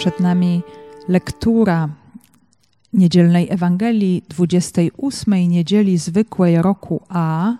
Przed 0.00 0.20
nami 0.20 0.62
lektura 1.08 1.88
niedzielnej 2.92 3.46
Ewangelii 3.50 4.22
28 4.28 5.34
niedzieli 5.34 5.98
zwykłej 5.98 6.62
roku 6.62 7.00
A. 7.08 7.52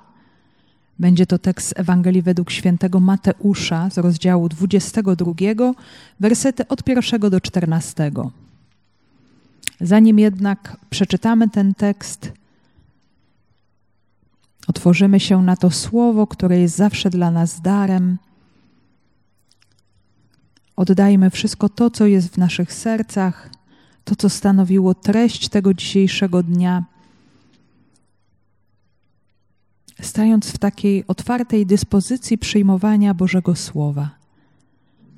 Będzie 0.98 1.26
to 1.26 1.38
tekst 1.38 1.74
Ewangelii 1.76 2.22
według 2.22 2.50
świętego 2.50 3.00
Mateusza 3.00 3.90
z 3.90 3.98
rozdziału 3.98 4.48
22, 4.48 5.32
wersety 6.20 6.68
od 6.68 6.88
1 6.88 7.20
do 7.30 7.40
14. 7.40 8.12
Zanim 9.80 10.18
jednak 10.18 10.76
przeczytamy 10.90 11.48
ten 11.48 11.74
tekst, 11.74 12.32
otworzymy 14.66 15.20
się 15.20 15.42
na 15.42 15.56
to 15.56 15.70
słowo, 15.70 16.26
które 16.26 16.60
jest 16.60 16.76
zawsze 16.76 17.10
dla 17.10 17.30
nas 17.30 17.60
darem. 17.60 18.18
Oddajmy 20.80 21.30
wszystko 21.30 21.68
to, 21.68 21.90
co 21.90 22.06
jest 22.06 22.28
w 22.34 22.38
naszych 22.38 22.72
sercach, 22.72 23.50
to, 24.04 24.16
co 24.16 24.28
stanowiło 24.28 24.94
treść 24.94 25.48
tego 25.48 25.74
dzisiejszego 25.74 26.42
dnia, 26.42 26.84
stając 30.00 30.50
w 30.50 30.58
takiej 30.58 31.06
otwartej 31.06 31.66
dyspozycji 31.66 32.38
przyjmowania 32.38 33.14
Bożego 33.14 33.56
Słowa, 33.56 34.10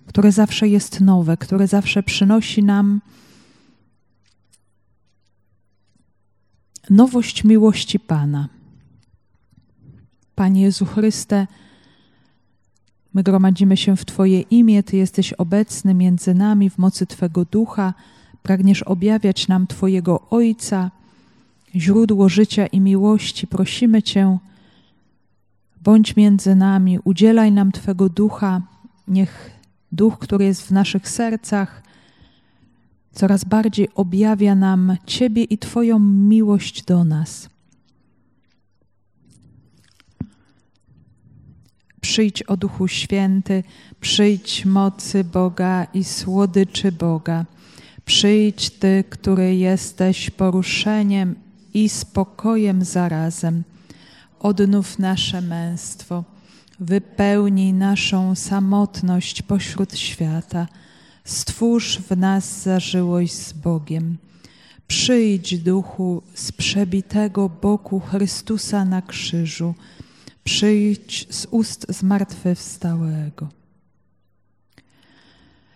które 0.07 0.33
zawsze 0.33 0.69
jest 0.69 1.01
nowe, 1.01 1.37
które 1.37 1.69
zawsze 1.69 2.03
przynosi 2.03 2.63
nam 2.63 3.01
nowość 6.91 7.45
miłości 7.45 8.01
Pana. 8.01 8.49
Panie 10.35 10.63
Jezu 10.63 10.87
Chryste, 10.87 11.47
my 13.15 13.23
gromadzimy 13.23 13.77
się 13.77 13.97
w 13.97 14.05
Twoje 14.05 14.41
imię, 14.41 14.83
Ty 14.83 14.97
jesteś 14.97 15.33
obecny 15.33 15.95
między 15.95 16.35
nami 16.35 16.71
w 16.71 16.79
mocy 16.79 17.07
Twego 17.07 17.45
ducha, 17.45 17.95
pragniesz 18.43 18.83
objawiać 18.83 19.49
nam 19.49 19.67
Twojego 19.67 20.21
Ojca, 20.31 20.91
źródło 21.77 22.29
życia 22.29 22.67
i 22.67 22.81
miłości. 22.81 23.47
Prosimy 23.47 24.03
Cię, 24.03 24.39
bądź 25.83 26.17
między 26.17 26.55
nami, 26.55 26.99
udzielaj 27.05 27.53
nam 27.53 27.73
Twego 27.73 28.09
ducha, 28.09 28.63
niech 29.09 29.51
duch, 29.93 30.19
który 30.19 30.45
jest 30.45 30.63
w 30.63 30.71
naszych 30.71 31.09
sercach, 31.09 31.83
coraz 33.13 33.45
bardziej 33.45 33.89
objawia 33.95 34.55
nam 34.55 34.97
Ciebie 35.07 35.45
i 35.45 35.59
Twoją 35.59 35.99
miłość 35.99 36.85
do 36.85 37.05
nas. 37.05 37.49
Przyjdź 42.03 42.43
o 42.43 42.57
Duchu 42.57 42.89
Święty, 42.89 43.63
przyjdź 44.01 44.65
mocy 44.65 45.25
Boga 45.25 45.87
i 45.95 46.05
słodyczy 46.05 46.93
Boga. 46.93 47.45
Przyjdź 48.05 48.71
Ty, 48.71 49.05
który 49.11 49.57
jesteś 49.57 50.31
poruszeniem 50.31 51.35
i 51.75 51.89
spokojem 51.89 52.85
zarazem. 52.85 53.63
Odnów 54.41 54.99
nasze 54.99 55.41
męstwo, 55.41 56.25
wypełnij 56.81 57.73
naszą 57.73 58.35
samotność 58.35 59.43
pośród 59.43 59.99
świata. 59.99 60.67
Stwórz 61.25 61.99
w 61.99 62.17
nas 62.17 62.63
zażyłość 62.63 63.33
z 63.33 63.53
Bogiem. 63.53 64.17
Przyjdź, 64.87 65.59
duchu, 65.59 66.23
z 66.35 66.53
przebitego 66.53 67.49
boku 67.49 68.01
Chrystusa 68.01 68.85
na 68.85 69.03
krzyżu 69.03 69.75
przyjdź 70.45 71.27
z 71.31 71.47
ust 71.51 71.87
zmartwychwstałego. 71.89 73.49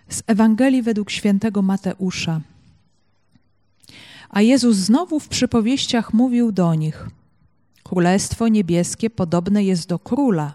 Z 0.09 0.23
Ewangelii 0.27 0.83
według 0.83 1.11
świętego 1.11 1.63
Mateusza. 1.63 2.41
A 4.29 4.43
Jezus 4.43 4.77
znowu 4.77 5.21
w 5.21 5.29
przypowieściach 5.29 6.15
mówił 6.15 6.53
do 6.53 6.75
nich: 6.75 7.09
Królestwo 7.83 8.49
niebieskie 8.49 9.11
podobne 9.11 9.65
jest 9.65 9.89
do 9.89 9.99
króla, 9.99 10.55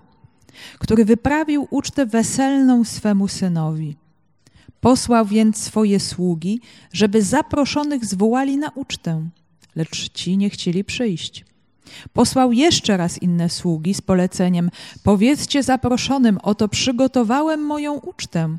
który 0.80 1.06
wyprawił 1.06 1.68
ucztę 1.70 2.06
weselną 2.06 2.84
swemu 2.84 3.28
synowi. 3.28 3.96
Posłał 4.82 5.26
więc 5.26 5.58
swoje 5.58 6.00
sługi, 6.00 6.62
żeby 6.94 7.22
zaproszonych 7.22 8.06
zwołali 8.06 8.58
na 8.58 8.70
ucztę, 8.70 9.30
lecz 9.76 10.10
ci 10.10 10.38
nie 10.38 10.50
chcieli 10.50 10.84
przyjść. 10.84 11.46
Posłał 12.14 12.52
jeszcze 12.52 12.98
raz 12.98 13.22
inne 13.22 13.50
sługi 13.50 13.94
z 13.94 14.02
poleceniem: 14.02 14.72
Powiedzcie 15.04 15.64
zaproszonym, 15.64 16.38
oto 16.44 16.68
przygotowałem 16.68 17.62
moją 17.66 17.94
ucztę. 17.94 18.58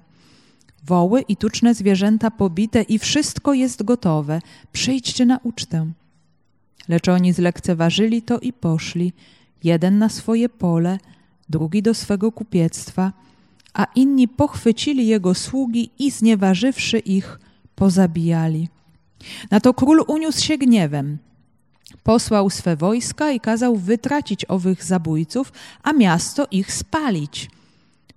Woły 0.86 1.20
i 1.20 1.36
tuczne 1.36 1.74
zwierzęta 1.74 2.30
pobite 2.30 2.82
i 2.82 2.98
wszystko 2.98 3.54
jest 3.54 3.82
gotowe. 3.82 4.40
Przyjdźcie 4.72 5.26
na 5.26 5.38
ucztę. 5.42 5.92
Lecz 6.88 7.08
oni 7.08 7.32
zlekceważyli 7.32 8.22
to 8.22 8.38
i 8.38 8.52
poszli, 8.52 9.12
jeden 9.64 9.98
na 9.98 10.08
swoje 10.08 10.48
pole, 10.48 10.98
drugi 11.48 11.82
do 11.82 11.94
swego 11.94 12.32
kupiectwa, 12.32 13.12
a 13.74 13.86
inni 13.94 14.28
pochwycili 14.28 15.06
jego 15.06 15.34
sługi 15.34 15.90
i 15.98 16.10
znieważywszy 16.10 16.98
ich, 16.98 17.38
pozabijali. 17.74 18.68
Na 19.50 19.60
to 19.60 19.74
król 19.74 20.04
uniósł 20.08 20.44
się 20.44 20.58
gniewem 20.58 21.18
posłał 22.02 22.50
swe 22.50 22.76
wojska 22.76 23.30
i 23.30 23.40
kazał 23.40 23.76
wytracić 23.76 24.44
owych 24.48 24.84
zabójców, 24.84 25.52
a 25.82 25.92
miasto 25.92 26.46
ich 26.50 26.72
spalić. 26.72 27.50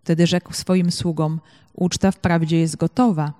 Wtedy 0.03 0.27
rzekł 0.27 0.53
swoim 0.53 0.91
sługom: 0.91 1.39
Uczta 1.73 2.11
wprawdzie 2.11 2.59
jest 2.59 2.75
gotowa, 2.75 3.33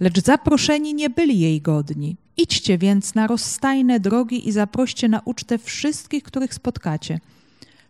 lecz 0.00 0.20
zaproszeni 0.20 0.94
nie 0.94 1.10
byli 1.10 1.40
jej 1.40 1.60
godni. 1.60 2.16
Idźcie 2.36 2.78
więc 2.78 3.14
na 3.14 3.26
rozstajne 3.26 4.00
drogi 4.00 4.48
i 4.48 4.52
zaproście 4.52 5.08
na 5.08 5.20
ucztę 5.24 5.58
wszystkich, 5.58 6.22
których 6.22 6.54
spotkacie. 6.54 7.20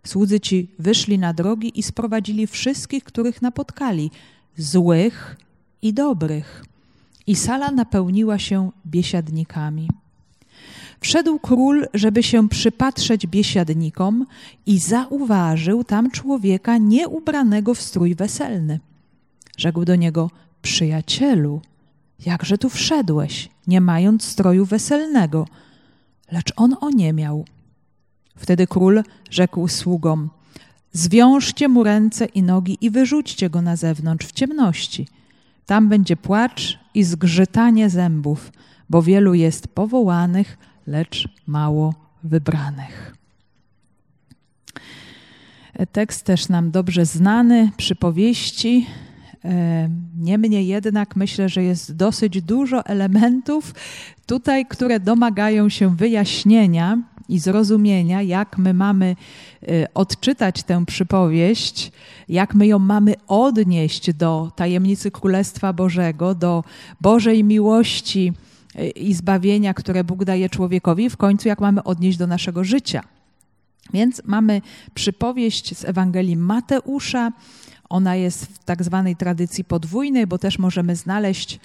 Słudzy 0.03 0.39
ci 0.39 0.67
wyszli 0.79 1.19
na 1.19 1.33
drogi 1.33 1.79
i 1.79 1.83
sprowadzili 1.83 2.47
wszystkich, 2.47 3.03
których 3.03 3.41
napotkali, 3.41 4.11
złych 4.57 5.35
i 5.81 5.93
dobrych. 5.93 6.65
I 7.27 7.35
sala 7.35 7.71
napełniła 7.71 8.39
się 8.39 8.71
biesiadnikami. 8.85 9.87
Wszedł 10.99 11.39
król, 11.39 11.87
żeby 11.93 12.23
się 12.23 12.49
przypatrzeć 12.49 13.27
biesiadnikom 13.27 14.25
i 14.65 14.79
zauważył 14.79 15.83
tam 15.83 16.11
człowieka 16.11 16.77
nieubranego 16.77 17.73
w 17.73 17.81
strój 17.81 18.15
weselny. 18.15 18.79
Rzekł 19.57 19.85
do 19.85 19.95
niego, 19.95 20.29
przyjacielu, 20.61 21.61
jakże 22.25 22.57
tu 22.57 22.69
wszedłeś, 22.69 23.49
nie 23.67 23.81
mając 23.81 24.23
stroju 24.23 24.65
weselnego? 24.65 25.47
Lecz 26.31 26.53
on 26.55 26.75
oniemiał. 26.81 27.45
Wtedy 28.37 28.67
król 28.67 29.03
rzekł 29.29 29.67
sługom, 29.67 30.29
zwiążcie 30.91 31.67
mu 31.67 31.83
ręce 31.83 32.25
i 32.25 32.43
nogi 32.43 32.77
i 32.81 32.89
wyrzućcie 32.89 33.49
go 33.49 33.61
na 33.61 33.75
zewnątrz 33.75 34.27
w 34.27 34.31
ciemności. 34.31 35.07
Tam 35.65 35.89
będzie 35.89 36.17
płacz 36.17 36.79
i 36.93 37.03
zgrzytanie 37.03 37.89
zębów, 37.89 38.51
bo 38.89 39.01
wielu 39.01 39.33
jest 39.33 39.67
powołanych, 39.67 40.57
lecz 40.87 41.27
mało 41.47 41.93
wybranych. 42.23 43.15
Tekst 45.91 46.23
też 46.23 46.49
nam 46.49 46.71
dobrze 46.71 47.05
znany, 47.05 47.71
przypowieści. 47.77 48.87
E, 49.45 49.89
niemniej 50.17 50.67
jednak 50.67 51.15
myślę, 51.15 51.49
że 51.49 51.63
jest 51.63 51.95
dosyć 51.95 52.41
dużo 52.41 52.85
elementów 52.85 53.73
tutaj, 54.25 54.65
które 54.65 54.99
domagają 54.99 55.69
się 55.69 55.95
wyjaśnienia 55.95 56.97
i 57.29 57.39
zrozumienia, 57.39 58.21
jak 58.21 58.57
my 58.57 58.73
mamy 58.73 59.15
e, 59.67 59.93
odczytać 59.93 60.63
tę 60.63 60.85
przypowieść, 60.85 61.91
jak 62.29 62.55
my 62.55 62.67
ją 62.67 62.79
mamy 62.79 63.13
odnieść 63.27 64.13
do 64.13 64.51
tajemnicy 64.55 65.11
Królestwa 65.11 65.73
Bożego, 65.73 66.35
do 66.35 66.63
Bożej 67.01 67.43
miłości 67.43 68.33
i 68.95 69.13
zbawienia, 69.13 69.73
które 69.73 70.03
Bóg 70.03 70.25
daje 70.25 70.49
człowiekowi, 70.49 71.09
w 71.09 71.17
końcu 71.17 71.47
jak 71.47 71.59
mamy 71.59 71.83
odnieść 71.83 72.17
do 72.17 72.27
naszego 72.27 72.63
życia. 72.63 73.03
Więc 73.93 74.21
mamy 74.25 74.61
przypowieść 74.93 75.77
z 75.77 75.85
Ewangelii 75.85 76.37
Mateusza. 76.37 77.31
Ona 77.89 78.15
jest 78.15 78.45
w 78.45 78.63
tak 78.63 78.83
zwanej 78.83 79.15
tradycji 79.15 79.63
podwójnej, 79.63 80.27
bo 80.27 80.37
też 80.37 80.59
możemy 80.59 80.95
znaleźć 80.95 81.59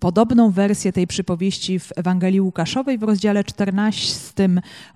podobną 0.00 0.50
wersję 0.50 0.92
tej 0.92 1.06
przypowieści 1.06 1.78
w 1.78 1.92
Ewangelii 1.96 2.40
Łukaszowej 2.40 2.98
w 2.98 3.02
rozdziale 3.02 3.44
14 3.44 4.48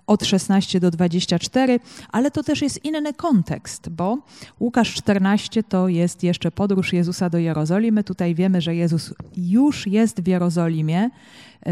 od 0.07 0.25
16 0.25 0.81
do 0.81 0.91
24, 0.91 1.81
ale 2.13 2.31
to 2.31 2.43
też 2.43 2.63
jest 2.63 2.85
inny 2.85 3.15
kontekst, 3.15 3.89
bo 3.89 4.19
Łukasz 4.61 4.95
14 4.95 5.63
to 5.63 5.89
jest 5.89 6.23
jeszcze 6.23 6.51
podróż 6.51 6.93
Jezusa 6.93 7.31
do 7.31 7.39
Jerozolimy. 7.39 8.05
Tutaj 8.05 8.35
wiemy, 8.35 8.61
że 8.61 8.75
Jezus 8.75 9.15
już 9.37 9.87
jest 9.87 10.23
w 10.23 10.27
Jerozolimie, 10.27 11.11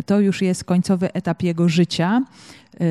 to 0.06 0.20
już 0.20 0.42
jest 0.42 0.64
końcowy 0.64 1.12
etap 1.12 1.42
jego 1.42 1.68
życia, 1.68 2.22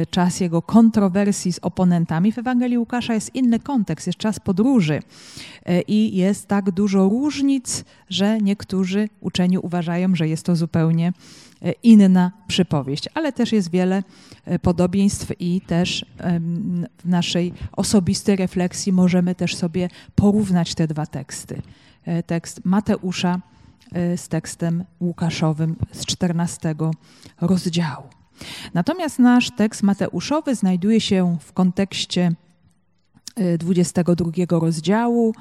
czas 0.10 0.40
jego 0.40 0.62
kontrowersji 0.62 1.54
z 1.54 1.60
oponentami. 1.62 2.32
W 2.32 2.38
Ewangelii 2.38 2.78
Łukasza 2.78 3.14
jest 3.14 3.36
inny 3.36 3.60
kontekst, 3.60 4.08
jest 4.08 4.20
czas 4.20 4.40
podróży 4.40 5.02
i 5.88 6.18
jest 6.18 6.48
tak 6.48 6.72
dużo 6.72 7.10
różnic, 7.10 7.86
że 8.10 8.38
niektórzy 8.38 9.10
uczeni 9.22 9.58
uważają, 9.58 10.16
że 10.16 10.28
jest 10.28 10.46
to 10.46 10.56
zupełnie 10.56 11.14
inna 11.84 12.32
przypowieść, 12.48 13.10
ale 13.14 13.34
też 13.34 13.52
jest 13.52 13.72
wiele 13.72 14.04
podobieństw 14.62 15.32
i 15.40 15.62
też 15.62 16.06
w 16.98 17.06
naszej 17.06 17.54
osobistej 17.72 18.36
refleksji 18.36 18.94
możemy 18.94 19.36
też 19.36 19.56
sobie 19.56 19.90
porównać 20.16 20.76
te 20.76 20.88
dwa 20.88 21.06
teksty. 21.06 21.62
Tekst 22.26 22.62
Mateusza 22.66 23.40
z 24.16 24.28
tekstem 24.28 24.84
Łukaszowym 25.02 25.76
z 25.92 26.06
14 26.06 26.76
rozdziału. 27.42 28.04
Natomiast 28.74 29.20
nasz 29.20 29.52
tekst 29.52 29.84
Mateuszowy 29.84 30.56
znajduje 30.56 31.02
się 31.02 31.38
w 31.42 31.54
kontekście 31.54 32.32
22 33.58 34.60
rozdziału, 34.60 35.34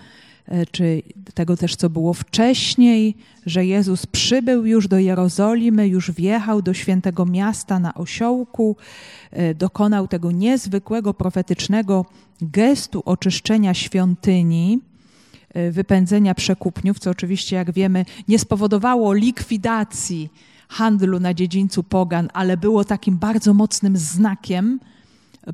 E, 0.48 0.66
czy 0.66 1.02
tego 1.34 1.56
też, 1.56 1.76
co 1.76 1.90
było 1.90 2.14
wcześniej, 2.14 3.16
że 3.46 3.66
Jezus 3.66 4.06
przybył 4.06 4.66
już 4.66 4.88
do 4.88 4.98
Jerozolimy, 4.98 5.88
już 5.88 6.10
wjechał 6.10 6.62
do 6.62 6.75
świętego 6.75 7.26
miasta 7.26 7.78
na 7.78 7.94
osiołku, 7.94 8.76
dokonał 9.54 10.08
tego 10.08 10.31
niezwykłego 10.31 11.14
profetycznego 11.14 12.04
gestu 12.40 13.02
oczyszczenia 13.04 13.75
świątyni, 13.75 14.81
wypędzenia 15.70 16.35
przekupniów, 16.35 16.99
co 16.99 17.11
oczywiście, 17.11 17.56
jak 17.56 17.73
wiemy, 17.73 18.05
nie 18.29 18.38
spowodowało 18.38 19.12
likwidacji 19.12 20.29
handlu 20.69 21.20
na 21.20 21.35
dziedzińcu 21.35 21.82
pogan, 21.82 22.29
ale 22.32 22.56
było 22.56 22.85
takim 22.85 23.19
bardzo 23.19 23.55
mocnym 23.55 23.97
znakiem, 23.97 24.81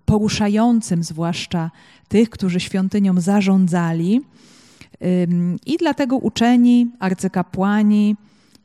poruszającym 0.04 1.02
zwłaszcza 1.02 1.70
tych, 2.08 2.30
którzy 2.30 2.60
świątynią 2.60 3.20
zarządzali 3.20 4.20
i 5.66 5.76
dlatego 5.76 6.16
uczeni, 6.16 6.90
arcykapłani 6.98 8.16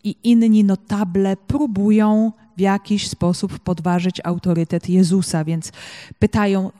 i 0.04 0.16
inni 0.24 0.64
notable 0.64 1.38
próbują 1.38 2.32
w 2.58 2.60
jakiś 2.60 3.10
sposób 3.10 3.60
podważyć 3.60 4.22
autorytet 4.24 4.90
Jezusa, 4.90 5.44
więc 5.44 5.72
pytają, 6.20 6.72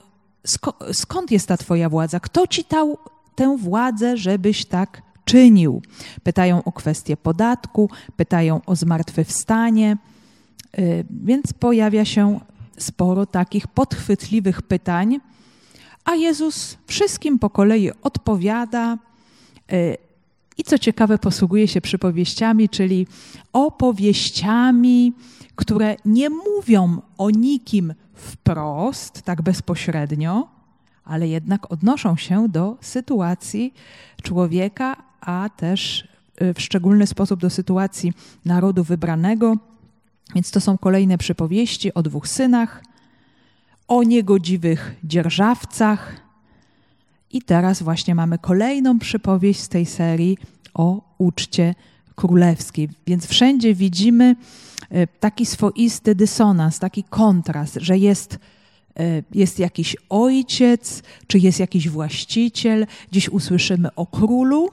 skąd 0.92 1.30
jest 1.30 1.48
ta 1.48 1.56
Twoja 1.56 1.88
władza? 1.88 2.20
Kto 2.20 2.46
ci 2.46 2.64
dał 2.70 2.98
tę 3.38 3.56
władzę, 3.56 4.16
żebyś 4.16 4.64
tak 4.64 5.02
czynił? 5.24 5.82
Pytają 6.22 6.64
o 6.64 6.72
kwestię 6.72 7.16
podatku, 7.16 7.90
pytają 8.16 8.60
o 8.66 8.76
zmartwychwstanie, 8.76 9.96
y, 10.78 11.04
więc 11.10 11.52
pojawia 11.52 12.04
się 12.04 12.40
sporo 12.78 13.26
takich 13.26 13.66
podchwytliwych 13.66 14.62
pytań, 14.62 15.20
a 16.04 16.14
Jezus 16.14 16.78
wszystkim 16.86 17.38
po 17.38 17.50
kolei 17.50 17.90
odpowiada, 18.02 18.98
i 20.58 20.64
co 20.64 20.78
ciekawe, 20.78 21.18
posługuje 21.18 21.68
się 21.68 21.80
przypowieściami, 21.80 22.68
czyli 22.68 23.06
opowieściami, 23.52 25.12
które 25.56 25.96
nie 26.04 26.30
mówią 26.30 27.02
o 27.18 27.30
nikim 27.30 27.94
wprost, 28.14 29.22
tak 29.22 29.42
bezpośrednio, 29.42 30.48
ale 31.08 31.28
jednak 31.28 31.72
odnoszą 31.72 32.16
się 32.16 32.48
do 32.48 32.76
sytuacji 32.80 33.74
człowieka, 34.22 34.96
a 35.20 35.50
też 35.56 36.08
y, 36.42 36.54
w 36.54 36.60
szczególny 36.60 37.06
sposób 37.06 37.40
do 37.40 37.50
sytuacji 37.50 38.12
narodu 38.44 38.84
wybranego. 38.84 39.56
Więc 40.34 40.50
to 40.50 40.60
są 40.60 40.78
kolejne 40.78 41.18
przypowieści 41.18 41.94
o 41.94 42.02
dwóch 42.02 42.28
synach, 42.28 42.82
o 43.88 44.02
niegodziwych 44.02 44.94
dzierżawcach, 45.04 46.28
i 47.30 47.42
teraz 47.42 47.82
właśnie 47.82 48.14
mamy 48.14 48.38
kolejną 48.38 48.98
przypowieść 48.98 49.60
z 49.60 49.68
tej 49.68 49.86
serii 49.86 50.38
o 50.74 51.00
uczcie 51.18 51.74
królewskiej. 52.14 52.88
Więc 53.06 53.26
wszędzie 53.26 53.74
widzimy 53.74 54.36
e, 54.90 55.06
taki 55.06 55.46
swoisty 55.46 56.14
dysonans, 56.14 56.78
taki 56.78 57.04
kontrast, 57.04 57.78
że 57.80 57.98
jest, 57.98 58.38
jest 59.34 59.58
jakiś 59.58 59.96
ojciec, 60.08 61.02
czy 61.26 61.38
jest 61.38 61.60
jakiś 61.60 61.88
właściciel, 61.88 62.86
gdzieś 63.10 63.28
usłyszymy 63.28 63.94
o 63.94 64.06
królu, 64.06 64.70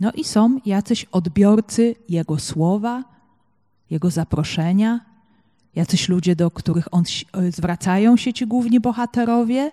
no 0.00 0.12
i 0.12 0.24
są 0.24 0.58
jacyś 0.66 1.04
odbiorcy 1.04 1.94
jego 2.08 2.38
słowa, 2.38 3.04
jego 3.90 4.10
zaproszenia, 4.10 5.00
jacyś 5.74 6.08
ludzie, 6.08 6.36
do 6.36 6.50
których 6.50 6.94
on 6.94 7.04
e, 7.32 7.52
zwracają 7.52 8.16
się 8.16 8.32
ci 8.32 8.46
główni 8.46 8.80
bohaterowie 8.80 9.70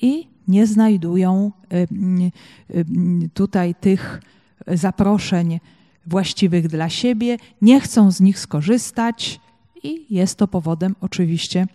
i 0.00 0.26
nie 0.48 0.66
znajdują 0.66 1.52
y, 1.72 3.30
tutaj 3.34 3.74
tych 3.74 4.20
zaproszeń 4.66 5.60
właściwych 6.06 6.68
dla 6.68 6.88
siebie, 6.88 7.36
nie 7.62 7.80
chcą 7.80 8.10
z 8.10 8.20
nich 8.20 8.38
skorzystać 8.38 9.40
i 9.82 10.14
jest 10.14 10.38
to 10.38 10.48
powodem 10.48 10.94
oczywiście 11.00 11.66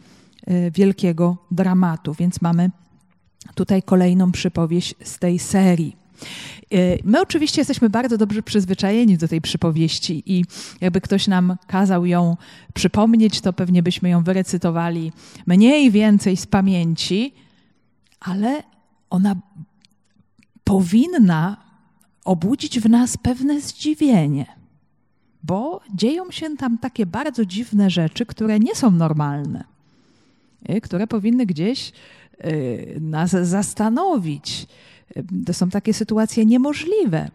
wielkiego 0.74 1.38
dramatu. 1.51 2.13
Więc 2.13 2.42
mamy 2.42 2.72
tutaj 3.56 3.84
kolejną 3.84 4.31
przypowieść 4.31 4.96
z 5.04 5.19
tej 5.19 5.40
serii. 5.40 5.96
My 7.04 7.22
oczywiście 7.22 7.62
jesteśmy 7.62 7.90
bardzo 7.90 8.18
dobrze 8.18 8.44
przyzwyczajeni 8.44 9.18
do 9.18 9.28
tej 9.28 9.42
przypowieści 9.42 10.24
i 10.25 10.46
jakby 10.81 11.01
ktoś 11.01 11.28
nam 11.28 11.57
kazał 11.68 12.06
ją 12.06 12.38
przypomnieć, 12.74 13.42
to 13.42 13.54
pewnie 13.54 13.84
byśmy 13.84 14.10
ją 14.10 14.24
wyrecytowali 14.24 15.12
mniej 15.48 15.92
więcej 15.92 16.38
z 16.38 16.46
pamięci, 16.46 17.34
ale 18.19 18.63
ona 19.10 19.36
powinna 20.63 21.57
obudzić 22.25 22.80
w 22.80 22.90
nas 22.90 23.18
pewne 23.18 23.62
zdziwienie, 23.62 24.46
bo 25.44 25.81
dzieją 25.96 26.31
się 26.31 26.57
tam 26.57 26.78
takie 26.78 27.06
bardzo 27.06 27.46
dziwne 27.46 27.90
rzeczy, 27.90 28.25
które 28.25 28.60
nie 28.60 28.75
są 28.75 28.92
normalne, 28.92 29.63
które 30.83 31.07
powinny 31.07 31.45
gdzieś 31.45 31.91
y, 32.45 32.97
nas 33.01 33.31
zastanowić. 33.31 34.67
To 35.45 35.53
są 35.53 35.69
takie 35.69 35.94
sytuacje 35.94 36.45
niemożliwe. 36.45 37.31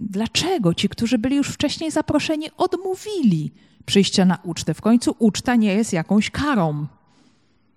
Dlaczego 0.00 0.74
ci, 0.74 0.88
którzy 0.88 1.18
byli 1.18 1.36
już 1.36 1.48
wcześniej 1.48 1.90
zaproszeni, 1.90 2.46
odmówili 2.56 3.52
przyjścia 3.86 4.24
na 4.24 4.38
ucztę? 4.44 4.74
W 4.74 4.80
końcu 4.80 5.16
uczta 5.18 5.56
nie 5.56 5.74
jest 5.74 5.92
jakąś 5.92 6.30
karą 6.30 6.86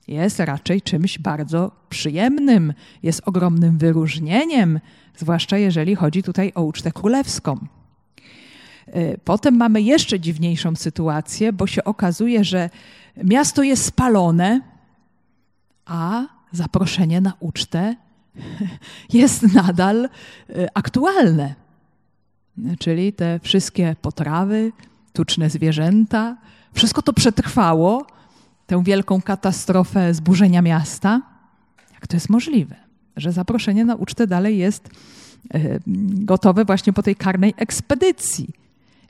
jest 0.07 0.39
raczej 0.39 0.81
czymś 0.81 1.19
bardzo 1.19 1.71
przyjemnym, 1.89 2.73
jest 3.03 3.21
ogromnym 3.25 3.77
wyróżnieniem, 3.77 4.79
zwłaszcza 5.17 5.57
jeżeli 5.57 5.95
chodzi 5.95 6.23
tutaj 6.23 6.51
o 6.55 6.63
ucztę 6.63 6.91
królewską. 6.91 7.67
E, 8.93 9.17
potem 9.17 9.55
mamy 9.55 9.81
jeszcze 9.81 10.19
dziwniejszą 10.19 10.75
sytuację, 10.75 11.53
bo 11.53 11.67
się 11.67 11.83
okazuje, 11.83 12.43
że 12.43 12.69
miasto 13.23 13.63
jest 13.63 13.85
spalone, 13.85 14.61
a 15.85 16.25
zaproszenie 16.51 17.21
na 17.21 17.33
ucztę 17.39 17.95
jest 19.13 19.53
nadal 19.53 20.05
e, 20.05 20.09
aktualne. 20.73 21.55
Czyli 22.79 23.13
te 23.13 23.39
wszystkie 23.39 23.95
potrawy, 24.01 24.71
tuczne 25.13 25.49
zwierzęta, 25.49 26.37
wszystko 26.73 27.01
to 27.01 27.13
przetrwało, 27.13 28.05
tę 28.67 28.83
wielką 28.83 29.21
katastrofę 29.21 30.13
zburzenia 30.13 30.61
miasta? 30.61 31.21
Jak 31.93 32.07
to 32.07 32.15
jest 32.15 32.29
możliwe, 32.29 32.75
że 33.17 33.31
zaproszenie 33.31 33.85
na 33.85 33.95
ucztę 33.95 34.27
dalej 34.27 34.57
jest 34.57 34.89
e, 35.53 35.79
gotowe 36.25 36.65
właśnie 36.65 36.93
po 36.93 37.03
tej 37.03 37.15
karnej 37.15 37.53
ekspedycji? 37.57 38.62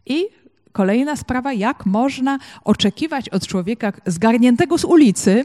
I 0.06 0.26
kolejna 0.72 1.16
sprawa, 1.16 1.54
jak 1.54 1.86
można 1.86 2.40
oczekiwać 2.64 3.30
od 3.30 3.48
człowieka 3.48 3.94
zgarniętego 4.06 4.78
z 4.78 4.86
ulicy, 4.86 5.44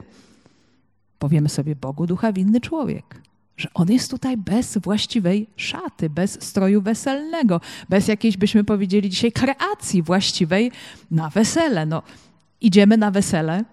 powiemy 1.18 1.48
sobie 1.48 1.76
Bogu 1.76 2.06
ducha 2.06 2.32
winny 2.32 2.60
człowiek, 2.60 3.22
że 3.56 3.68
on 3.74 3.88
jest 3.88 4.10
tutaj 4.10 4.36
bez 4.36 4.78
właściwej 4.78 5.46
szaty, 5.56 6.10
bez 6.10 6.42
stroju 6.42 6.82
weselnego, 6.82 7.60
bez 7.88 8.08
jakiejś, 8.08 8.36
byśmy 8.36 8.64
powiedzieli 8.64 9.10
dzisiaj, 9.10 9.32
kreacji 9.32 10.02
właściwej 10.02 10.72
na 11.10 11.30
wesele. 11.30 11.86
No, 11.86 12.02
idziemy 12.60 12.96
na 12.96 13.10
wesele, 13.10 13.64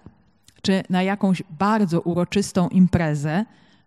czy 0.61 0.83
na 0.89 1.03
jakąś 1.03 1.43
bardzo 1.49 2.01
uroczystą 2.01 2.69
imprezę, 2.69 3.45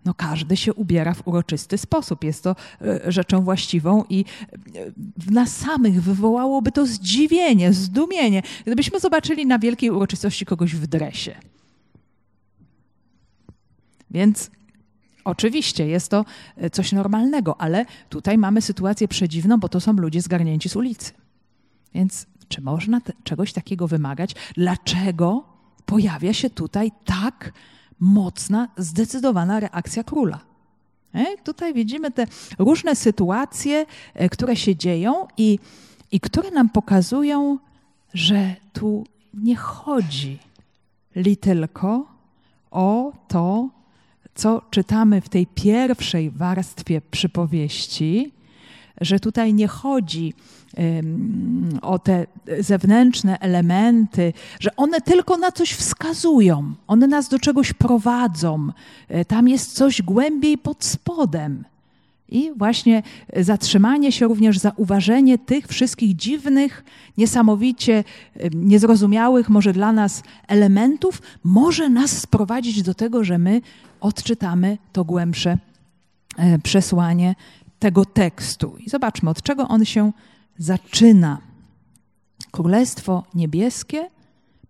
no 0.08 0.14
każdy 0.14 0.56
się 0.56 0.74
ubiera 0.74 1.14
w 1.14 1.28
uroczysty 1.28 1.78
sposób. 1.78 2.24
Jest 2.24 2.44
to 2.44 2.56
e, 2.82 3.12
rzeczą 3.12 3.44
właściwą 3.44 4.04
i 4.08 4.24
e, 4.24 4.64
w 5.16 5.30
nas 5.30 5.56
samych 5.56 6.02
wywołałoby 6.02 6.72
to 6.72 6.86
zdziwienie, 6.86 7.72
zdumienie, 7.72 8.42
gdybyśmy 8.66 9.00
zobaczyli 9.00 9.46
na 9.46 9.58
wielkiej 9.58 9.90
uroczystości 9.90 10.46
kogoś 10.46 10.74
w 10.74 10.86
dresie. 10.86 11.34
Więc 14.10 14.50
oczywiście 15.24 15.86
jest 15.86 16.10
to 16.10 16.24
e, 16.56 16.70
coś 16.70 16.92
normalnego, 16.92 17.60
ale 17.60 17.84
tutaj 18.08 18.38
mamy 18.38 18.62
sytuację 18.62 19.08
przedziwną, 19.08 19.60
bo 19.60 19.68
to 19.68 19.80
są 19.80 19.92
ludzie 19.92 20.20
zgarnięci 20.20 20.68
z 20.68 20.76
ulicy. 20.76 21.12
Więc 21.94 22.26
Czy 22.48 22.60
można 22.60 23.00
te, 23.00 23.12
czegoś 23.24 23.52
takiego 23.52 23.88
wymagać? 23.88 24.34
Dlaczego 24.54 25.44
pojawia 25.86 26.32
się 26.32 26.50
tutaj 26.50 26.92
tak 27.04 27.52
mocna, 28.00 28.68
zdecydowana 28.76 29.60
reakcja 29.60 30.04
króla? 30.04 30.40
E? 31.14 31.36
Tutaj 31.44 31.74
widzimy 31.74 32.10
te 32.10 32.26
różne 32.58 32.96
sytuacje, 32.96 33.86
e, 34.14 34.28
które 34.28 34.56
się 34.56 34.76
dzieją 34.76 35.26
i, 35.36 35.58
i 36.12 36.20
które 36.20 36.50
nam 36.50 36.68
pokazują, 36.68 37.58
że 38.14 38.56
tu 38.72 39.04
nie 39.34 39.56
chodzi 39.56 40.38
li 41.14 41.36
tylko 41.36 42.06
o 42.70 43.12
to, 43.28 43.68
co 44.34 44.62
czytamy 44.70 45.20
w 45.20 45.28
tej 45.28 45.46
pierwszej 45.46 46.30
warstwie 46.30 47.00
przypowieści, 47.00 48.32
że 49.00 49.20
tutaj 49.20 49.54
nie 49.54 49.68
chodzi 49.68 50.34
o 51.82 51.98
te 51.98 52.26
zewnętrzne 52.60 53.38
elementy, 53.38 54.32
że 54.60 54.76
one 54.76 55.00
tylko 55.00 55.36
na 55.36 55.52
coś 55.52 55.72
wskazują, 55.72 56.74
one 56.86 57.06
nas 57.06 57.28
do 57.28 57.38
czegoś 57.38 57.72
prowadzą, 57.72 58.68
e, 59.08 59.24
tam 59.24 59.48
jest 59.48 59.72
coś 59.72 60.02
głębiej 60.02 60.58
pod 60.58 60.84
spodem. 60.84 61.64
I 62.28 62.50
właśnie 62.56 63.02
zatrzymanie 63.36 64.12
się, 64.12 64.26
również 64.26 64.58
zauważenie 64.58 65.38
tych 65.38 65.66
wszystkich 65.66 66.16
dziwnych, 66.16 66.84
niesamowicie 67.18 68.04
niezrozumiałych 68.54 69.48
może 69.48 69.72
dla 69.72 69.92
nas 69.92 70.22
elementów, 70.48 71.22
może 71.44 71.88
nas 71.88 72.18
sprowadzić 72.18 72.82
do 72.82 72.94
tego, 72.94 73.24
że 73.24 73.38
my 73.38 73.60
odczytamy 74.00 74.78
to 74.92 75.04
głębsze 75.04 75.58
e, 76.36 76.58
przesłanie 76.58 77.34
tego 77.78 78.04
tekstu. 78.04 78.76
I 78.78 78.90
zobaczmy, 78.90 79.30
od 79.30 79.42
czego 79.42 79.68
on 79.68 79.84
się 79.84 80.12
zaczyna. 80.58 81.38
Królestwo 82.50 83.24
niebieskie 83.34 84.10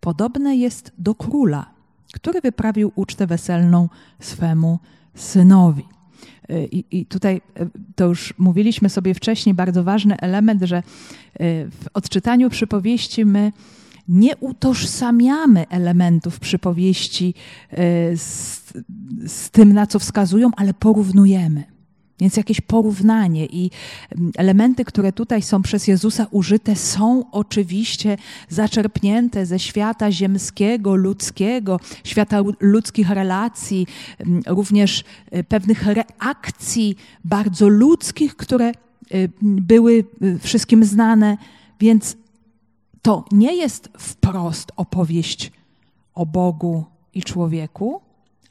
podobne 0.01 0.57
jest 0.57 0.93
do 0.99 1.15
króla, 1.15 1.71
który 2.13 2.41
wyprawił 2.41 2.93
ucztę 2.95 3.27
weselną 3.27 3.89
swemu 4.21 4.79
synowi. 5.15 5.85
I, 6.71 6.85
I, 6.91 7.07
tutaj 7.07 7.41
e, 7.57 7.67
to 7.97 8.07
już 8.07 8.35
mówiliśmy 8.39 8.89
sobie 8.89 9.15
wcześniej, 9.15 9.55
bardzo 9.55 9.85
ważny 9.85 10.17
element, 10.17 10.63
że 10.63 10.77
e, 10.77 10.83
w 11.67 11.87
odczytaniu 11.95 12.51
przypowieści 12.51 13.25
my 13.25 13.53
nie 14.09 14.37
utożsamiamy 14.37 15.69
elementów 15.69 16.41
przypowieści 16.41 17.35
z, 18.17 18.61
z 19.27 19.51
tym, 19.51 19.73
na 19.73 19.87
co 19.87 19.99
wskazują, 19.99 20.51
ale 20.57 20.75
porównujemy. 20.75 21.78
Więc 22.21 22.37
jakieś 22.37 22.61
porównanie 22.61 23.47
i 23.47 23.71
mm, 24.11 24.33
elementy, 24.37 24.85
które 24.85 25.13
tutaj 25.13 25.43
są 25.43 25.63
przez 25.63 25.87
Jezusa 25.87 26.27
użyte, 26.31 26.77
są 26.77 27.31
oczywiście 27.31 28.17
zaczerpnięte 28.49 29.47
ze 29.47 29.59
świata 29.59 30.13
ziemskiego, 30.13 30.97
ludzkiego, 30.97 31.81
świata 32.05 32.43
ludzkich 32.61 33.11
relacji, 33.11 33.87
mm, 34.19 34.43
również 34.47 35.05
y, 35.37 35.45
pewnych 35.45 35.87
reakcji 35.87 36.97
bardzo 37.25 37.69
ludzkich, 37.69 38.37
które 38.37 38.73
y, 39.15 39.31
były 39.43 40.05
y, 40.23 40.39
wszystkim 40.39 40.85
znane. 40.85 41.37
Więc 41.81 42.17
to 43.03 43.25
nie 43.33 43.57
jest 43.57 43.89
wprost 43.99 44.73
opowieść 44.77 45.53
o 46.15 46.27
Bogu 46.27 46.85
i 47.15 47.23
człowieku, 47.23 48.01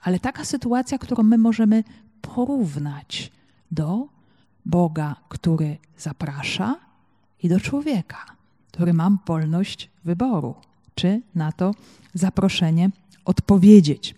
ale 0.02 0.20
taka 0.20 0.46
sytuacja, 0.46 0.98
którą 0.98 1.24
my 1.24 1.38
możemy 1.38 1.84
porównać 2.22 3.37
do 3.72 4.08
Boga, 4.66 5.16
który 5.30 5.78
zaprasza, 5.98 6.76
i 7.44 7.50
do 7.50 7.60
człowieka, 7.60 8.26
który 8.72 8.94
ma 8.94 9.12
wolność 9.26 9.90
wyboru, 10.06 10.56
czy 10.96 11.22
na 11.36 11.52
to 11.52 11.76
zaproszenie 12.14 12.90
odpowiedzieć. 13.26 14.16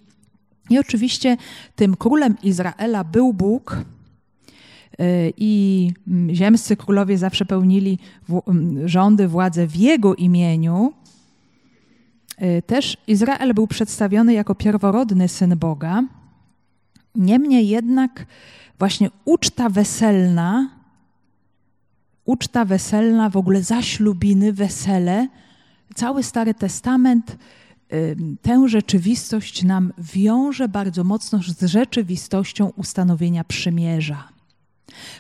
I 0.70 0.80
oczywiście 0.80 1.38
tym 1.76 1.96
królem 1.96 2.36
Izraela 2.44 3.04
był 3.04 3.34
Bóg, 3.34 3.78
y, 5.00 5.34
i 5.38 5.92
ziemscy 6.34 6.78
królowie 6.78 7.18
zawsze 7.18 7.46
pełnili 7.46 8.00
rządy, 8.86 9.28
władzę 9.28 9.68
w 9.68 9.76
jego 9.76 10.16
imieniu. 10.16 10.94
Y, 12.42 12.62
też 12.62 12.98
Izrael 13.08 13.54
był 13.54 13.68
przedstawiony 13.68 14.34
jako 14.34 14.56
pierworodny 14.56 15.28
syn 15.28 15.58
Boga. 15.58 16.04
Niemniej 17.16 17.68
jednak 17.68 18.26
właśnie 18.80 19.10
uczta 19.26 19.70
weselna, 19.70 20.70
uczta 22.26 22.66
weselna, 22.66 23.30
w 23.30 23.38
ogóle 23.38 23.64
zaślubiny, 23.64 24.54
wesele, 24.54 25.28
cały 25.96 26.24
Stary 26.24 26.54
Testament 26.54 27.38
tę 28.42 28.70
rzeczywistość 28.70 29.64
nam 29.64 29.94
wiąże 29.98 30.68
bardzo 30.68 31.04
mocno 31.04 31.40
z 31.44 31.64
rzeczywistością 31.64 32.72
ustanowienia 32.76 33.44
przymierza. 33.44 34.30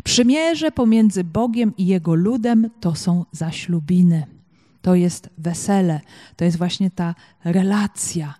Przymierze 0.03 0.71
pomiędzy 0.71 1.23
Bogiem 1.23 1.73
i 1.77 1.85
Jego 1.85 2.15
ludem 2.15 2.69
to 2.79 2.95
są 2.95 3.25
zaślubiny. 3.31 4.25
To 4.81 4.95
jest 4.95 5.29
wesele, 5.37 6.01
to 6.35 6.45
jest 6.45 6.57
właśnie 6.57 6.91
ta 6.91 7.15
relacja. 7.43 8.35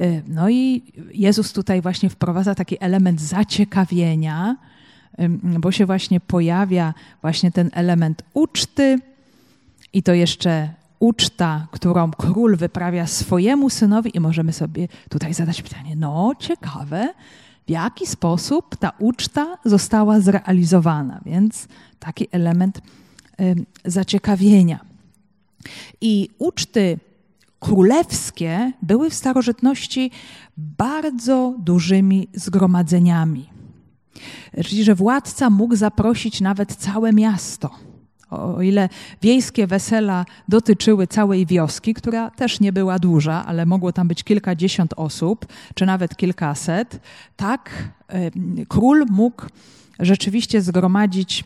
Y, 0.00 0.22
no 0.28 0.50
i 0.50 0.82
Jezus 1.14 1.52
tutaj 1.52 1.82
właśnie 1.82 2.10
wprowadza 2.10 2.54
taki 2.54 2.76
element 2.80 3.20
zaciekawienia, 3.20 4.56
bo 5.40 5.72
się 5.72 5.86
właśnie 5.86 6.20
pojawia 6.20 6.94
właśnie 7.22 7.52
ten 7.52 7.70
element 7.72 8.22
uczty 8.34 8.98
i 9.92 10.02
to 10.02 10.14
jeszcze 10.14 10.68
uczta, 10.98 11.66
którą 11.70 12.10
król 12.10 12.56
wyprawia 12.56 13.06
swojemu 13.06 13.70
synowi 13.70 14.16
i 14.16 14.20
możemy 14.20 14.52
sobie 14.52 14.88
tutaj 15.08 15.34
zadać 15.34 15.62
pytanie, 15.62 15.96
no 15.96 16.32
ciekawe, 16.38 17.14
w 17.66 17.70
jaki 17.70 18.06
sposób 18.06 18.76
ta 18.76 18.92
uczta 18.98 19.58
została 19.64 20.20
zrealizowana, 20.20 21.20
więc 21.24 21.68
taki 21.98 22.28
element 22.32 22.80
zaciekawienia. 23.84 24.80
I 26.00 26.28
uczty 26.38 26.98
królewskie 27.66 28.72
były 28.82 29.10
w 29.10 29.14
starożytności 29.14 30.10
bardzo 30.56 31.54
dużymi 31.58 32.28
zgromadzeniami. 32.34 33.50
Czyli, 34.64 34.84
że 34.84 34.94
władca 34.94 35.50
mógł 35.50 35.76
zaprosić 35.76 36.40
nawet 36.40 36.76
całe 36.76 37.12
miasto. 37.12 37.70
O 38.30 38.62
ile 38.62 38.88
wiejskie 39.22 39.66
wesela 39.66 40.24
dotyczyły 40.48 41.06
całej 41.06 41.46
wioski, 41.46 41.94
która 41.94 42.30
też 42.30 42.60
nie 42.60 42.72
była 42.72 42.98
duża, 42.98 43.46
ale 43.46 43.66
mogło 43.66 43.92
tam 43.92 44.08
być 44.08 44.24
kilkadziesiąt 44.24 44.94
osób, 44.96 45.46
czy 45.74 45.86
nawet 45.86 46.16
kilkaset, 46.16 47.00
tak 47.36 47.92
król 48.68 49.06
mógł 49.10 49.42
rzeczywiście 50.00 50.62
zgromadzić 50.62 51.44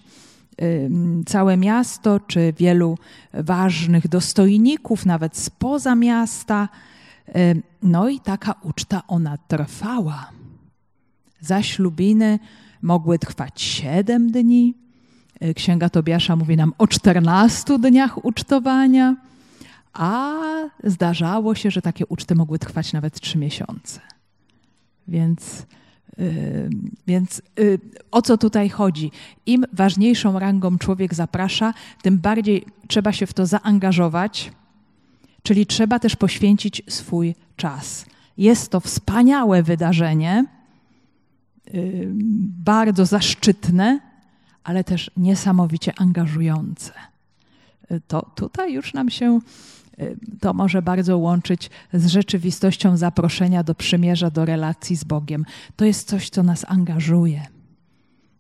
całe 1.26 1.56
miasto, 1.56 2.20
czy 2.20 2.54
wielu 2.58 2.98
ważnych 3.34 4.08
dostojników, 4.08 5.06
nawet 5.06 5.36
spoza 5.36 5.94
miasta. 5.94 6.68
No 7.82 8.08
i 8.08 8.20
taka 8.20 8.54
uczta 8.62 9.02
ona 9.08 9.38
trwała. 9.38 10.30
Zaślubiny 11.40 12.38
mogły 12.82 13.18
trwać 13.18 13.62
siedem 13.62 14.30
dni. 14.32 14.74
Księga 15.56 15.88
Tobiasza 15.90 16.36
mówi 16.36 16.56
nam 16.56 16.72
o 16.78 16.86
czternastu 16.86 17.78
dniach 17.78 18.24
ucztowania, 18.24 19.16
a 19.92 20.34
zdarzało 20.84 21.54
się, 21.54 21.70
że 21.70 21.82
takie 21.82 22.06
uczty 22.06 22.34
mogły 22.34 22.58
trwać 22.58 22.92
nawet 22.92 23.20
trzy 23.20 23.38
miesiące. 23.38 24.00
Więc 25.08 25.66
więc 27.06 27.42
y, 27.58 27.78
o 28.10 28.22
co 28.22 28.38
tutaj 28.38 28.68
chodzi? 28.68 29.10
Im 29.46 29.64
ważniejszą 29.72 30.38
rangą 30.38 30.78
człowiek 30.78 31.14
zaprasza, 31.14 31.74
tym 32.02 32.18
bardziej 32.18 32.64
trzeba 32.88 33.12
się 33.12 33.26
w 33.26 33.32
to 33.34 33.46
zaangażować, 33.46 34.52
czyli 35.42 35.66
trzeba 35.66 35.98
też 35.98 36.16
poświęcić 36.16 36.82
swój 36.88 37.34
czas. 37.56 38.06
Jest 38.38 38.70
to 38.70 38.80
wspaniałe 38.80 39.62
wydarzenie, 39.62 40.44
bardzo 42.64 43.06
zaszczytne, 43.06 44.00
ale 44.64 44.84
też 44.84 45.10
niesamowicie 45.16 45.92
angażujące. 45.98 46.92
Y, 47.90 48.00
to 48.08 48.30
tutaj 48.34 48.72
już 48.72 48.94
nam 48.94 49.10
się 49.10 49.40
to 50.40 50.54
może 50.54 50.82
bardzo 50.82 51.18
łączyć 51.18 51.70
z 51.92 52.06
rzeczywistością 52.06 52.96
zaproszenia 52.96 53.62
do 53.62 53.74
przymierza, 53.74 54.30
do 54.30 54.44
relacji 54.44 54.96
z 54.96 55.04
Bogiem. 55.04 55.44
To 55.76 55.84
jest 55.84 56.08
coś, 56.08 56.30
co 56.30 56.42
nas 56.42 56.64
angażuje. 56.68 57.46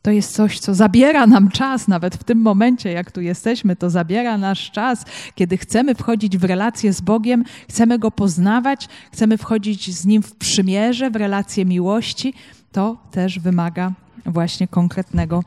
To 0.02 0.10
jest 0.10 0.34
coś, 0.34 0.58
co 0.58 0.74
zabiera 0.74 1.26
nam 1.26 1.48
czas, 1.48 1.88
nawet 1.88 2.16
w 2.16 2.24
tym 2.24 2.38
momencie, 2.38 2.92
jak 2.92 3.12
tu 3.12 3.20
jesteśmy, 3.20 3.76
to 3.76 3.90
zabiera 3.90 4.38
nasz 4.38 4.70
czas, 4.70 5.04
kiedy 5.34 5.56
chcemy 5.56 5.94
wchodzić 5.94 6.38
w 6.38 6.44
relację 6.44 6.92
z 6.92 7.00
Bogiem, 7.00 7.44
chcemy 7.68 7.98
Go 7.98 8.10
poznawać, 8.10 8.88
chcemy 9.12 9.38
wchodzić 9.38 9.94
z 9.94 10.06
Nim 10.06 10.22
w 10.22 10.36
przymierze, 10.36 11.10
w 11.10 11.16
relację 11.16 11.64
miłości. 11.64 12.34
To 12.72 12.96
też 13.10 13.38
wymaga 13.38 13.92
właśnie 14.26 14.68
konkretnego 14.68 15.44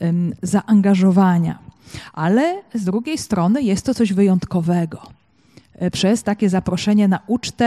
um, 0.00 0.34
zaangażowania. 0.42 1.58
Ale 2.12 2.62
z 2.74 2.84
drugiej 2.84 3.18
strony 3.18 3.62
jest 3.62 3.86
to 3.86 3.94
coś 3.94 4.12
wyjątkowego. 4.12 5.23
E, 5.74 5.90
przez 5.90 6.22
takie 6.22 6.48
zaproszenie 6.48 7.08
na 7.08 7.18
ucztę, 7.26 7.64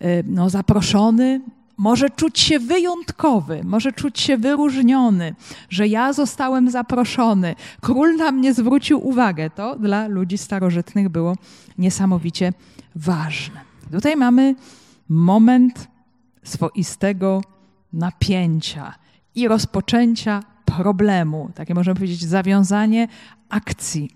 e, 0.00 0.22
no, 0.22 0.50
zaproszony 0.50 1.40
może 1.76 2.10
czuć 2.10 2.40
się 2.40 2.58
wyjątkowy, 2.58 3.60
może 3.64 3.92
czuć 3.92 4.20
się 4.20 4.36
wyróżniony, 4.36 5.34
że 5.70 5.88
ja 5.88 6.12
zostałem 6.12 6.70
zaproszony. 6.70 7.54
Król 7.80 8.16
na 8.16 8.32
mnie 8.32 8.54
zwrócił 8.54 9.08
uwagę. 9.08 9.50
To 9.50 9.76
dla 9.76 10.06
ludzi 10.06 10.38
starożytnych 10.38 11.08
było 11.08 11.34
niesamowicie 11.78 12.52
ważne. 12.94 13.60
Tutaj 13.92 14.16
mamy 14.16 14.54
moment 15.08 15.88
swoistego 16.42 17.42
napięcia 17.92 18.94
i 19.34 19.48
rozpoczęcia 19.48 20.42
problemu, 20.64 21.50
takie 21.54 21.74
możemy 21.74 21.94
powiedzieć 21.94 22.24
zawiązanie 22.24 23.08
akcji. 23.48 24.10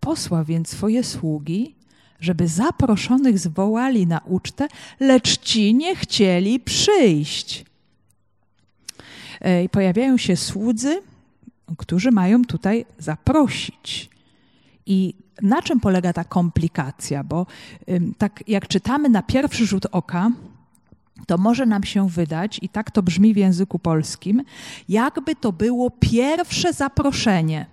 Posła 0.00 0.44
więc 0.44 0.68
swoje 0.68 1.04
sługi, 1.04 1.75
żeby 2.20 2.48
zaproszonych 2.48 3.38
zwołali 3.38 4.06
na 4.06 4.20
ucztę, 4.24 4.68
lecz 5.00 5.38
ci 5.38 5.74
nie 5.74 5.96
chcieli 5.96 6.60
przyjść. 6.60 7.64
E, 9.40 9.64
I 9.64 9.68
pojawiają 9.68 10.16
się 10.16 10.36
słudzy, 10.36 11.02
którzy 11.76 12.10
mają 12.10 12.44
tutaj 12.44 12.86
zaprosić. 12.98 14.10
I 14.86 15.14
na 15.42 15.62
czym 15.62 15.80
polega 15.80 16.12
ta 16.12 16.24
komplikacja? 16.24 17.24
Bo 17.24 17.46
tak 18.18 18.44
jak 18.48 18.68
czytamy 18.68 19.08
na 19.08 19.22
pierwszy 19.22 19.66
rzut 19.66 19.86
oka, 19.92 20.30
to 21.26 21.38
może 21.38 21.66
nam 21.66 21.84
się 21.84 22.08
wydać, 22.08 22.58
i 22.62 22.68
tak 22.68 22.90
to 22.90 23.02
brzmi 23.02 23.34
w 23.34 23.36
języku 23.36 23.78
polskim, 23.78 24.42
jakby 24.88 25.36
to 25.36 25.52
było 25.52 25.90
pierwsze 25.90 26.72
zaproszenie. 26.72 27.66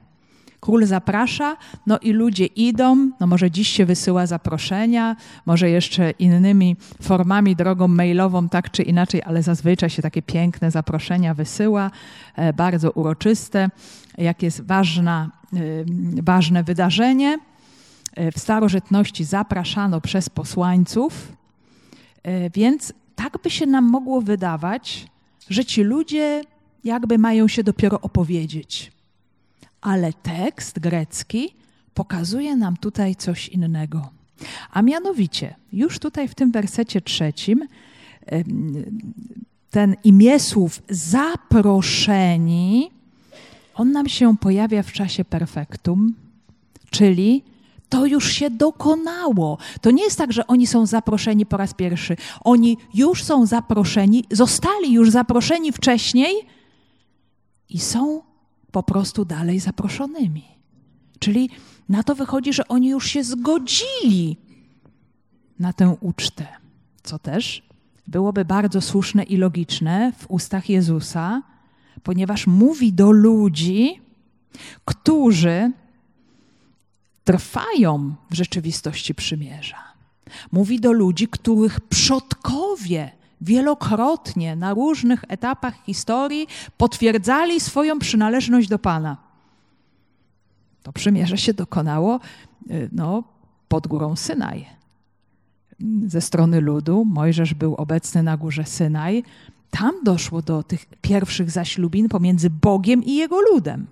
Król 0.64 0.86
zaprasza, 0.86 1.58
no 1.88 2.00
i 2.00 2.12
ludzie 2.12 2.46
idą, 2.46 3.12
no 3.20 3.28
może 3.28 3.52
dziś 3.52 3.70
się 3.70 3.86
wysyła 3.86 4.26
zaproszenia, 4.28 5.16
może 5.46 5.70
jeszcze 5.70 6.12
innymi 6.12 6.76
formami, 7.02 7.56
drogą 7.56 7.88
mailową, 7.88 8.50
tak 8.50 8.72
czy 8.72 8.84
inaczej, 8.84 9.22
ale 9.26 9.44
zazwyczaj 9.44 9.90
się 9.90 10.02
takie 10.02 10.22
piękne 10.22 10.72
zaproszenia 10.72 11.34
wysyła, 11.34 11.92
e, 12.36 12.54
bardzo 12.54 12.92
uroczyste, 12.92 13.70
jak 14.18 14.44
jest 14.44 14.62
ważna, 14.62 15.32
e, 15.54 15.60
ważne 16.22 16.64
wydarzenie. 16.64 17.40
E, 18.16 18.32
w 18.32 18.40
starożytności 18.40 19.24
zapraszano 19.24 20.02
przez 20.02 20.30
posłańców, 20.30 21.32
więc 22.54 22.94
tak 23.16 23.38
by 23.44 23.50
się 23.50 23.66
nam 23.66 23.86
mogło 23.86 24.22
wydawać, 24.22 25.08
że 25.50 25.66
ci 25.66 25.84
ludzie 25.84 26.44
jakby 26.84 27.18
mają 27.18 27.48
się 27.48 27.64
dopiero 27.64 28.02
opowiedzieć. 28.02 28.93
Ale 29.84 30.14
tekst 30.14 30.80
grecki 30.80 31.54
pokazuje 31.94 32.56
nam 32.56 32.78
tutaj 32.78 33.16
coś 33.16 33.50
innego. 33.50 34.10
A 34.72 34.82
mianowicie, 34.82 35.56
już 35.74 36.00
tutaj 36.00 36.28
w 36.28 36.36
tym 36.36 36.52
wersecie 36.52 37.02
trzecim, 37.02 37.68
ten 39.70 39.96
imię 40.04 40.40
słów 40.40 40.82
zaproszeni, 40.90 42.90
on 43.76 43.92
nam 43.92 44.10
się 44.10 44.38
pojawia 44.38 44.84
w 44.84 44.92
czasie 44.92 45.26
perfektum, 45.26 46.14
czyli 46.90 47.44
to 47.90 48.06
już 48.06 48.32
się 48.32 48.50
dokonało. 48.50 49.58
To 49.82 49.92
nie 49.92 50.04
jest 50.04 50.18
tak, 50.18 50.34
że 50.34 50.48
oni 50.48 50.68
są 50.68 50.86
zaproszeni 50.86 51.46
po 51.46 51.58
raz 51.58 51.74
pierwszy. 51.74 52.18
Oni 52.44 52.78
już 52.94 53.24
są 53.24 53.46
zaproszeni, 53.46 54.24
zostali 54.32 54.94
już 54.94 55.10
zaproszeni 55.10 55.72
wcześniej 55.72 56.36
i 57.70 57.80
są 57.80 58.22
po 58.74 58.84
prostu 58.84 59.26
dalej 59.26 59.60
zaproszonymi. 59.60 60.44
Czyli 61.20 61.50
na 61.90 62.04
to 62.04 62.16
wychodzi, 62.16 62.54
że 62.54 62.68
oni 62.68 62.90
już 62.90 63.08
się 63.08 63.24
zgodzili 63.24 64.38
na 65.60 65.74
tę 65.74 65.98
ucztę, 66.02 66.48
co 67.04 67.20
też 67.20 67.64
byłoby 68.08 68.46
bardzo 68.46 68.82
słuszne 68.82 69.24
i 69.24 69.38
logiczne 69.38 70.14
w 70.18 70.26
ustach 70.32 70.70
Jezusa, 70.70 71.42
ponieważ 72.04 72.48
mówi 72.48 72.94
do 72.94 73.12
ludzi, 73.12 74.02
którzy 74.86 75.72
trwają 77.24 78.16
w 78.32 78.36
rzeczywistości 78.36 79.16
przymierza. 79.16 79.84
Mówi 80.52 80.80
do 80.80 80.92
ludzi, 80.92 81.28
których 81.28 81.80
przodkowie 81.80 83.12
wielokrotnie 83.42 84.56
na 84.56 84.74
różnych 84.74 85.24
etapach 85.28 85.74
historii 85.86 86.48
potwierdzali 86.78 87.60
swoją 87.60 88.00
przynależność 88.00 88.68
do 88.68 88.80
Pana. 88.80 89.18
To 90.84 90.94
przymierze 90.94 91.38
się 91.38 91.54
dokonało 91.54 92.20
y, 92.72 92.90
no, 92.92 93.24
pod 93.68 93.88
górą 93.88 94.16
Synaj. 94.16 94.66
Ze 96.08 96.22
strony 96.22 96.62
ludu 96.62 97.06
Mojżesz 97.06 97.54
był 97.54 97.76
obecny 97.76 98.24
na 98.24 98.38
górze 98.38 98.66
Synaj. 98.66 99.24
Tam 99.72 99.92
doszło 100.04 100.42
do 100.42 100.64
tych 100.64 100.86
pierwszych 101.02 101.52
zaślubin 101.52 102.10
pomiędzy 102.10 102.50
Bogiem 102.50 103.04
i 103.04 103.16
jego 103.16 103.42
ludem. 103.42 103.88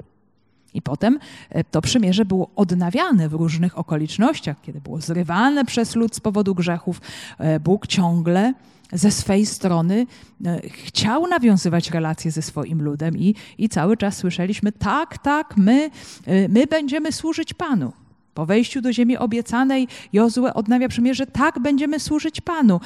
I 0.73 0.81
potem 0.81 1.19
e, 1.49 1.63
to 1.63 1.81
przymierze 1.81 2.25
było 2.25 2.49
odnawiane 2.55 3.29
w 3.29 3.33
różnych 3.33 3.77
okolicznościach, 3.77 4.61
kiedy 4.61 4.81
było 4.81 5.01
zrywane 5.01 5.65
przez 5.65 5.95
lud 5.95 6.15
z 6.15 6.19
powodu 6.19 6.55
grzechów. 6.55 7.01
E, 7.37 7.59
Bóg 7.59 7.87
ciągle 7.87 8.53
ze 8.91 9.11
swej 9.11 9.45
strony 9.45 10.07
e, 10.45 10.61
chciał 10.69 11.27
nawiązywać 11.27 11.91
relacje 11.91 12.31
ze 12.31 12.41
swoim 12.41 12.81
ludem 12.81 13.17
i, 13.17 13.35
i 13.57 13.69
cały 13.69 13.97
czas 13.97 14.17
słyszeliśmy, 14.17 14.71
tak, 14.71 15.17
tak, 15.17 15.57
my, 15.57 15.89
my 16.49 16.67
będziemy 16.67 17.11
służyć 17.11 17.53
Panu. 17.53 17.93
Po 18.33 18.45
wejściu 18.45 18.81
do 18.81 18.93
ziemi 18.93 19.17
obiecanej 19.17 19.87
Jozue 20.13 20.53
odnawia 20.53 20.87
przymierze, 20.87 21.27
tak 21.27 21.59
będziemy 21.59 21.99
służyć 21.99 22.41
Panu. 22.41 22.79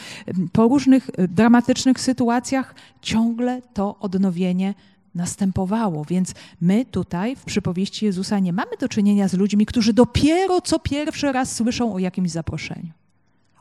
Po 0.52 0.68
różnych 0.68 1.10
dramatycznych 1.30 2.00
sytuacjach 2.00 2.76
ciągle 3.02 3.62
to 3.74 3.96
odnowienie 4.00 4.74
następowało. 5.16 6.06
Więc 6.06 6.34
my 6.62 6.86
tutaj 6.86 7.36
w 7.36 7.44
przypowieści 7.44 8.06
Jezusa 8.06 8.40
nie 8.40 8.54
mamy 8.54 8.72
do 8.80 8.90
czynienia 8.90 9.28
z 9.28 9.34
ludźmi, 9.34 9.66
którzy 9.66 9.94
dopiero 9.94 10.62
co 10.62 10.80
pierwszy 10.80 11.32
raz 11.32 11.56
słyszą 11.56 11.94
o 11.94 12.00
jakimś 12.00 12.32
zaproszeniu. 12.32 12.92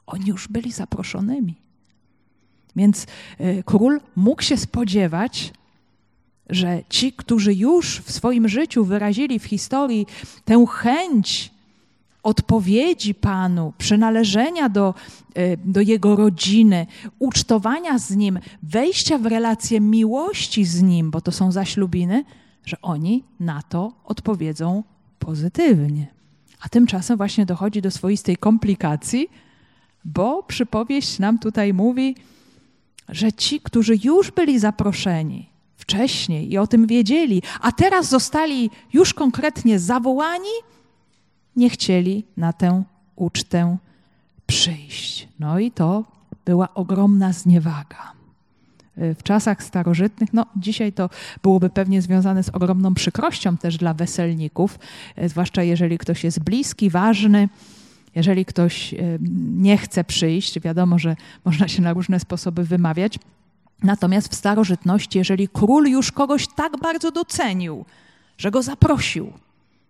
Oni 0.06 0.26
już 0.26 0.48
byli 0.48 0.72
zaproszonymi. 0.72 1.63
Więc 2.76 3.06
y, 3.40 3.62
król 3.66 4.00
mógł 4.16 4.42
się 4.42 4.56
spodziewać, 4.56 5.52
że 6.50 6.82
ci, 6.88 7.12
którzy 7.12 7.54
już 7.54 8.00
w 8.00 8.12
swoim 8.12 8.48
życiu 8.48 8.84
wyrazili 8.84 9.38
w 9.38 9.44
historii 9.44 10.06
tę 10.44 10.64
chęć 10.70 11.54
odpowiedzi 12.22 13.14
Panu, 13.14 13.72
przynależenia 13.78 14.68
do, 14.68 14.94
e, 15.34 15.56
do 15.56 15.80
Jego 15.80 16.16
rodziny, 16.16 16.86
ucztowania 17.18 17.98
z 17.98 18.10
Nim, 18.10 18.38
wejścia 18.62 19.18
w 19.18 19.26
relację 19.26 19.80
miłości 19.80 20.64
z 20.64 20.82
Nim, 20.82 21.10
bo 21.10 21.20
to 21.20 21.32
są 21.32 21.52
zaślubiny, 21.52 22.24
że 22.64 22.76
oni 22.82 23.24
na 23.40 23.62
to 23.62 23.92
odpowiedzą 24.04 24.82
pozytywnie. 25.18 26.06
A 26.60 26.68
tymczasem 26.68 27.16
właśnie 27.16 27.46
dochodzi 27.46 27.82
do 27.82 27.90
swoistej 27.90 28.36
komplikacji, 28.36 29.28
bo 30.04 30.42
przypowieść 30.42 31.18
nam 31.18 31.38
tutaj 31.38 31.74
mówi, 31.74 32.16
że 33.08 33.32
ci, 33.32 33.60
którzy 33.60 33.94
już 34.04 34.30
byli 34.30 34.58
zaproszeni 34.58 35.48
wcześniej 35.76 36.52
i 36.52 36.58
o 36.58 36.66
tym 36.66 36.86
wiedzieli, 36.86 37.42
a 37.60 37.72
teraz 37.72 38.08
zostali 38.08 38.70
już 38.92 39.14
konkretnie 39.14 39.78
zawołani, 39.78 40.54
nie 41.56 41.70
chcieli 41.70 42.24
na 42.36 42.52
tę 42.52 42.82
ucztę 43.16 43.76
przyjść. 44.46 45.28
No 45.38 45.58
i 45.58 45.70
to 45.70 46.04
była 46.44 46.74
ogromna 46.74 47.32
zniewaga. 47.32 48.12
W 48.96 49.22
czasach 49.22 49.62
starożytnych, 49.62 50.32
no 50.32 50.46
dzisiaj 50.56 50.92
to 50.92 51.10
byłoby 51.42 51.70
pewnie 51.70 52.02
związane 52.02 52.42
z 52.42 52.48
ogromną 52.48 52.94
przykrością 52.94 53.56
też 53.56 53.76
dla 53.76 53.94
weselników, 53.94 54.78
zwłaszcza 55.26 55.62
jeżeli 55.62 55.98
ktoś 55.98 56.24
jest 56.24 56.40
bliski, 56.40 56.90
ważny, 56.90 57.48
jeżeli 58.14 58.44
ktoś 58.44 58.94
nie 59.54 59.78
chce 59.78 60.04
przyjść, 60.04 60.60
wiadomo, 60.60 60.98
że 60.98 61.16
można 61.44 61.68
się 61.68 61.82
na 61.82 61.92
różne 61.92 62.20
sposoby 62.20 62.64
wymawiać. 62.64 63.18
Natomiast 63.82 64.28
w 64.28 64.34
starożytności, 64.34 65.18
jeżeli 65.18 65.48
król 65.48 65.86
już 65.86 66.12
kogoś 66.12 66.46
tak 66.48 66.80
bardzo 66.82 67.10
docenił, 67.10 67.84
że 68.38 68.50
go 68.50 68.62
zaprosił, 68.62 69.32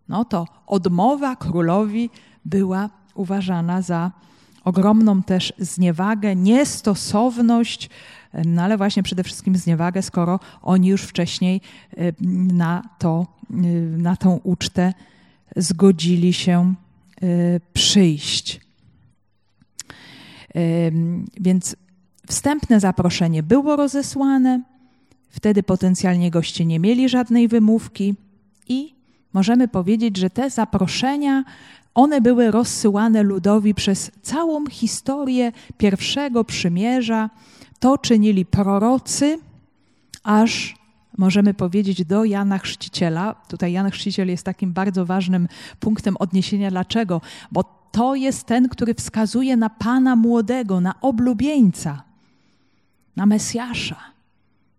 no 0.08 0.24
to 0.24 0.46
odmowa 0.66 1.36
królowi 1.36 2.10
była 2.44 2.90
uważana 3.14 3.82
za 3.82 4.10
ogromną 4.64 5.22
też 5.22 5.52
zniewagę, 5.58 6.36
niestosowność, 6.36 7.90
no 8.44 8.62
ale 8.62 8.76
właśnie 8.76 9.02
przede 9.02 9.24
wszystkim 9.24 9.56
zniewagę, 9.56 10.02
skoro 10.02 10.40
oni 10.62 10.88
już 10.88 11.02
wcześniej 11.02 11.60
na, 12.52 12.82
to, 12.98 13.26
y, 13.50 13.54
na 13.98 14.16
tą 14.16 14.40
ucztę 14.42 14.94
zgodzili 15.56 16.32
się 16.32 16.74
przyjść. 17.72 18.60
Więc 21.40 21.76
wstępne 22.26 22.80
zaproszenie 22.80 23.42
było 23.42 23.76
rozesłane, 23.76 24.62
wtedy 25.30 25.62
potencjalnie 25.62 26.30
goście 26.30 26.64
nie 26.64 26.80
mieli 26.80 27.08
żadnej 27.08 27.48
wymówki 27.48 28.14
i 28.68 28.94
możemy 29.32 29.68
powiedzieć, 29.68 30.16
że 30.16 30.30
te 30.30 30.50
zaproszenia, 30.50 31.44
one 31.94 32.20
były 32.20 32.50
rozsyłane 32.50 33.22
ludowi 33.22 33.74
przez 33.74 34.10
całą 34.22 34.66
historię 34.66 35.52
pierwszego 35.78 36.44
przymierza. 36.44 37.30
To 37.78 37.98
czynili 37.98 38.46
prorocy, 38.46 39.38
aż 40.22 40.74
możemy 41.18 41.54
powiedzieć 41.54 42.04
do 42.04 42.24
Jana 42.24 42.58
Chrzciciela. 42.58 43.34
Tutaj 43.48 43.72
Jan 43.72 43.90
Chrzciciel 43.90 44.28
jest 44.28 44.44
takim 44.44 44.72
bardzo 44.72 45.06
ważnym 45.06 45.48
punktem 45.80 46.16
odniesienia. 46.16 46.70
Dlaczego? 46.70 47.20
Bo 47.52 47.64
to 47.92 48.14
jest 48.14 48.46
ten, 48.46 48.68
który 48.68 48.94
wskazuje 48.94 49.56
na 49.56 49.70
Pana 49.70 50.16
młodego, 50.16 50.80
na 50.80 51.00
oblubieńca, 51.00 52.02
na 53.16 53.26
Mesjasza, 53.26 53.96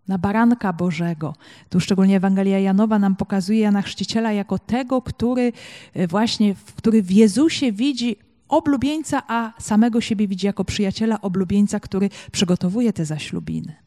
na 0.08 0.18
baranka 0.18 0.72
Bożego. 0.72 1.34
Tu 1.68 1.80
szczególnie 1.80 2.16
Ewangelia 2.16 2.58
Janowa 2.58 2.98
nam 2.98 3.16
pokazuje 3.16 3.60
Jana 3.60 3.82
Chrzciciela 3.82 4.32
jako 4.32 4.58
tego, 4.58 5.02
który 5.02 5.52
e, 5.94 6.06
właśnie, 6.06 6.54
który 6.76 7.02
w 7.02 7.10
Jezusie 7.10 7.72
widzi 7.72 8.16
oblubieńca, 8.48 9.22
a 9.28 9.52
samego 9.58 10.00
siebie 10.00 10.28
widzi 10.28 10.46
jako 10.46 10.64
przyjaciela 10.64 11.20
oblubieńca, 11.20 11.80
który 11.80 12.10
przygotowuje 12.32 12.92
te 12.92 13.04
zaślubiny. 13.04 13.85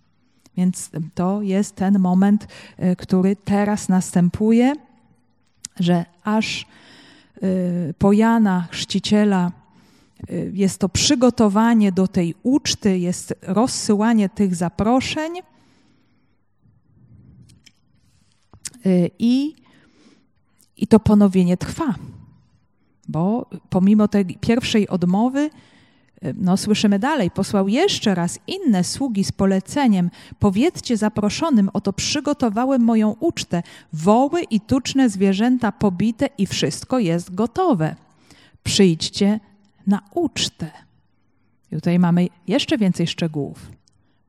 Więc 0.57 0.89
to 1.15 1.41
jest 1.41 1.75
ten 1.75 1.99
moment, 1.99 2.47
e, 2.77 2.95
który 2.95 3.35
teraz 3.35 3.89
następuje, 3.89 4.73
że 5.79 6.05
aż 6.23 6.65
e, 6.65 6.67
po 7.93 8.13
Jana 8.13 8.67
Chrzciciela 8.71 9.51
e, 10.29 10.35
jest 10.35 10.79
to 10.79 10.89
przygotowanie 10.89 11.91
do 11.91 12.07
tej 12.07 12.35
uczty, 12.43 12.99
jest 12.99 13.33
rozsyłanie 13.41 14.29
tych 14.29 14.55
zaproszeń 14.55 15.33
i, 19.19 19.55
i 20.77 20.87
to 20.87 20.99
ponowienie 20.99 21.57
trwa. 21.57 21.95
Bo 23.07 23.49
pomimo 23.69 24.07
tej 24.07 24.25
pierwszej 24.25 24.87
odmowy, 24.87 25.49
no, 26.35 26.57
słyszymy 26.57 26.99
dalej, 26.99 27.31
posłał 27.31 27.67
jeszcze 27.67 28.15
raz 28.15 28.39
inne 28.47 28.83
sługi 28.83 29.23
z 29.23 29.31
poleceniem: 29.31 30.09
Powiedzcie 30.39 30.97
zaproszonym, 30.97 31.69
oto 31.73 31.93
przygotowałem 31.93 32.81
moją 32.81 33.15
ucztę, 33.19 33.63
woły 33.93 34.41
i 34.43 34.59
tuczne 34.59 35.09
zwierzęta 35.09 35.71
pobite 35.71 36.29
i 36.37 36.47
wszystko 36.47 36.99
jest 36.99 37.35
gotowe. 37.35 37.95
Przyjdźcie 38.63 39.39
na 39.87 40.01
ucztę. 40.13 40.71
I 41.71 41.75
tutaj 41.75 41.99
mamy 41.99 42.27
jeszcze 42.47 42.77
więcej 42.77 43.07
szczegółów, 43.07 43.71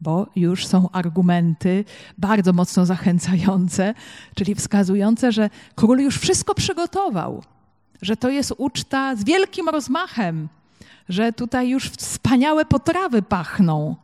bo 0.00 0.26
już 0.37 0.66
są 0.66 0.90
argumenty 0.90 1.85
bardzo 2.18 2.53
mocno 2.53 2.87
zachęcające, 2.87 3.94
czyli 4.35 4.55
wskazujące, 4.55 5.33
że 5.33 5.50
król 5.74 5.98
już 5.98 6.18
wszystko 6.18 6.55
przygotował, 6.55 7.42
że 8.03 8.16
to 8.16 8.31
jest 8.31 8.53
uczta 8.59 9.16
z 9.16 9.24
wielkim 9.24 9.68
rozmachem 9.68 10.48
że 11.11 11.33
tutaj 11.33 11.68
już 11.68 11.88
wspaniałe 11.88 12.64
potrawy 12.64 13.23
pachną. 13.23 13.96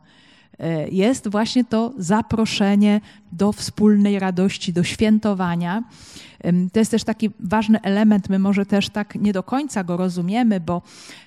E, 0.59 0.89
jest 0.89 1.27
właśnie 1.27 1.63
to 1.63 1.93
zaproszenie 1.97 3.01
do 3.31 3.51
wspólnej 3.51 4.19
radości, 4.19 4.73
do 4.73 4.83
świętowania. 4.83 5.83
To 6.73 6.79
jest 6.79 6.91
też 6.91 7.03
taki 7.03 7.29
ważny 7.39 7.81
element, 7.81 8.29
my 8.29 8.39
może 8.39 8.65
też 8.65 8.89
tak 8.89 9.15
nie 9.15 9.33
do 9.33 9.43
końca 9.43 9.83
go 9.83 9.97
rozumiemy, 9.97 10.59
bo 10.59 10.81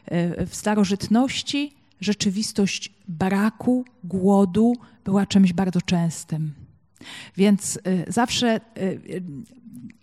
e, 0.06 0.46
w 0.46 0.54
starożytności 0.54 1.72
rzeczywistość 2.00 2.92
braku, 3.08 3.84
głodu 4.04 4.76
była 5.04 5.26
czymś 5.26 5.52
bardzo 5.52 5.82
częstym. 5.82 6.52
Więc 7.36 7.78
e, 7.84 8.12
zawsze 8.12 8.60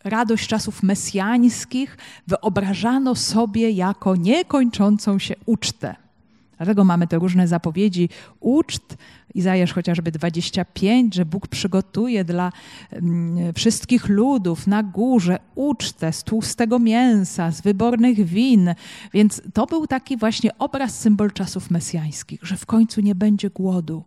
radość 0.03 0.47
czasów 0.47 0.83
mesjańskich 0.83 1.97
wyobrażano 2.27 3.15
sobie 3.15 3.71
jako 3.71 4.15
niekończącą 4.15 5.19
się 5.19 5.35
ucztę. 5.45 5.95
Dlatego 6.57 6.83
mamy 6.83 7.07
te 7.07 7.19
różne 7.19 7.47
zapowiedzi 7.47 8.09
uczt, 8.39 8.97
Izajasz 9.37 9.73
chociażby 9.73 10.11
25, 10.11 11.15
że 11.15 11.25
Bóg 11.25 11.47
przygotuje 11.47 12.23
dla 12.23 12.51
mm, 12.91 13.53
wszystkich 13.53 14.09
ludów 14.09 14.67
na 14.67 14.83
górze 14.83 15.39
ucztę 15.55 16.13
z 16.13 16.23
tłustego 16.23 16.79
mięsa, 16.79 17.51
z 17.51 17.61
wybornych 17.61 18.25
win. 18.25 18.73
Więc 19.13 19.41
to 19.53 19.65
był 19.65 19.87
taki 19.87 20.17
właśnie 20.17 20.57
obraz, 20.57 20.99
symbol 20.99 21.31
czasów 21.31 21.71
mesjańskich, 21.71 22.39
że 22.43 22.57
w 22.57 22.65
końcu 22.65 23.01
nie 23.01 23.15
będzie 23.15 23.49
głodu 23.49 24.03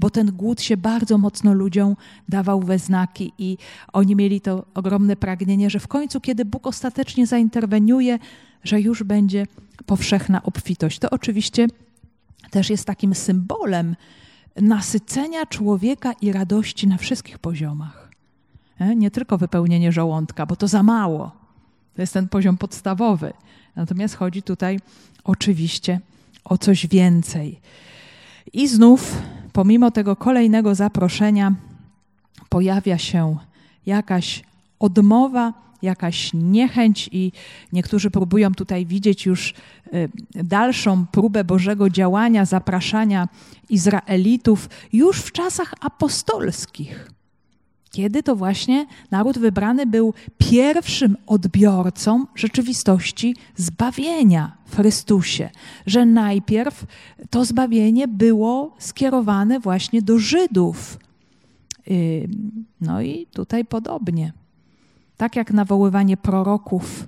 bo 0.00 0.10
ten 0.10 0.32
głód 0.32 0.60
się 0.62 0.76
bardzo 0.76 1.18
mocno 1.18 1.54
ludziom 1.54 1.96
dawał 2.28 2.60
we 2.60 2.78
znaki 2.78 3.32
i 3.38 3.58
oni 3.92 4.16
mieli 4.16 4.40
to 4.40 4.64
ogromne 4.74 5.16
pragnienie, 5.16 5.70
że 5.70 5.80
w 5.80 5.88
końcu, 5.88 6.20
kiedy 6.20 6.44
Bóg 6.44 6.66
ostatecznie 6.66 7.26
zainterweniuje, 7.26 8.18
że 8.64 8.80
już 8.80 9.02
będzie 9.02 9.46
powszechna 9.86 10.42
obfitość. 10.42 10.98
To 10.98 11.10
oczywiście 11.10 11.66
też 12.50 12.70
jest 12.70 12.84
takim 12.84 13.14
symbolem 13.14 13.96
nasycenia 14.56 15.46
człowieka 15.46 16.12
i 16.12 16.32
radości 16.32 16.88
na 16.88 16.96
wszystkich 16.96 17.38
poziomach. 17.38 18.10
E, 18.78 18.96
nie 18.96 19.10
tylko 19.10 19.38
wypełnienie 19.38 19.92
żołądka, 19.92 20.46
bo 20.46 20.56
to 20.56 20.68
za 20.68 20.82
mało. 20.82 21.32
To 21.94 22.02
jest 22.02 22.12
ten 22.12 22.28
poziom 22.28 22.56
podstawowy. 22.56 23.32
Natomiast 23.76 24.14
chodzi 24.14 24.42
tutaj 24.42 24.80
oczywiście 25.24 26.00
o 26.44 26.58
coś 26.58 26.86
więcej. 26.86 27.60
I 28.52 28.68
znów 28.68 29.22
pomimo 29.52 29.90
tego 29.90 30.16
kolejnego 30.16 30.74
zaproszenia 30.74 31.54
pojawia 32.48 32.98
się 32.98 33.36
jakaś 33.86 34.42
odmowa, 34.78 35.52
jakaś 35.82 36.30
niechęć, 36.34 37.08
i 37.12 37.32
niektórzy 37.72 38.10
próbują 38.10 38.54
tutaj 38.54 38.86
widzieć 38.86 39.26
już 39.26 39.54
y, 39.94 40.08
dalszą 40.34 41.06
próbę 41.06 41.44
Bożego 41.44 41.90
działania, 41.90 42.44
zapraszania 42.44 43.28
Izraelitów 43.68 44.68
już 44.92 45.18
w 45.20 45.32
czasach 45.32 45.74
apostolskich 45.80 47.10
kiedy 47.90 48.22
to 48.22 48.36
właśnie 48.36 48.86
naród 49.10 49.38
wybrany 49.38 49.86
był 49.86 50.14
pierwszym 50.38 51.16
odbiorcą 51.26 52.26
rzeczywistości 52.34 53.36
zbawienia 53.56 54.56
w 54.66 54.76
Chrystusie, 54.76 55.50
że 55.86 56.06
najpierw 56.06 56.86
to 57.30 57.44
zbawienie 57.44 58.08
było 58.08 58.76
skierowane 58.78 59.60
właśnie 59.60 60.02
do 60.02 60.18
Żydów. 60.18 60.98
No 62.80 63.02
i 63.02 63.26
tutaj 63.26 63.64
podobnie. 63.64 64.32
Tak 65.16 65.36
jak 65.36 65.52
nawoływanie 65.52 66.16
proroków 66.16 67.06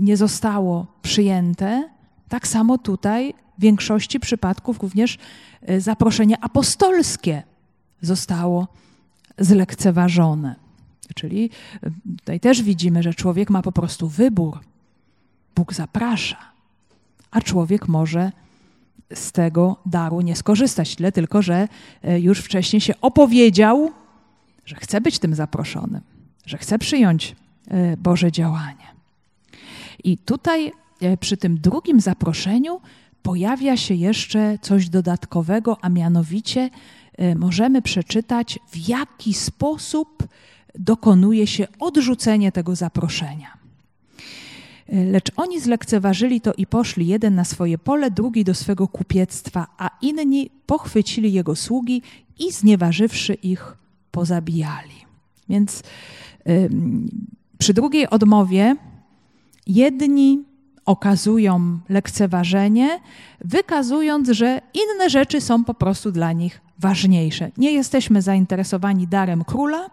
nie 0.00 0.16
zostało 0.16 0.86
przyjęte, 1.02 1.90
tak 2.28 2.48
samo 2.48 2.78
tutaj 2.78 3.34
w 3.58 3.62
większości 3.62 4.20
przypadków 4.20 4.82
również 4.82 5.18
y, 5.70 5.80
zaproszenie 5.80 6.44
apostolskie 6.44 7.42
zostało 8.02 8.68
zlekceważone. 9.38 10.54
Czyli 11.14 11.50
e, 11.82 11.90
tutaj 12.18 12.40
też 12.40 12.62
widzimy, 12.62 13.02
że 13.02 13.14
człowiek 13.14 13.50
ma 13.50 13.62
po 13.62 13.72
prostu 13.72 14.08
wybór. 14.08 14.60
Bóg 15.56 15.74
zaprasza, 15.74 16.38
a 17.30 17.40
człowiek 17.40 17.88
może 17.88 18.32
z 19.14 19.32
tego 19.32 19.76
daru 19.86 20.20
nie 20.20 20.36
skorzystać. 20.36 20.96
Tyle 20.96 21.12
tylko, 21.12 21.42
że 21.42 21.68
e, 22.02 22.20
już 22.20 22.38
wcześniej 22.38 22.80
się 22.80 22.94
opowiedział, 23.00 23.90
że 24.64 24.76
chce 24.76 25.00
być 25.00 25.18
tym 25.18 25.34
zaproszonym, 25.34 26.00
że 26.46 26.58
chce 26.58 26.78
przyjąć 26.78 27.36
e, 27.68 27.96
Boże 27.96 28.32
działanie. 28.32 28.92
I 30.04 30.18
tutaj 30.18 30.72
przy 31.20 31.36
tym 31.36 31.58
drugim 31.58 32.00
zaproszeniu 32.00 32.80
pojawia 33.22 33.76
się 33.76 33.94
jeszcze 33.94 34.58
coś 34.62 34.88
dodatkowego, 34.88 35.76
a 35.80 35.88
mianowicie 35.88 36.70
możemy 37.36 37.82
przeczytać, 37.82 38.58
w 38.70 38.88
jaki 38.88 39.34
sposób 39.34 40.24
dokonuje 40.74 41.46
się 41.46 41.66
odrzucenie 41.80 42.52
tego 42.52 42.76
zaproszenia. 42.76 43.56
Y, 44.92 45.04
lecz 45.10 45.32
oni 45.36 45.60
zlekceważyli 45.60 46.40
to 46.40 46.52
i 46.56 46.66
poszli, 46.66 47.06
jeden 47.06 47.34
na 47.34 47.44
swoje 47.44 47.78
pole, 47.78 48.10
drugi 48.10 48.44
do 48.44 48.54
swego 48.54 48.88
kupiectwa, 48.88 49.66
a 49.78 49.90
inni 50.02 50.50
pochwycili 50.66 51.32
jego 51.32 51.56
sługi 51.56 52.02
i 52.38 52.52
znieważywszy 52.52 53.34
ich, 53.34 53.76
pozabijali. 54.10 54.94
Więc 55.48 55.82
przy 57.58 57.74
drugiej 57.74 58.10
odmowie 58.10 58.76
jedni 59.66 60.44
okazują 60.84 61.78
lekceważenie, 61.88 63.00
wykazując, 63.40 64.28
że 64.28 64.60
inne 64.74 65.10
rzeczy 65.10 65.40
są 65.40 65.64
po 65.64 65.74
prostu 65.74 66.12
dla 66.12 66.32
nich 66.32 66.60
ważniejsze. 66.78 67.50
Nie 67.56 67.72
jesteśmy 67.72 68.22
zainteresowani 68.22 69.06
darem 69.08 69.44
króla, 69.44 69.90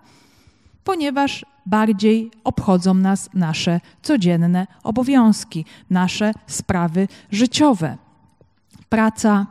ponieważ 0.84 1.46
bardziej 1.66 2.32
obchodzą 2.44 2.94
nas 2.94 3.30
nasze 3.34 3.82
codzienne 4.02 4.68
obowiązki, 4.84 5.66
nasze 5.90 6.32
sprawy 6.48 7.08
życiowe. 7.32 7.98
Praca, 8.90 9.48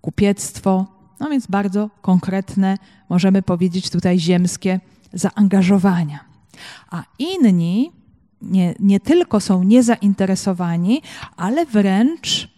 kupiectwo, 0.00 0.86
no 1.20 1.30
więc 1.30 1.46
bardzo 1.46 1.90
konkretne, 2.02 2.78
możemy 3.08 3.42
powiedzieć 3.42 3.90
tutaj 3.90 4.18
ziemskie 4.18 4.80
zaangażowania. 5.12 6.18
A 6.90 7.02
inni 7.18 7.92
nie, 8.42 8.74
nie 8.80 9.00
tylko 9.00 9.40
są 9.40 9.62
niezainteresowani, 9.62 11.02
ale 11.36 11.66
wręcz 11.66 12.57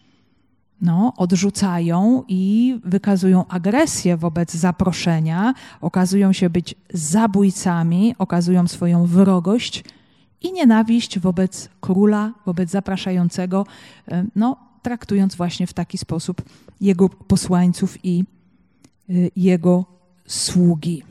no, 0.81 1.13
odrzucają 1.17 2.25
i 2.29 2.75
wykazują 2.85 3.47
agresję 3.49 4.17
wobec 4.17 4.55
zaproszenia, 4.55 5.55
okazują 5.81 6.33
się 6.33 6.51
być 6.51 6.75
zabójcami, 6.95 8.15
okazują 8.19 8.69
swoją 8.69 9.07
wrogość 9.07 9.85
i 10.41 10.53
nienawiść 10.53 11.19
wobec 11.19 11.69
króla, 11.81 12.33
wobec 12.47 12.71
zapraszającego, 12.71 13.67
e, 14.09 14.25
no, 14.37 14.57
traktując 14.83 15.35
właśnie 15.35 15.67
w 15.67 15.73
taki 15.73 15.99
sposób 15.99 16.43
jego 16.81 17.09
posłańców 17.09 18.05
i 18.05 18.25
e, 19.09 19.13
jego 19.37 19.85
sługi. 20.27 21.03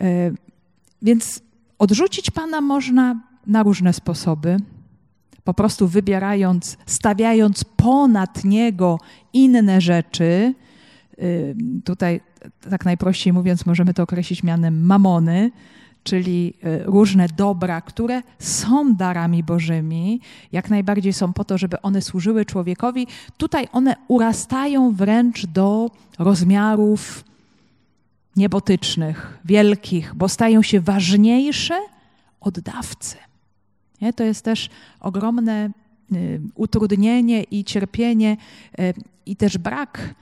E, 0.00 0.30
więc 1.02 1.42
odrzucić 1.78 2.30
Pana 2.30 2.60
można 2.60 3.20
na 3.46 3.62
różne 3.62 3.92
sposoby 3.92 4.56
po 5.44 5.54
prostu 5.54 5.88
wybierając, 5.88 6.78
stawiając 6.86 7.64
ponad 7.64 8.44
niego 8.44 8.98
inne 9.32 9.80
rzeczy. 9.80 10.54
Tutaj, 11.84 12.20
tak 12.70 12.84
najprościej 12.84 13.32
mówiąc, 13.32 13.66
możemy 13.66 13.94
to 13.94 14.02
określić 14.02 14.42
mianem 14.42 14.86
mamony, 14.86 15.50
czyli 16.04 16.54
y, 16.64 16.82
różne 16.84 17.26
dobra, 17.28 17.80
które 17.80 18.22
są 18.38 18.94
darami 18.94 19.42
Bożymi, 19.42 20.20
jak 20.52 20.70
najbardziej 20.70 21.12
są 21.12 21.32
po 21.32 21.44
to, 21.44 21.58
żeby 21.58 21.82
one 21.82 22.02
służyły 22.02 22.44
człowiekowi. 22.44 23.06
Tutaj 23.36 23.68
one 23.72 23.96
urastają 24.08 24.92
wręcz 24.92 25.46
do 25.46 25.90
rozmiarów 26.18 27.24
niebotycznych, 28.36 29.38
wielkich, 29.44 30.14
bo 30.14 30.28
stają 30.28 30.62
się 30.62 30.80
ważniejsze 30.80 31.74
od 32.40 32.60
dawcy. 32.60 33.16
Nie? 34.02 34.12
To 34.12 34.24
jest 34.24 34.44
też 34.44 34.68
ogromne 35.00 35.70
y, 36.12 36.40
utrudnienie 36.54 37.42
i 37.42 37.64
cierpienie 37.64 38.36
y, 38.80 38.94
i 39.26 39.36
też 39.36 39.58
brak 39.58 40.14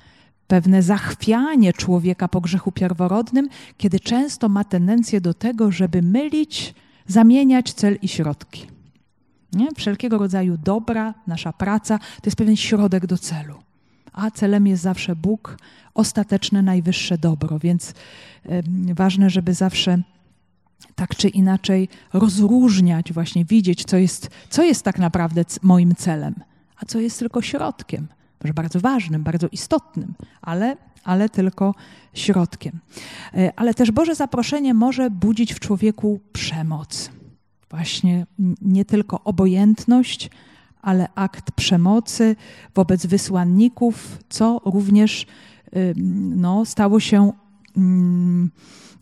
pewne 0.47 0.83
zachwianie 0.83 1.73
człowieka 1.73 2.29
po 2.29 2.41
grzechu 2.41 2.73
pierworodnym, 2.73 3.49
kiedy 3.77 4.01
często 4.01 4.49
ma 4.49 4.65
tendencję 4.65 5.21
do 5.21 5.35
tego, 5.35 5.73
żeby 5.73 6.03
mylić, 6.03 6.75
zamieniać 7.07 7.73
cel 7.73 7.99
i 8.03 8.09
środki. 8.09 8.67
Nie? 9.53 9.69
Wszelkiego 9.77 10.19
rodzaju 10.19 10.57
dobra, 10.57 11.15
nasza 11.27 11.53
praca 11.53 11.99
to 11.99 12.23
jest 12.25 12.37
pewien 12.37 12.57
środek 12.57 13.07
do 13.07 13.19
celu, 13.19 13.55
a 14.13 14.31
celem 14.31 14.67
jest 14.67 14.83
zawsze 14.83 15.17
Bóg, 15.17 15.57
ostateczne, 15.95 16.63
najwyższe 16.63 17.19
dobro, 17.19 17.59
więc 17.59 17.91
y, 17.91 18.95
ważne, 18.95 19.31
żeby 19.31 19.55
zawsze 19.55 20.03
tak 20.95 21.17
czy 21.17 21.29
inaczej 21.29 21.89
rozróżniać, 22.13 23.13
właśnie 23.13 23.45
widzieć, 23.45 23.85
co 23.85 23.97
jest, 23.97 24.31
co 24.51 24.63
jest 24.63 24.83
tak 24.83 24.99
naprawdę 24.99 25.45
moim 25.63 25.95
celem, 25.95 26.35
a 26.77 26.87
co 26.87 27.01
jest 27.01 27.19
tylko 27.19 27.43
środkiem. 27.43 28.09
Może 28.45 28.55
bardzo 28.55 28.81
ważnym, 28.81 29.23
bardzo 29.23 29.49
istotnym, 29.53 30.15
ale, 30.43 30.77
ale 31.05 31.29
tylko 31.29 31.75
środkiem. 32.15 32.79
E, 33.35 33.53
ale 33.57 33.75
też 33.75 33.91
Boże 33.91 34.15
zaproszenie 34.15 34.75
może 34.75 35.11
budzić 35.11 35.55
w 35.55 35.61
człowieku 35.61 36.21
przemoc. 36.33 37.11
Właśnie 37.71 38.27
nie 38.63 38.85
tylko 38.85 39.25
obojętność, 39.25 40.31
ale 40.83 41.09
akt 41.15 41.51
przemocy 41.51 42.37
wobec 42.75 43.07
wysłanników, 43.07 44.19
co 44.29 44.61
również 44.65 45.27
no, 46.37 46.65
stało 46.65 47.01
się 47.01 47.33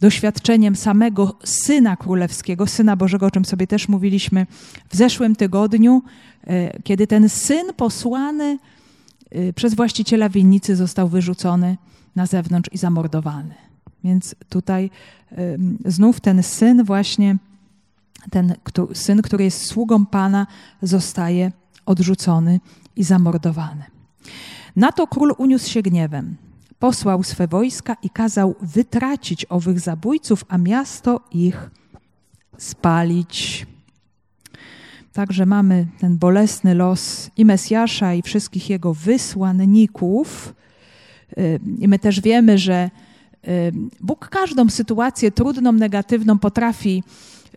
doświadczeniem 0.01 0.77
samego 0.77 1.37
Syna 1.45 1.97
Królewskiego, 1.97 2.67
Syna 2.67 2.97
Bożego, 2.97 3.27
o 3.27 3.31
czym 3.31 3.45
sobie 3.45 3.67
też 3.67 3.89
mówiliśmy 3.89 4.47
w 4.89 4.97
zeszłym 4.97 5.37
tygodniu, 5.37 6.03
e, 6.47 6.83
kiedy 6.83 7.07
ten 7.07 7.29
Syn 7.29 7.67
posłany 7.77 8.59
e, 9.31 9.53
przez 9.53 9.75
właściciela 9.75 10.29
winnicy 10.29 10.77
został 10.77 11.09
wyrzucony 11.09 11.77
na 12.17 12.27
zewnątrz 12.27 12.71
i 12.73 12.79
zamordowany. 12.79 13.55
Więc 14.05 14.35
tutaj 14.49 14.91
znów 15.85 16.21
ten 16.21 16.43
Syn 16.43 16.85
właśnie, 16.85 17.37
ten 18.31 18.55
Syn, 18.93 19.23
który 19.23 19.45
jest 19.45 19.67
sługą 19.67 20.07
Pana, 20.07 20.47
zostaje 20.83 21.53
odrzucony 21.87 22.61
i 22.97 23.05
zamordowany. 23.05 23.85
Na 24.77 24.93
to 24.93 25.07
król 25.07 25.35
uniósł 25.39 25.71
się 25.71 25.83
gniewem 25.83 26.37
posłał 26.79 27.23
swe 27.23 27.49
wojska 27.49 27.97
i 28.03 28.11
kazał 28.11 28.55
wytracić 28.61 29.47
owych 29.49 29.81
zabójców, 29.81 30.45
a 30.49 30.59
miasto 30.59 31.21
ich 31.31 31.71
spalić. 32.59 33.67
Także 35.13 35.47
mamy 35.47 35.87
ten 35.99 36.19
bolesny 36.19 36.75
los 36.75 37.31
i 37.37 37.45
Mesjasza, 37.45 38.15
i 38.15 38.23
wszystkich 38.23 38.71
jego 38.71 38.95
wysłanników. 38.95 40.55
Y, 41.39 41.61
I 41.79 41.89
my 41.89 41.99
też 41.99 42.21
wiemy, 42.21 42.59
że 42.59 42.91
y, 43.49 43.73
Bóg 44.01 44.29
każdą 44.29 44.69
sytuację 44.69 45.31
trudną, 45.31 45.73
negatywną 45.73 46.39
potrafi 46.39 47.03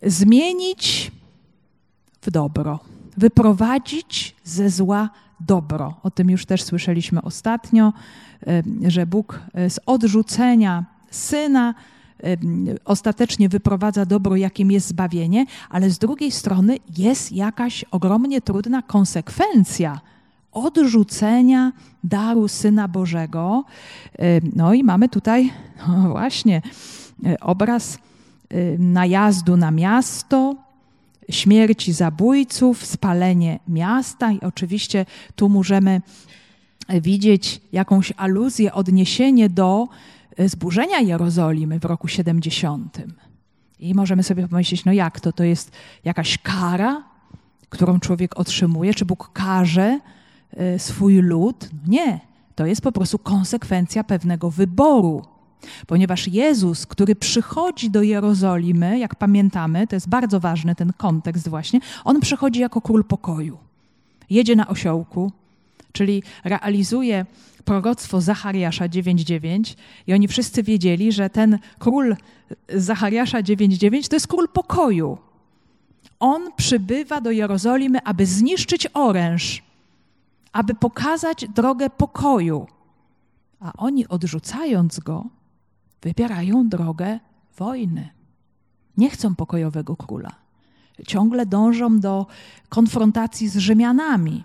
zmienić 0.04 1.12
w 2.22 2.32
dobro, 2.32 2.80
wyprowadzić 3.18 4.36
ze 4.44 4.70
zła 4.70 5.10
dobro. 5.42 5.94
O 6.04 6.12
tym 6.12 6.30
już 6.30 6.46
też 6.46 6.64
słyszeliśmy 6.64 7.22
ostatnio, 7.22 7.94
że 8.88 9.06
Bóg 9.06 9.40
e, 9.54 9.70
z 9.70 9.80
odrzucenia 9.86 10.86
syna 11.12 11.74
ostatecznie 12.86 13.50
wyprowadza 13.50 14.06
dobro, 14.06 14.36
jakim 14.36 14.72
jest 14.72 14.88
zbawienie, 14.88 15.46
ale 15.70 15.90
z 15.90 15.98
drugiej 15.98 16.32
strony 16.32 16.78
jest 16.98 17.32
jakaś 17.32 17.86
ogromnie 17.92 18.42
trudna 18.42 18.82
konsekwencja 18.82 20.00
odrzucenia 20.52 21.72
daru 22.04 22.48
Syna 22.48 22.88
Bożego. 22.88 23.64
No 24.56 24.74
i 24.74 24.84
mamy 24.84 25.10
tutaj 25.10 25.54
no 25.88 26.10
właśnie 26.10 26.62
obraz 27.42 27.98
najazdu 28.80 29.58
na 29.58 29.72
miasto, 29.72 30.56
śmierci 31.30 31.94
zabójców, 31.94 32.86
spalenie 32.86 33.60
miasta 33.68 34.32
i 34.32 34.40
oczywiście 34.40 35.06
tu 35.36 35.50
możemy 35.50 36.02
widzieć 37.02 37.62
jakąś 37.72 38.14
aluzję, 38.18 38.74
odniesienie 38.74 39.50
do 39.50 39.88
e, 40.38 40.50
zburzenia 40.50 41.00
Jerozolimy 41.00 41.80
w 41.80 41.86
roku 41.86 42.08
70. 42.08 42.98
I 43.80 43.96
możemy 43.96 44.24
sobie 44.24 44.48
pomyśleć, 44.48 44.86
no 44.86 44.92
jak 44.94 45.20
to? 45.20 45.34
To 45.34 45.44
jest 45.44 45.72
jakaś 46.06 46.38
kara, 46.38 47.04
którą 47.70 48.00
człowiek 48.00 48.40
otrzymuje? 48.40 48.94
Czy 48.94 49.06
Bóg 49.06 49.30
karze 49.34 50.00
e, 50.54 50.80
swój 50.80 51.16
lud? 51.22 51.70
Nie. 51.88 52.20
To 52.56 52.66
jest 52.66 52.82
po 52.82 52.92
prostu 52.92 53.20
konsekwencja 53.20 54.04
pewnego 54.04 54.52
wyboru. 54.52 55.26
Ponieważ 55.88 56.28
Jezus, 56.28 56.86
który 56.86 57.16
przychodzi 57.16 57.90
do 57.90 58.02
Jerozolimy, 58.02 59.00
jak 59.00 59.16
pamiętamy, 59.16 59.88
to 59.88 59.96
jest 59.96 60.10
bardzo 60.10 60.40
ważny 60.40 60.76
ten 60.76 60.94
kontekst 60.94 61.48
właśnie, 61.48 61.80
on 62.04 62.20
przychodzi 62.20 62.60
jako 62.60 62.82
król 62.82 63.04
pokoju. 63.04 63.58
Jedzie 64.30 64.56
na 64.56 64.68
osiołku, 64.68 65.32
czyli 65.92 66.24
realizuje 66.44 67.26
proroctwo 67.66 68.22
Zachariasza 68.22 68.86
9:9 68.86 69.76
i 70.08 70.14
oni 70.14 70.28
wszyscy 70.28 70.64
wiedzieli, 70.64 71.12
że 71.12 71.30
ten 71.30 71.60
król 71.80 72.16
Zachariasza 72.70 73.42
9:9 73.42 74.08
to 74.08 74.16
jest 74.16 74.28
król 74.28 74.48
pokoju. 74.48 75.18
On 76.20 76.42
przybywa 76.56 77.22
do 77.22 77.32
Jerozolimy, 77.32 78.04
aby 78.04 78.26
zniszczyć 78.26 78.88
oręż, 78.94 79.64
aby 80.54 80.76
pokazać 80.76 81.46
drogę 81.56 81.90
pokoju. 81.90 82.68
A 83.60 83.74
oni 83.78 84.08
odrzucając 84.08 85.00
go, 85.00 85.26
wybierają 86.02 86.70
drogę 86.70 87.20
wojny. 87.58 88.10
Nie 88.98 89.10
chcą 89.10 89.36
pokojowego 89.36 89.96
króla. 89.96 90.32
Ciągle 91.08 91.46
dążą 91.46 92.00
do 92.00 92.28
konfrontacji 92.70 93.50
z 93.50 93.58
Rzymianami. 93.58 94.44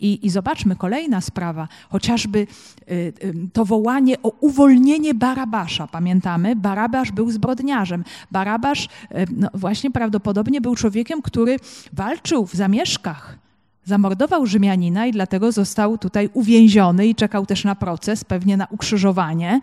I, 0.00 0.26
I, 0.26 0.30
zobaczmy, 0.30 0.76
kolejna 0.76 1.20
sprawa, 1.20 1.68
chociażby 1.88 2.38
y, 2.38 2.94
y, 3.24 3.34
to 3.52 3.64
wołanie 3.64 4.22
o 4.22 4.32
uwolnienie 4.40 5.14
Barabasza. 5.14 5.86
Pamiętamy, 5.86 6.56
Barabasz 6.56 7.12
był 7.12 7.30
zbrodniarzem. 7.30 8.04
Barabasz 8.30 8.84
y, 8.84 8.88
no, 9.36 9.48
właśnie 9.54 9.90
prawdopodobnie 9.90 10.60
był 10.60 10.74
człowiekiem, 10.74 11.22
który 11.22 11.56
walczył 11.92 12.46
w 12.46 12.54
zamieszkach. 12.54 13.38
Zamordował 13.84 14.46
Rzymianina 14.46 15.06
i 15.06 15.12
dlatego 15.12 15.52
został 15.52 15.98
tutaj 15.98 16.30
uwięziony 16.32 17.06
i 17.06 17.14
czekał 17.14 17.46
też 17.46 17.64
na 17.64 17.74
proces, 17.74 18.24
pewnie 18.24 18.56
na 18.56 18.66
ukrzyżowanie. 18.70 19.60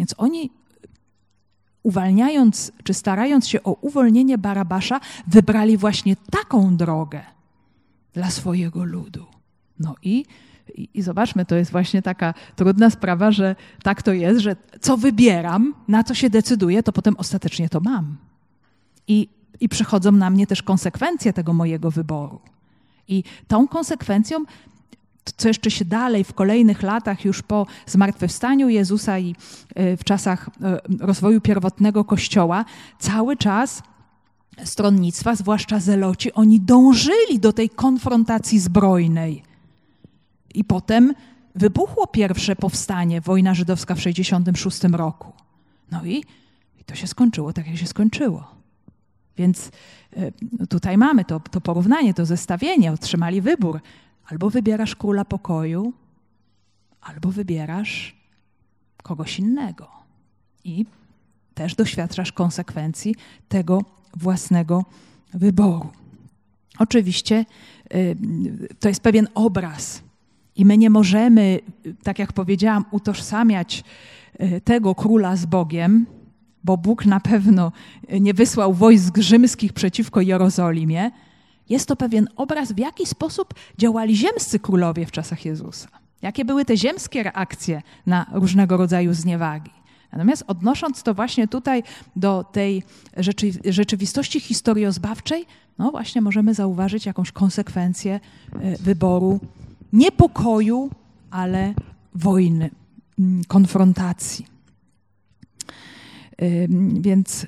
Więc 0.00 0.14
oni 0.18 0.50
uwalniając, 1.82 2.72
czy 2.84 2.94
starając 2.94 3.48
się 3.48 3.62
o 3.62 3.72
uwolnienie 3.72 4.38
Barabasza, 4.38 5.00
wybrali 5.26 5.76
właśnie 5.76 6.16
taką 6.30 6.76
drogę 6.76 7.20
dla 8.12 8.30
swojego 8.30 8.84
ludu. 8.84 9.26
No 9.78 9.94
i, 10.02 10.24
i, 10.74 10.88
i, 10.94 11.02
zobaczmy, 11.02 11.44
to 11.44 11.56
jest 11.56 11.70
właśnie 11.70 12.02
taka 12.02 12.34
trudna 12.56 12.90
sprawa, 12.90 13.30
że 13.30 13.56
tak 13.82 14.02
to 14.02 14.12
jest, 14.12 14.40
że 14.40 14.56
co 14.80 14.96
wybieram, 14.96 15.74
na 15.88 16.04
co 16.04 16.14
się 16.14 16.30
decyduję, 16.30 16.82
to 16.82 16.92
potem 16.92 17.16
ostatecznie 17.16 17.68
to 17.68 17.80
mam. 17.80 18.16
I, 19.08 19.28
I 19.60 19.68
przychodzą 19.68 20.12
na 20.12 20.30
mnie 20.30 20.46
też 20.46 20.62
konsekwencje 20.62 21.32
tego 21.32 21.52
mojego 21.52 21.90
wyboru. 21.90 22.40
I 23.08 23.24
tą 23.48 23.68
konsekwencją 23.68 24.44
co 25.36 25.48
jeszcze 25.48 25.70
się 25.70 25.84
dalej 25.84 26.24
w 26.24 26.34
kolejnych 26.34 26.82
latach, 26.82 27.24
już 27.24 27.42
po 27.42 27.66
zmartwychwstaniu 27.86 28.68
Jezusa 28.68 29.18
i 29.18 29.34
e, 29.74 29.96
w 29.96 30.04
czasach 30.04 30.50
e, 30.62 30.80
rozwoju 31.00 31.40
pierwotnego 31.40 32.04
Kościoła, 32.04 32.64
cały 32.98 33.36
czas 33.36 33.82
stronnictwa, 34.64 35.36
zwłaszcza 35.36 35.80
zeloci, 35.80 36.32
oni 36.32 36.60
dążyli 36.60 37.38
do 37.38 37.52
tej 37.52 37.70
konfrontacji 37.70 38.58
zbrojnej. 38.58 39.42
I 40.54 40.64
potem 40.64 41.14
wybuchło 41.54 42.06
pierwsze 42.06 42.56
powstanie, 42.56 43.20
wojna 43.20 43.54
żydowska 43.54 43.94
w 43.94 44.00
66 44.00 44.82
roku. 44.82 45.32
No 45.90 46.04
i, 46.04 46.24
i 46.80 46.84
to 46.86 46.94
się 46.94 47.06
skończyło 47.06 47.52
tak, 47.52 47.66
jak 47.66 47.76
się 47.76 47.86
skończyło. 47.86 48.60
Więc 49.36 49.70
e, 50.16 50.66
tutaj 50.66 50.98
mamy 50.98 51.24
to, 51.24 51.40
to 51.40 51.60
porównanie, 51.60 52.14
to 52.14 52.26
zestawienie, 52.26 52.92
otrzymali 52.92 53.40
wybór. 53.40 53.80
Albo 54.30 54.50
wybierasz 54.50 54.96
króla 54.96 55.24
pokoju, 55.24 55.92
albo 57.00 57.30
wybierasz 57.30 58.16
kogoś 59.02 59.38
innego. 59.38 59.88
I 60.64 60.86
też 61.54 61.74
doświadczasz 61.74 62.32
konsekwencji 62.32 63.14
tego 63.48 63.84
własnego 64.16 64.84
wyboru. 65.34 65.88
Oczywiście 66.78 67.44
y, 67.94 68.16
to 68.80 68.88
jest 68.88 69.00
pewien 69.00 69.28
obraz, 69.34 70.02
i 70.56 70.64
my 70.64 70.78
nie 70.78 70.90
możemy, 70.90 71.60
tak 72.02 72.18
jak 72.18 72.32
powiedziałam, 72.32 72.84
utożsamiać 72.90 73.84
y, 74.40 74.60
tego 74.60 74.94
króla 74.94 75.36
z 75.36 75.46
Bogiem, 75.46 76.06
bo 76.64 76.76
Bóg 76.76 77.06
na 77.06 77.20
pewno 77.20 77.72
nie 78.20 78.34
wysłał 78.34 78.74
wojsk 78.74 79.18
rzymskich 79.18 79.72
przeciwko 79.72 80.20
Jerozolimie, 80.20 81.10
jest 81.70 81.88
to 81.88 81.96
pewien 81.96 82.28
obraz, 82.36 82.72
w 82.72 82.78
jaki 82.78 83.06
sposób 83.06 83.54
działali 83.78 84.16
ziemscy 84.16 84.58
królowie 84.58 85.06
w 85.06 85.10
czasach 85.10 85.44
Jezusa. 85.44 85.88
Jakie 86.22 86.44
były 86.44 86.64
te 86.64 86.76
ziemskie 86.76 87.22
reakcje 87.22 87.82
na 88.06 88.26
różnego 88.32 88.76
rodzaju 88.76 89.14
zniewagi. 89.14 89.70
Natomiast 90.12 90.44
odnosząc 90.46 91.02
to 91.02 91.14
właśnie 91.14 91.48
tutaj 91.48 91.82
do 92.16 92.44
tej 92.52 92.82
rzeczy, 93.16 93.50
rzeczywistości 93.64 94.40
historiozbawczej, 94.40 95.46
no 95.78 95.90
właśnie 95.90 96.20
możemy 96.20 96.54
zauważyć 96.54 97.06
jakąś 97.06 97.32
konsekwencję 97.32 98.20
e, 98.52 98.76
wyboru 98.76 99.40
niepokoju, 99.92 100.90
ale 101.30 101.74
wojny, 102.14 102.70
mm, 103.18 103.44
konfrontacji. 103.44 104.49
Więc 107.00 107.46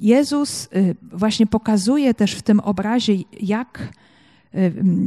Jezus 0.00 0.68
y, 0.76 0.96
właśnie 1.12 1.46
pokazuje 1.46 2.14
też 2.14 2.34
w 2.34 2.42
tym 2.42 2.60
obrazie, 2.60 3.14
jak 3.40 3.92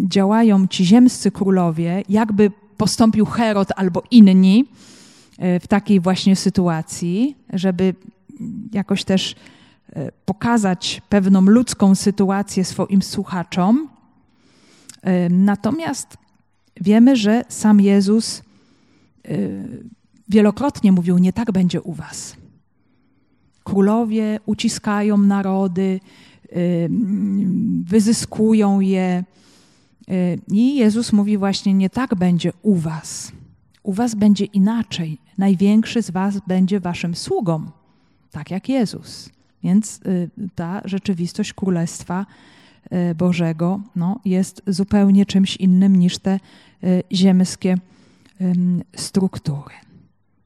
działają 0.08 0.68
ci 0.68 0.86
ziemscy 0.86 1.32
królowie, 1.32 2.04
jakby 2.10 2.52
postąpił 2.78 3.26
Herod 3.26 3.70
albo 3.76 4.04
inni 4.12 4.66
y, 5.56 5.60
w 5.60 5.68
takiej 5.68 6.00
właśnie 6.00 6.36
sytuacji, 6.36 7.36
żeby 7.54 7.96
jakoś 8.72 9.04
też 9.04 9.32
y, 9.32 9.36
pokazać 10.26 11.02
pewną 11.10 11.42
ludzką 11.42 11.96
sytuację 11.96 12.66
swoim 12.66 13.02
słuchaczom. 13.02 13.90
Natomiast 15.30 16.18
wiemy, 16.82 17.16
że 17.16 17.46
sam 17.50 17.82
Jezus 17.82 18.42
wielokrotnie 20.30 20.92
mówił: 20.92 21.18
Nie 21.18 21.34
tak 21.34 21.52
będzie 21.52 21.82
u 21.82 21.94
Was. 21.94 22.36
Królowie 23.64 24.40
uciskają 24.46 25.18
narody, 25.18 26.00
wyzyskują 27.84 28.80
je. 28.80 29.24
Y, 30.12 30.40
I 30.48 30.76
Jezus 30.76 31.14
mówi 31.14 31.38
właśnie, 31.38 31.74
nie 31.74 31.90
tak 31.90 32.16
będzie 32.16 32.54
u 32.62 32.76
was. 32.76 33.32
U 33.84 33.94
was 33.94 34.16
będzie 34.16 34.46
inaczej. 34.46 35.18
Największy 35.38 36.02
z 36.02 36.12
was 36.12 36.40
będzie 36.48 36.80
waszym 36.80 37.16
sługą, 37.16 37.66
tak 38.32 38.52
jak 38.52 38.70
Jezus. 38.70 39.30
Więc 39.64 40.00
y, 40.06 40.30
ta 40.56 40.82
rzeczywistość 40.86 41.54
Królestwa 41.54 42.26
y, 43.12 43.16
Bożego 43.16 43.82
no, 43.96 44.20
jest 44.26 44.62
zupełnie 44.68 45.26
czymś 45.26 45.58
innym 45.58 45.96
niż 45.96 46.18
te 46.18 46.40
ziemskie 47.12 47.78
struktury. 48.96 49.76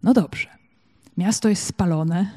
No 0.04 0.14
dobrze, 0.14 0.48
miasto 1.18 1.50
jest 1.50 1.64
spalone, 1.64 2.32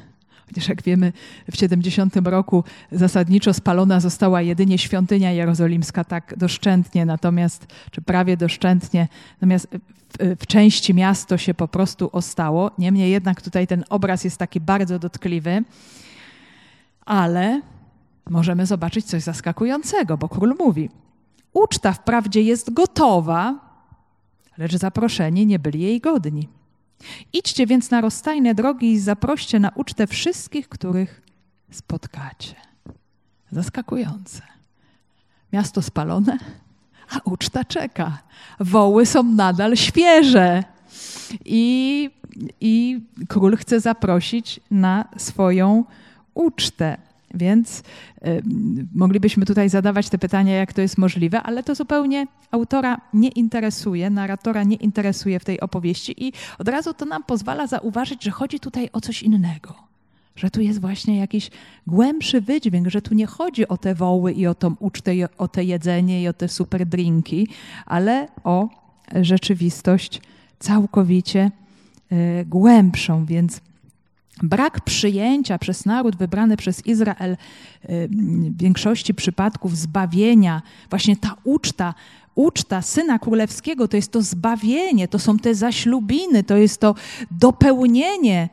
Chociaż 0.51 0.69
jak 0.69 0.81
wiemy, 0.81 1.13
w 1.51 1.57
70 1.57 2.15
roku 2.15 2.63
zasadniczo 2.91 3.53
spalona 3.53 3.99
została 3.99 4.41
jedynie 4.41 4.77
świątynia 4.77 5.31
jerozolimska 5.31 6.03
tak 6.03 6.33
doszczętnie, 6.37 7.05
natomiast, 7.05 7.67
czy 7.91 8.01
prawie 8.01 8.37
doszczętnie, 8.37 9.07
natomiast 9.33 9.67
w, 10.19 10.41
w 10.41 10.47
części 10.47 10.93
miasto 10.93 11.37
się 11.37 11.53
po 11.53 11.67
prostu 11.67 12.09
ostało. 12.11 12.71
Niemniej 12.77 13.11
jednak 13.11 13.41
tutaj 13.41 13.67
ten 13.67 13.83
obraz 13.89 14.23
jest 14.23 14.37
taki 14.37 14.59
bardzo 14.59 14.99
dotkliwy, 14.99 15.63
ale 17.05 17.61
możemy 18.29 18.65
zobaczyć 18.65 19.05
coś 19.05 19.23
zaskakującego, 19.23 20.17
bo 20.17 20.29
król 20.29 20.55
mówi: 20.59 20.89
Uczta 21.53 21.93
wprawdzie 21.93 22.41
jest 22.41 22.73
gotowa, 22.73 23.59
lecz 24.57 24.75
zaproszeni 24.75 25.45
nie 25.45 25.59
byli 25.59 25.81
jej 25.81 25.99
godni. 25.99 26.60
Idźcie 27.33 27.67
więc 27.67 27.91
na 27.91 28.01
rozstajne 28.01 28.55
drogi 28.55 28.91
i 28.91 28.99
zaproście 28.99 29.59
na 29.59 29.69
ucztę 29.75 30.07
wszystkich, 30.07 30.69
których 30.69 31.21
spotkacie. 31.71 32.55
Zaskakujące. 33.51 34.41
Miasto 35.53 35.81
spalone, 35.81 36.37
a 37.09 37.19
uczta 37.23 37.65
czeka. 37.65 38.17
Woły 38.59 39.05
są 39.05 39.23
nadal 39.23 39.75
świeże. 39.77 40.63
I, 41.45 42.09
I 42.61 43.01
król 43.27 43.57
chce 43.57 43.79
zaprosić 43.79 44.59
na 44.71 45.05
swoją 45.17 45.85
ucztę. 46.33 46.97
Więc 47.33 47.79
y, 47.79 47.83
moglibyśmy 48.95 49.45
tutaj 49.45 49.69
zadawać 49.69 50.09
te 50.09 50.17
pytania, 50.17 50.55
jak 50.55 50.73
to 50.73 50.81
jest 50.81 50.97
możliwe, 50.97 51.41
ale 51.41 51.63
to 51.63 51.75
zupełnie 51.75 52.27
autora 52.51 53.01
nie 53.13 53.29
interesuje, 53.29 54.09
narratora 54.09 54.63
nie 54.63 54.75
interesuje 54.75 55.39
w 55.39 55.45
tej 55.45 55.59
opowieści 55.59 56.27
i 56.27 56.33
od 56.59 56.67
razu 56.67 56.93
to 56.93 57.05
nam 57.05 57.23
pozwala 57.23 57.67
zauważyć, 57.67 58.23
że 58.23 58.31
chodzi 58.31 58.59
tutaj 58.59 58.89
o 58.93 59.01
coś 59.01 59.23
innego. 59.23 59.75
Że 60.35 60.51
tu 60.51 60.61
jest 60.61 60.81
właśnie 60.81 61.17
jakiś 61.17 61.51
głębszy 61.87 62.41
wydźwięk, 62.41 62.87
że 62.87 63.01
tu 63.01 63.13
nie 63.13 63.25
chodzi 63.25 63.67
o 63.67 63.77
te 63.77 63.95
woły 63.95 64.33
i 64.33 64.47
o 64.47 64.55
tą 64.55 64.75
ucztę, 64.79 65.15
i 65.15 65.23
o 65.37 65.47
te 65.47 65.63
jedzenie 65.63 66.21
i 66.21 66.27
o 66.27 66.33
te 66.33 66.47
super 66.47 66.85
drinki, 66.85 67.47
ale 67.85 68.27
o 68.43 68.69
rzeczywistość 69.21 70.21
całkowicie 70.59 71.51
y, 72.11 72.45
głębszą, 72.45 73.25
więc 73.25 73.61
Brak 74.43 74.81
przyjęcia 74.81 75.57
przez 75.57 75.85
naród 75.85 76.15
wybrany 76.15 76.57
przez 76.57 76.85
Izrael 76.85 77.31
y, 77.31 77.37
w 78.11 78.57
większości 78.57 79.13
przypadków 79.13 79.77
zbawienia, 79.77 80.61
właśnie 80.89 81.15
ta 81.15 81.35
uczta, 81.43 81.93
uczta 82.35 82.81
Syna 82.81 83.19
Królewskiego 83.19 83.87
to 83.87 83.95
jest 83.95 84.11
to 84.11 84.21
zbawienie, 84.21 85.07
to 85.07 85.19
są 85.19 85.37
te 85.37 85.55
zaślubiny, 85.55 86.43
to 86.43 86.57
jest 86.57 86.81
to 86.81 86.95
dopełnienie 87.31 88.49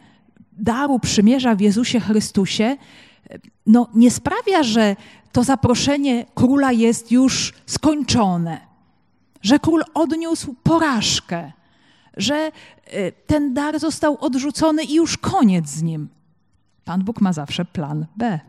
daru 0.53 0.99
przymierza 0.99 1.55
w 1.55 1.61
Jezusie 1.61 2.01
Chrystusie, 2.01 2.77
no 3.67 3.89
nie 3.95 4.11
sprawia, 4.11 4.63
że 4.63 4.97
to 5.33 5.45
zaproszenie 5.45 6.27
króla 6.35 6.73
jest 6.73 7.13
już 7.13 7.55
skończone, 7.67 8.61
że 9.43 9.59
król 9.59 9.83
odniósł 9.95 10.55
porażkę, 10.63 11.53
że 12.17 12.53
y, 12.95 13.13
ten 13.27 13.55
dar 13.55 13.81
został 13.81 14.19
odrzucony 14.21 14.85
i 14.85 14.95
już 14.95 15.19
koniec 15.19 15.69
z 15.69 15.83
nim. 15.83 16.09
Pan 16.85 17.05
Bóg 17.05 17.21
ma 17.21 17.33
zawsze 17.33 17.65
plan 17.65 18.07
B. 18.17 18.41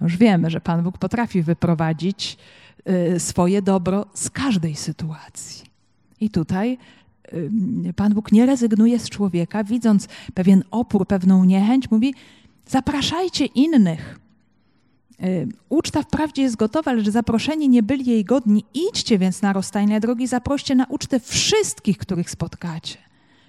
Już 0.00 0.16
wiemy, 0.16 0.50
że 0.50 0.60
Pan 0.60 0.82
Bóg 0.82 0.98
potrafi 0.98 1.42
wyprowadzić 1.42 2.36
y, 3.14 3.20
swoje 3.20 3.62
dobro 3.62 4.06
z 4.14 4.30
każdej 4.30 4.76
sytuacji. 4.76 5.64
I 6.20 6.30
tutaj 6.30 6.78
y, 7.32 7.94
Pan 7.96 8.14
Bóg 8.14 8.32
nie 8.32 8.46
rezygnuje 8.46 8.98
z 8.98 9.10
człowieka, 9.10 9.64
widząc 9.64 10.08
pewien 10.34 10.64
opór, 10.70 11.06
pewną 11.06 11.44
niechęć, 11.44 11.90
mówi: 11.90 12.14
Zapraszajcie 12.66 13.44
innych. 13.46 14.23
Y, 15.24 15.48
uczta 15.68 16.02
wprawdzie 16.02 16.42
jest 16.42 16.56
gotowa, 16.56 16.92
lecz 16.92 17.08
zaproszeni 17.08 17.68
nie 17.68 17.82
byli 17.82 18.06
jej 18.06 18.24
godni. 18.24 18.64
Idźcie 18.74 19.18
więc 19.18 19.42
na 19.42 19.52
rozstajne 19.52 20.00
drogi, 20.00 20.26
zaproście 20.26 20.74
na 20.74 20.86
ucztę 20.88 21.20
wszystkich, 21.20 21.98
których 21.98 22.30
spotkacie. 22.30 22.98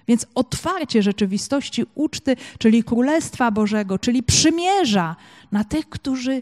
Więc 0.08 0.26
otwarcie 0.34 1.02
rzeczywistości 1.02 1.84
uczty, 1.94 2.36
czyli 2.58 2.84
Królestwa 2.84 3.50
Bożego, 3.50 3.98
czyli 3.98 4.22
przymierza 4.22 5.16
na 5.52 5.64
tych, 5.64 5.88
którzy 5.88 6.40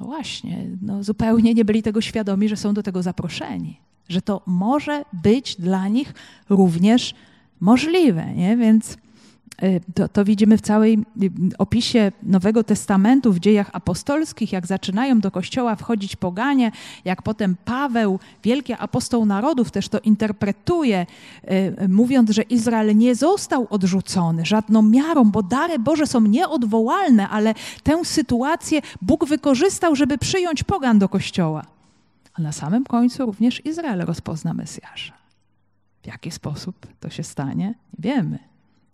no 0.00 0.06
właśnie, 0.06 0.66
no 0.82 1.04
zupełnie 1.04 1.54
nie 1.54 1.64
byli 1.64 1.82
tego 1.82 2.00
świadomi, 2.00 2.48
że 2.48 2.56
są 2.56 2.74
do 2.74 2.82
tego 2.82 3.02
zaproszeni. 3.02 3.80
Że 4.08 4.22
to 4.22 4.42
może 4.46 5.04
być 5.12 5.56
dla 5.56 5.88
nich 5.88 6.14
również 6.48 7.14
możliwe. 7.60 8.34
Nie? 8.34 8.56
Więc 8.56 8.96
to, 9.94 10.08
to, 10.08 10.24
widzimy 10.24 10.58
w 10.58 10.60
całej 10.60 10.98
y, 11.22 11.30
opisie 11.58 12.12
Nowego 12.22 12.64
Testamentu, 12.64 13.32
w 13.32 13.38
dziejach 13.38 13.70
apostolskich, 13.72 14.52
jak 14.52 14.66
zaczynają 14.66 15.20
do 15.20 15.30
kościoła 15.30 15.76
wchodzić 15.76 16.16
poganie, 16.16 16.72
jak 17.04 17.22
potem 17.22 17.56
Paweł, 17.64 18.18
wielki 18.44 18.72
apostoł 18.72 19.24
narodów, 19.24 19.70
też 19.70 19.88
to 19.88 19.98
interpretuje, 20.00 21.06
y, 21.82 21.88
mówiąc, 21.88 22.30
że 22.30 22.42
Izrael 22.42 22.96
nie 22.96 23.14
został 23.14 23.66
odrzucony 23.70 24.46
żadną 24.46 24.82
miarą, 24.82 25.24
bo 25.24 25.42
dary 25.42 25.78
Boże 25.78 26.06
są 26.06 26.20
nieodwołalne, 26.20 27.28
ale 27.28 27.54
tę 27.82 28.04
sytuację 28.04 28.80
Bóg 29.02 29.26
wykorzystał, 29.26 29.96
żeby 29.96 30.18
przyjąć 30.18 30.62
pogan 30.62 30.98
do 30.98 31.08
kościoła. 31.08 31.64
A 32.34 32.42
na 32.42 32.52
samym 32.52 32.84
końcu 32.84 33.26
również 33.26 33.66
Izrael 33.66 34.00
rozpozna 34.00 34.54
Mesjasza. 34.54 35.12
W 36.02 36.06
jaki 36.06 36.30
sposób 36.30 36.86
to 37.00 37.10
się 37.10 37.22
stanie? 37.22 37.66
Nie 37.66 37.74
wiemy. 37.98 38.48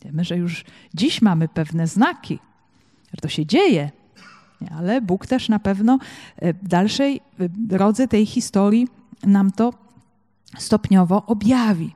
Wiemy, 0.04 0.24
że 0.24 0.36
już 0.36 0.64
dziś 0.94 1.22
mamy 1.22 1.48
pewne 1.48 1.86
znaki, 1.86 2.38
że 3.14 3.20
to 3.20 3.28
się 3.28 3.46
dzieje, 3.46 3.90
ale 4.70 5.00
Bóg 5.00 5.26
też 5.26 5.48
na 5.48 5.58
pewno 5.58 5.98
e, 6.36 6.52
w 6.52 6.68
dalszej 6.68 7.16
e, 7.16 7.20
drodze 7.48 8.08
tej 8.08 8.26
historii 8.26 8.88
nam 9.22 9.50
to 9.50 9.72
stopniowo 10.58 11.26
objawi. 11.26 11.94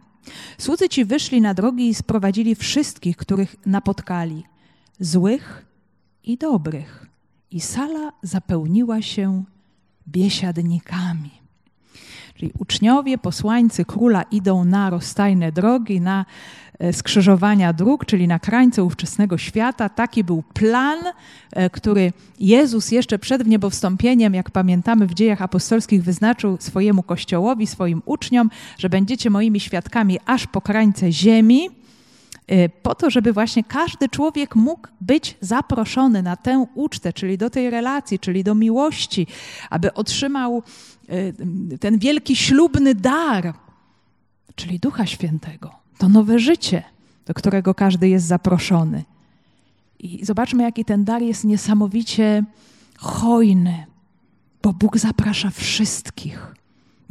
Słudzy 0.59 0.89
ci 0.89 1.05
wyszli 1.05 1.41
na 1.41 1.55
drogi 1.55 1.89
i 1.89 1.95
sprowadzili 1.95 2.55
wszystkich, 2.55 3.17
których 3.17 3.57
napotkali, 3.67 4.45
złych 5.01 5.67
i 6.25 6.39
dobrych. 6.39 7.07
I 7.51 7.61
sala 7.61 8.13
zapełniła 8.23 9.03
się 9.03 9.45
biesiadnikami. 10.09 11.31
Czyli 12.35 12.53
uczniowie, 12.59 13.19
posłańcy 13.19 13.85
króla 13.85 14.23
idą 14.23 14.65
na 14.65 14.91
rozstajne 14.91 15.53
drogi, 15.53 16.01
na 16.01 16.25
skrzyżowania 16.93 17.73
dróg, 17.73 18.07
czyli 18.07 18.29
na 18.29 18.39
krańce 18.39 18.85
ówczesnego 18.85 19.39
świata. 19.39 19.89
Taki 19.89 20.25
był 20.25 20.43
plan, 20.43 20.99
e, 21.53 21.71
który 21.71 22.13
Jezus 22.41 22.91
jeszcze 22.91 23.19
przed 23.19 23.43
wniebowstąpieniem, 23.43 24.35
jak 24.35 24.51
pamiętamy 24.51 25.07
w 25.07 25.15
dziejach 25.15 25.43
apostolskich, 25.43 26.03
wyznaczył 26.03 26.57
swojemu 26.61 27.03
kościołowi, 27.03 27.67
swoim 27.67 28.03
uczniom, 28.05 28.51
że 28.79 28.89
będziecie 28.89 29.31
moimi 29.31 29.61
świadkami 29.61 30.19
aż 30.27 30.47
po 30.47 30.61
krańce 30.61 31.13
ziemi 31.13 31.71
e, 32.47 32.69
po 32.69 32.95
to, 32.95 33.11
żeby 33.11 33.33
właśnie 33.33 33.65
każdy 33.65 34.09
człowiek 34.09 34.57
mógł 34.57 34.89
być 35.01 35.37
zaproszony 35.41 36.23
na 36.23 36.37
tę 36.37 36.67
ucztę, 36.75 37.13
czyli 37.13 37.39
do 37.39 37.51
tej 37.51 37.71
relacji, 37.71 38.19
czyli 38.19 38.45
do 38.45 38.55
miłości, 38.55 39.27
aby 39.71 39.95
otrzymał 39.95 40.63
ten 41.81 41.99
wielki 41.99 42.37
ślubny 42.37 42.95
dar, 42.95 43.55
czyli 44.55 44.79
Ducha 44.79 45.07
Świętego, 45.07 45.78
to 45.99 46.09
nowe 46.09 46.39
życie, 46.39 46.83
do 47.27 47.35
którego 47.35 47.75
każdy 47.75 48.09
jest 48.09 48.27
zaproszony. 48.27 49.05
I 49.99 50.25
zobaczmy, 50.25 50.63
jaki 50.63 50.85
ten 50.85 51.05
dar 51.05 51.23
jest 51.23 51.45
niesamowicie 51.45 52.45
hojny, 52.99 53.87
bo 54.63 54.73
Bóg 54.73 54.99
zaprasza 54.99 55.51
wszystkich. 55.51 56.55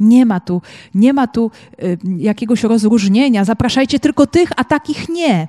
Nie 0.00 0.26
ma 0.26 0.40
tu, 0.40 0.62
nie 0.94 1.12
ma 1.12 1.26
tu 1.26 1.50
y, 1.82 1.98
jakiegoś 2.18 2.62
rozróżnienia. 2.62 3.44
Zapraszajcie 3.44 4.00
tylko 4.00 4.26
tych, 4.26 4.50
a 4.56 4.64
takich 4.64 5.08
nie. 5.08 5.48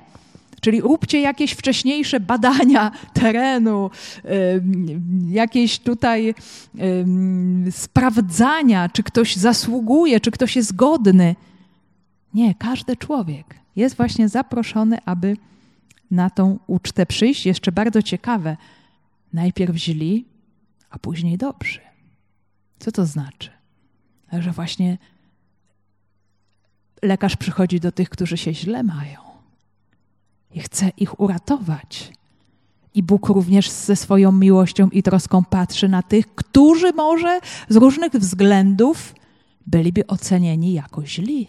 Czyli 0.60 0.80
róbcie 0.80 1.20
jakieś 1.20 1.52
wcześniejsze 1.52 2.20
badania 2.20 2.90
terenu, 3.20 3.90
jakieś 5.30 5.78
tutaj 5.78 6.34
sprawdzania, 7.70 8.88
czy 8.88 9.02
ktoś 9.02 9.36
zasługuje, 9.36 10.20
czy 10.20 10.30
ktoś 10.30 10.56
jest 10.56 10.76
godny. 10.76 11.36
Nie, 12.34 12.54
każdy 12.54 12.96
człowiek 12.96 13.54
jest 13.76 13.96
właśnie 13.96 14.28
zaproszony, 14.28 14.98
aby 15.04 15.36
na 16.10 16.30
tą 16.30 16.58
ucztę 16.66 17.06
przyjść. 17.06 17.46
Jeszcze 17.46 17.72
bardzo 17.72 18.02
ciekawe, 18.02 18.56
najpierw 19.32 19.76
źli, 19.76 20.24
a 20.90 20.98
później 20.98 21.38
dobrzy. 21.38 21.80
Co 22.78 22.92
to 22.92 23.06
znaczy? 23.06 23.50
Że 24.32 24.52
właśnie 24.52 24.98
lekarz 27.02 27.36
przychodzi 27.36 27.80
do 27.80 27.92
tych, 27.92 28.10
którzy 28.10 28.36
się 28.36 28.54
źle 28.54 28.82
mają 28.82 29.20
i 30.54 30.60
chce 30.60 30.92
ich 30.96 31.20
uratować. 31.20 32.12
I 32.94 33.02
Bóg 33.02 33.28
również 33.28 33.70
ze 33.70 33.96
swoją 33.96 34.32
miłością 34.32 34.88
i 34.88 35.02
troską 35.02 35.44
patrzy 35.44 35.88
na 35.88 36.02
tych, 36.02 36.34
którzy 36.34 36.92
może 36.92 37.40
z 37.68 37.76
różnych 37.76 38.12
względów 38.12 39.14
byliby 39.66 40.06
ocenieni 40.06 40.72
jako 40.72 41.06
źli, 41.06 41.48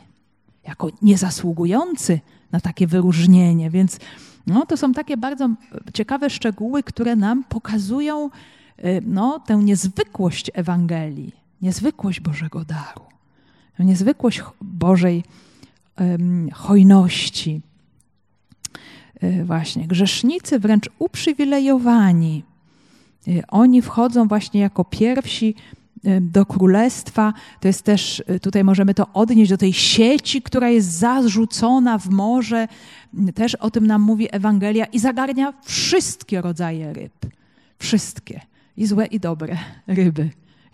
jako 0.67 0.89
niezasługujący 1.01 2.19
na 2.51 2.59
takie 2.59 2.87
wyróżnienie. 2.87 3.69
Więc 3.69 3.99
no, 4.47 4.65
to 4.65 4.77
są 4.77 4.93
takie 4.93 5.17
bardzo 5.17 5.49
ciekawe 5.93 6.29
szczegóły, 6.29 6.83
które 6.83 7.15
nam 7.15 7.43
pokazują 7.43 8.29
y, 8.79 9.01
no, 9.05 9.39
tę 9.39 9.55
niezwykłość 9.55 10.51
Ewangelii, 10.53 11.35
niezwykłość 11.61 12.19
Bożego 12.19 12.65
daru, 12.65 13.05
niezwykłość 13.79 14.41
Bożej 14.61 15.23
um, 15.99 16.49
hojności. 16.53 17.61
Y, 19.23 19.45
właśnie 19.45 19.87
grzesznicy 19.87 20.59
wręcz 20.59 20.89
uprzywilejowani. 20.99 22.43
Y, 23.27 23.43
oni 23.47 23.81
wchodzą 23.81 24.27
właśnie 24.27 24.61
jako 24.61 24.85
pierwsi 24.85 25.55
do 26.21 26.45
królestwa. 26.45 27.33
To 27.59 27.67
jest 27.67 27.83
też, 27.83 28.23
tutaj 28.41 28.63
możemy 28.63 28.93
to 28.93 29.07
odnieść 29.13 29.51
do 29.51 29.57
tej 29.57 29.73
sieci, 29.73 30.41
która 30.41 30.69
jest 30.69 30.87
zarzucona 30.87 31.97
w 31.97 32.09
morze. 32.09 32.67
Też 33.35 33.55
o 33.55 33.71
tym 33.71 33.87
nam 33.87 34.01
mówi 34.01 34.27
Ewangelia 34.31 34.85
i 34.85 34.99
zagarnia 34.99 35.53
wszystkie 35.63 36.41
rodzaje 36.41 36.93
ryb. 36.93 37.25
Wszystkie. 37.79 38.41
I 38.77 38.85
złe, 38.85 39.05
i 39.05 39.19
dobre 39.19 39.57
ryby. 39.87 40.29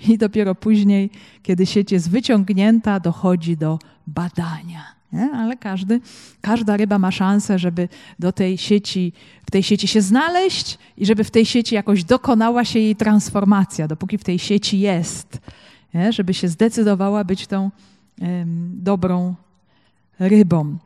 I 0.08 0.18
dopiero 0.18 0.56
później, 0.56 1.10
kiedy 1.44 1.66
sieć 1.66 1.92
jest 1.92 2.10
wyciągnięta, 2.10 3.00
dochodzi 3.00 3.58
do 3.58 3.80
badania 4.08 4.97
nie? 5.14 5.32
Ale 5.32 5.58
każdy, 5.58 6.02
każda 6.42 6.78
ryba 6.78 7.00
ma 7.00 7.12
szansę, 7.12 7.60
żeby 7.60 7.90
do 8.20 8.32
tej 8.32 8.58
sieci, 8.58 9.14
w 9.46 9.52
tej 9.52 9.64
sieci 9.64 9.88
się 9.88 10.02
znaleźć 10.02 10.78
i 10.98 11.06
żeby 11.06 11.24
w 11.24 11.32
tej 11.32 11.46
sieci 11.46 11.76
jakoś 11.76 12.04
dokonała 12.04 12.66
się 12.66 12.80
jej 12.80 12.96
transformacja, 12.96 13.88
dopóki 13.88 14.18
w 14.18 14.24
tej 14.24 14.40
sieci 14.40 14.80
jest, 14.80 15.40
nie? 15.94 16.14
żeby 16.14 16.34
się 16.34 16.48
zdecydowała 16.48 17.24
być 17.24 17.48
tą 17.48 17.72
um, 18.22 18.72
dobrą 18.74 19.36
rybą. 20.20 20.78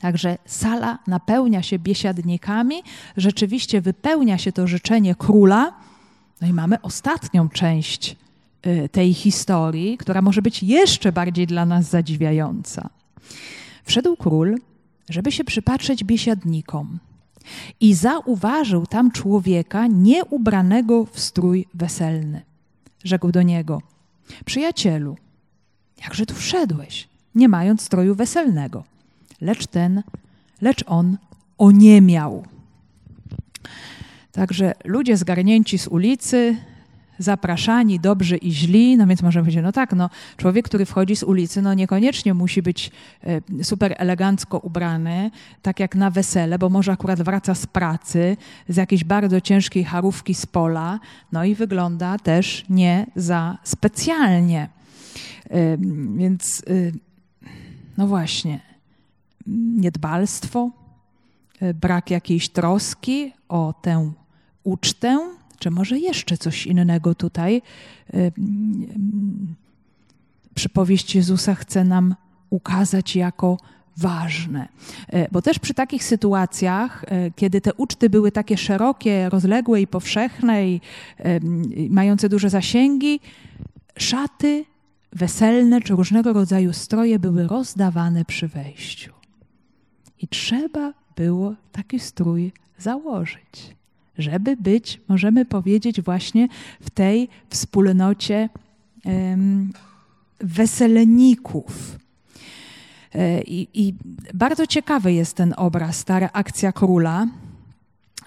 Także 0.00 0.38
sala 0.46 0.98
napełnia 1.06 1.62
się 1.62 1.78
biesiadnikami, 1.78 2.82
rzeczywiście 3.16 3.80
wypełnia 3.80 4.38
się 4.38 4.52
to 4.52 4.66
życzenie 4.66 5.14
króla. 5.14 5.72
No 6.40 6.48
i 6.48 6.52
mamy 6.52 6.80
ostatnią 6.80 7.48
część 7.48 8.16
y, 8.66 8.88
tej 8.92 9.14
historii, 9.14 9.98
która 9.98 10.22
może 10.22 10.42
być 10.42 10.62
jeszcze 10.62 11.12
bardziej 11.12 11.46
dla 11.46 11.66
nas 11.66 11.90
zadziwiająca. 11.90 12.90
Wszedł 13.84 14.16
król, 14.16 14.56
żeby 15.08 15.32
się 15.32 15.44
przypatrzeć 15.44 16.04
biesiadnikom 16.04 16.98
i 17.80 17.94
zauważył 17.94 18.86
tam 18.86 19.10
człowieka 19.10 19.86
nieubranego 19.86 21.04
w 21.04 21.20
strój 21.20 21.66
weselny. 21.74 22.42
Rzekł 23.04 23.32
do 23.32 23.42
niego: 23.42 23.82
Przyjacielu, 24.44 25.16
jakże 26.04 26.26
tu 26.26 26.34
wszedłeś, 26.34 27.08
nie 27.34 27.48
mając 27.48 27.82
stroju 27.82 28.14
weselnego? 28.14 28.84
Lecz 29.40 29.66
ten, 29.66 30.02
lecz 30.60 30.84
on 30.86 31.16
oniemiał. 31.58 32.44
Także 34.32 34.74
ludzie 34.84 35.16
zgarnięci 35.16 35.78
z 35.78 35.88
ulicy 35.88 36.56
zapraszani, 37.20 38.00
dobrzy 38.00 38.36
i 38.36 38.52
źli, 38.52 38.96
no 38.96 39.06
więc 39.06 39.22
możemy 39.22 39.44
powiedzieć, 39.44 39.64
no 39.64 39.72
tak, 39.72 39.92
no 39.92 40.10
człowiek, 40.36 40.64
który 40.64 40.84
wchodzi 40.84 41.16
z 41.16 41.22
ulicy, 41.22 41.62
no 41.62 41.74
niekoniecznie 41.74 42.34
musi 42.34 42.62
być 42.62 42.90
e, 43.58 43.64
super 43.64 43.94
elegancko 43.98 44.58
ubrany, 44.58 45.30
tak 45.62 45.80
jak 45.80 45.94
na 45.94 46.10
wesele, 46.10 46.58
bo 46.58 46.68
może 46.68 46.92
akurat 46.92 47.22
wraca 47.22 47.54
z 47.54 47.66
pracy, 47.66 48.36
z 48.68 48.76
jakiejś 48.76 49.04
bardzo 49.04 49.40
ciężkiej 49.40 49.84
harówki 49.84 50.34
z 50.34 50.46
pola, 50.46 51.00
no 51.32 51.44
i 51.44 51.54
wygląda 51.54 52.18
też 52.18 52.64
nie 52.68 53.06
za 53.16 53.58
specjalnie. 53.64 54.68
E, 55.50 55.76
więc 56.16 56.62
e, 56.66 56.92
no 57.98 58.06
właśnie, 58.06 58.60
niedbalstwo, 59.76 60.70
brak 61.74 62.10
jakiejś 62.10 62.48
troski 62.48 63.32
o 63.48 63.74
tę 63.82 64.12
ucztę, 64.64 65.30
czy 65.60 65.70
może 65.70 65.98
jeszcze 65.98 66.36
coś 66.36 66.66
innego 66.66 67.14
tutaj 67.14 67.62
przypowieść 70.54 71.14
Jezusa 71.14 71.54
chce 71.54 71.84
nam 71.84 72.14
ukazać 72.50 73.16
jako 73.16 73.58
ważne. 73.96 74.68
E, 75.08 75.28
bo 75.32 75.42
też 75.42 75.58
przy 75.58 75.74
takich 75.74 76.04
sytuacjach, 76.04 77.04
e, 77.04 77.30
kiedy 77.30 77.60
te 77.60 77.74
uczty 77.74 78.10
były 78.10 78.32
takie 78.32 78.56
szerokie, 78.56 79.28
rozległe 79.28 79.80
i 79.80 79.86
powszechne 79.86 80.68
i 80.68 80.80
mające 81.90 82.28
duże 82.28 82.50
zasięgi, 82.50 83.20
szaty 83.96 84.64
weselne 85.12 85.80
czy 85.80 85.94
różnego 85.94 86.32
rodzaju 86.32 86.72
stroje 86.72 87.18
były 87.18 87.48
rozdawane 87.48 88.24
przy 88.24 88.48
wejściu. 88.48 89.12
I 90.18 90.28
trzeba 90.28 90.92
było 91.16 91.54
taki 91.72 91.98
strój 91.98 92.52
założyć. 92.78 93.79
Żeby 94.20 94.56
być, 94.56 95.00
możemy 95.08 95.44
powiedzieć, 95.44 96.02
właśnie 96.02 96.48
w 96.80 96.90
tej 96.90 97.28
wspólnocie 97.48 98.48
um, 99.04 99.72
weselników. 100.40 101.98
E, 103.14 103.42
I, 103.42 103.68
I, 103.74 103.94
bardzo 104.34 104.66
ciekawy 104.66 105.12
jest 105.12 105.36
ten 105.36 105.54
obraz, 105.56 106.04
ta 106.04 106.18
reakcja 106.18 106.72
króla, 106.72 107.26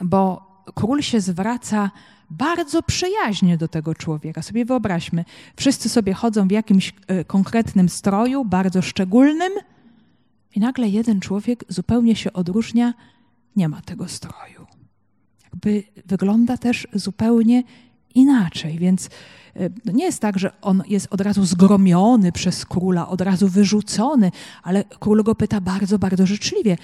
bo 0.01 0.53
król 0.73 1.01
się 1.01 1.21
zwraca 1.21 1.91
bardzo 2.29 2.83
przyjaźnie 2.83 3.57
do 3.57 3.67
tego 3.67 3.95
człowieka. 3.95 4.41
Sobie 4.41 4.65
wyobraźmy, 4.65 5.25
wszyscy 5.55 5.89
sobie 5.89 6.13
chodzą 6.13 6.47
w 6.47 6.51
jakimś 6.51 6.93
e, 7.07 7.25
konkretnym 7.25 7.89
stroju, 7.89 8.45
bardzo 8.45 8.81
szczególnym, 8.81 9.53
i 10.55 10.59
nagle 10.59 10.89
jeden 10.89 11.19
człowiek 11.19 11.65
zupełnie 11.69 12.15
się 12.15 12.33
odróżnia, 12.33 12.93
nie 13.55 13.69
ma 13.69 13.81
tego 13.81 14.07
stroju. 14.07 14.62
Jakby 15.65 15.83
wygląda 16.05 16.57
też 16.57 16.87
zupełnie 16.93 17.63
inaczej, 18.15 18.79
więc 18.79 19.09
e, 19.55 19.69
no 19.85 19.91
nie 19.91 20.05
jest 20.05 20.19
tak, 20.19 20.39
że 20.39 20.51
on 20.61 20.83
jest 20.87 21.07
od 21.09 21.21
razu 21.21 21.45
zgromiony 21.45 22.31
przez 22.31 22.65
króla, 22.65 23.09
od 23.09 23.21
razu 23.21 23.47
wyrzucony, 23.47 24.31
ale 24.63 24.83
król 24.99 25.23
go 25.23 25.35
pyta 25.35 25.61
bardzo, 25.61 25.99
bardzo 25.99 26.25
życzliwie: 26.25 26.77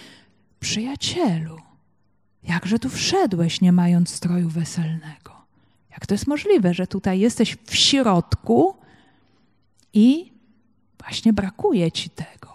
Przyjacielu, 0.59 1.57
jakże 2.43 2.79
tu 2.79 2.89
wszedłeś, 2.89 3.61
nie 3.61 3.71
mając 3.71 4.09
stroju 4.09 4.49
weselnego? 4.49 5.31
Jak 5.91 6.05
to 6.05 6.13
jest 6.13 6.27
możliwe, 6.27 6.73
że 6.73 6.87
tutaj 6.87 7.19
jesteś 7.19 7.57
w 7.65 7.75
środku 7.75 8.75
i 9.93 10.31
właśnie 11.03 11.33
brakuje 11.33 11.91
ci 11.91 12.09
tego? 12.09 12.53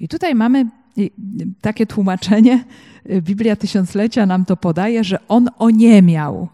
I 0.00 0.08
tutaj 0.08 0.34
mamy 0.34 0.66
takie 1.60 1.86
tłumaczenie, 1.86 2.64
Biblia 3.20 3.56
Tysiąclecia 3.56 4.26
nam 4.26 4.44
to 4.44 4.56
podaje, 4.56 5.04
że 5.04 5.28
on 5.28 5.48
oniemiał, 5.58 6.48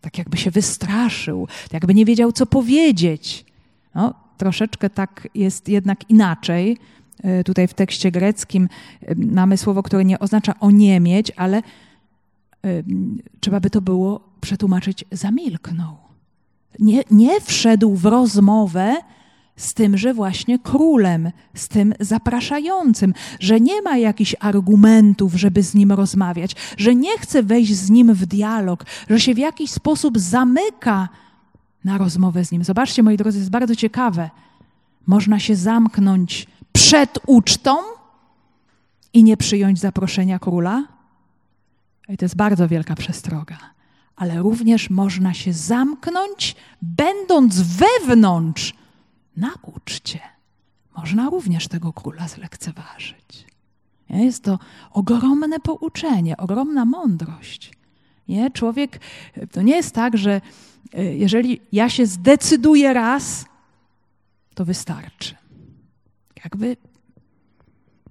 tak 0.00 0.18
jakby 0.18 0.36
się 0.36 0.50
wystraszył, 0.50 1.48
jakby 1.72 1.94
nie 1.94 2.04
wiedział, 2.04 2.32
co 2.32 2.46
powiedzieć. 2.46 3.44
No, 3.94 4.14
troszeczkę 4.36 4.90
tak 4.90 5.28
jest 5.34 5.68
jednak 5.68 6.10
inaczej. 6.10 6.78
E, 7.22 7.44
tutaj 7.44 7.68
w 7.68 7.74
tekście 7.74 8.10
greckim 8.10 8.68
e, 9.02 9.14
mamy 9.14 9.56
słowo, 9.56 9.82
które 9.82 10.04
nie 10.04 10.18
oznacza 10.18 10.54
oniemieć, 10.60 11.32
ale 11.36 11.62
trzeba 13.40 13.60
by 13.60 13.70
to 13.70 13.80
było 13.80 14.20
przetłumaczyć 14.40 15.04
zamilknął. 15.12 15.96
Nie, 16.78 17.02
nie 17.10 17.40
wszedł 17.40 17.94
w 17.94 18.04
rozmowę 18.04 18.96
z 19.56 19.74
tymże 19.74 20.14
właśnie 20.14 20.58
królem, 20.58 21.30
z 21.54 21.68
tym 21.68 21.94
zapraszającym, 22.00 23.14
że 23.40 23.60
nie 23.60 23.82
ma 23.82 23.96
jakichś 23.96 24.34
argumentów, 24.40 25.34
żeby 25.34 25.62
z 25.62 25.74
nim 25.74 25.92
rozmawiać, 25.92 26.56
że 26.76 26.94
nie 26.94 27.18
chce 27.18 27.42
wejść 27.42 27.74
z 27.74 27.90
nim 27.90 28.14
w 28.14 28.26
dialog, 28.26 28.84
że 29.10 29.20
się 29.20 29.34
w 29.34 29.38
jakiś 29.38 29.70
sposób 29.70 30.18
zamyka 30.18 31.08
na 31.84 31.98
rozmowę 31.98 32.44
z 32.44 32.52
nim. 32.52 32.64
Zobaczcie, 32.64 33.02
moi 33.02 33.16
drodzy, 33.16 33.38
jest 33.38 33.50
bardzo 33.50 33.76
ciekawe. 33.76 34.30
Można 35.06 35.38
się 35.38 35.56
zamknąć 35.56 36.46
przed 36.72 37.18
ucztą 37.26 37.76
i 39.12 39.24
nie 39.24 39.36
przyjąć 39.36 39.80
zaproszenia 39.80 40.38
króla. 40.38 40.84
I 42.08 42.16
to 42.16 42.24
jest 42.24 42.36
bardzo 42.36 42.68
wielka 42.68 42.94
przestroga. 42.94 43.58
Ale 44.16 44.38
również 44.38 44.90
można 44.90 45.34
się 45.34 45.52
zamknąć, 45.52 46.56
będąc 46.82 47.60
wewnątrz 47.60 48.74
na 49.36 49.54
uczcie. 49.62 50.20
Można 50.96 51.30
również 51.30 51.68
tego 51.68 51.92
króla 51.92 52.28
zlekceważyć. 52.28 53.46
Jest 54.08 54.44
to 54.44 54.58
ogromne 54.90 55.60
pouczenie, 55.60 56.36
ogromna 56.36 56.84
mądrość. 56.84 57.72
Nie? 58.28 58.50
Człowiek, 58.50 59.00
to 59.52 59.62
nie 59.62 59.76
jest 59.76 59.94
tak, 59.94 60.18
że 60.18 60.40
e, 60.92 61.04
jeżeli 61.04 61.60
ja 61.72 61.88
się 61.88 62.06
zdecyduję 62.06 62.92
raz, 62.92 63.44
to 64.54 64.64
wystarczy. 64.64 65.34
Jakby 66.44 66.76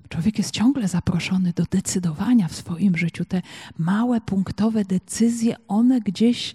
człowiek 0.10 0.38
jest 0.38 0.52
ciągle 0.52 0.88
zaproszony 0.88 1.54
do 1.54 1.64
decydowania 1.64 2.48
w 2.48 2.56
swoim 2.56 2.98
życiu. 2.98 3.26
Te 3.26 3.42
małe, 3.78 4.22
punktowe 4.22 4.86
decyzje, 4.86 5.56
one 5.68 6.02
gdzieś 6.02 6.54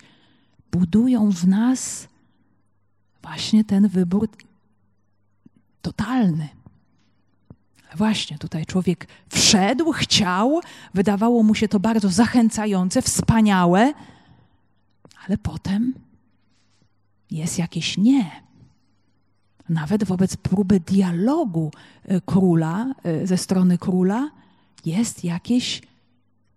budują 0.72 1.30
w 1.30 1.46
nas 1.46 2.08
właśnie 3.22 3.64
ten 3.64 3.88
wybór 3.88 4.28
totalny. 5.82 6.48
Właśnie 7.96 8.38
tutaj 8.38 8.66
człowiek 8.66 9.06
wszedł, 9.28 9.92
chciał, 9.92 10.60
wydawało 10.94 11.42
mu 11.42 11.54
się 11.54 11.68
to 11.68 11.80
bardzo 11.80 12.08
zachęcające, 12.08 13.02
wspaniałe, 13.02 13.92
ale 15.26 15.38
potem 15.38 15.94
jest 17.30 17.58
jakieś 17.58 17.98
nie. 17.98 18.30
Nawet 19.68 20.04
wobec 20.04 20.36
próby 20.36 20.80
dialogu 20.80 21.70
e, 22.04 22.20
króla, 22.20 22.94
e, 23.04 23.26
ze 23.26 23.36
strony 23.36 23.78
króla, 23.78 24.30
jest 24.84 25.24
jakieś 25.24 25.82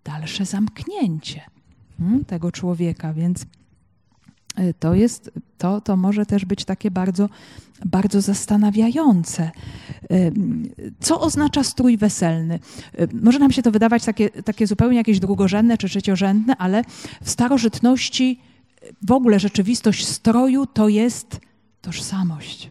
dalsze 0.04 0.44
zamknięcie 0.44 1.40
hmm, 1.98 2.24
tego 2.24 2.52
człowieka, 2.52 3.12
więc 3.12 3.46
to 4.78 4.94
jest, 4.94 5.30
to, 5.58 5.80
to 5.80 5.96
może 5.96 6.26
też 6.26 6.44
być 6.44 6.64
takie 6.64 6.90
bardzo 6.90 7.28
bardzo 7.84 8.20
zastanawiające. 8.20 9.50
Co 11.00 11.20
oznacza 11.20 11.64
strój 11.64 11.96
weselny? 11.96 12.58
Może 13.22 13.38
nam 13.38 13.52
się 13.52 13.62
to 13.62 13.70
wydawać 13.70 14.04
takie, 14.04 14.30
takie 14.30 14.66
zupełnie 14.66 14.96
jakieś 14.96 15.20
drugorzędne 15.20 15.78
czy 15.78 15.88
trzeciorzędne, 15.88 16.56
ale 16.56 16.84
w 17.22 17.30
starożytności 17.30 18.40
w 19.02 19.12
ogóle 19.12 19.40
rzeczywistość 19.40 20.06
stroju 20.06 20.66
to 20.66 20.88
jest 20.88 21.40
tożsamość. 21.80 22.70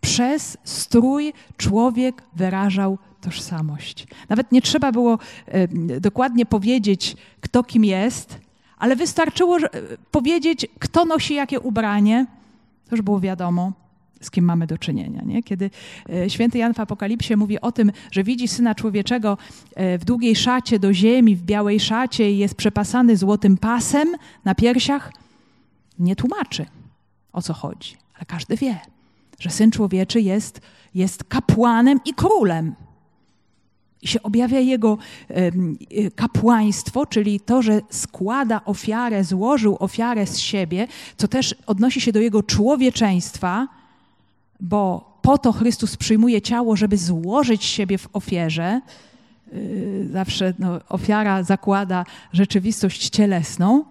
Przez 0.00 0.56
strój 0.64 1.32
człowiek 1.56 2.22
wyrażał 2.36 2.98
tożsamość. 3.20 4.06
Nawet 4.28 4.52
nie 4.52 4.62
trzeba 4.62 4.92
było 4.92 5.18
dokładnie 6.00 6.46
powiedzieć, 6.46 7.16
kto 7.40 7.64
kim 7.64 7.84
jest, 7.84 8.40
ale 8.78 8.96
wystarczyło 8.96 9.58
powiedzieć, 10.10 10.66
kto 10.78 11.04
nosi 11.04 11.34
jakie 11.34 11.60
ubranie. 11.60 12.26
To 12.88 12.96
już 12.96 13.02
było 13.02 13.20
wiadomo 13.20 13.72
z 14.20 14.30
kim 14.30 14.44
mamy 14.44 14.66
do 14.66 14.78
czynienia. 14.78 15.22
Nie? 15.26 15.42
Kiedy 15.42 15.70
e, 16.08 16.30
święty 16.30 16.58
Jan 16.58 16.74
w 16.74 16.80
Apokalipsie 16.80 17.36
mówi 17.36 17.60
o 17.60 17.72
tym, 17.72 17.92
że 18.12 18.24
widzi 18.24 18.48
Syna 18.48 18.74
Człowieczego 18.74 19.38
e, 19.74 19.98
w 19.98 20.04
długiej 20.04 20.36
szacie 20.36 20.78
do 20.78 20.94
ziemi, 20.94 21.36
w 21.36 21.42
białej 21.42 21.80
szacie 21.80 22.32
i 22.32 22.38
jest 22.38 22.54
przepasany 22.54 23.16
złotym 23.16 23.56
pasem 23.56 24.08
na 24.44 24.54
piersiach, 24.54 25.12
nie 25.98 26.16
tłumaczy, 26.16 26.66
o 27.32 27.42
co 27.42 27.54
chodzi. 27.54 27.96
Ale 28.14 28.24
każdy 28.26 28.56
wie, 28.56 28.78
że 29.38 29.50
Syn 29.50 29.70
Człowieczy 29.70 30.20
jest, 30.20 30.60
jest 30.94 31.24
kapłanem 31.24 32.00
i 32.04 32.14
królem. 32.14 32.74
Się 34.02 34.22
objawia 34.22 34.60
jego 34.60 34.98
e, 35.28 35.50
kapłaństwo, 36.10 37.06
czyli 37.06 37.40
to, 37.40 37.62
że 37.62 37.80
składa 37.90 38.64
ofiarę, 38.64 39.24
złożył 39.24 39.76
ofiarę 39.80 40.26
z 40.26 40.38
siebie, 40.38 40.86
co 41.16 41.28
też 41.28 41.54
odnosi 41.66 42.00
się 42.00 42.12
do 42.12 42.20
jego 42.20 42.42
człowieczeństwa, 42.42 43.68
bo 44.60 45.08
po 45.22 45.38
to 45.38 45.52
Chrystus 45.52 45.96
przyjmuje 45.96 46.42
ciało, 46.42 46.76
żeby 46.76 46.96
złożyć 46.96 47.64
siebie 47.64 47.98
w 47.98 48.08
ofierze. 48.12 48.80
Yy, 49.52 50.08
zawsze 50.12 50.54
no, 50.58 50.80
ofiara 50.88 51.42
zakłada 51.42 52.04
rzeczywistość 52.32 53.08
cielesną, 53.08 53.84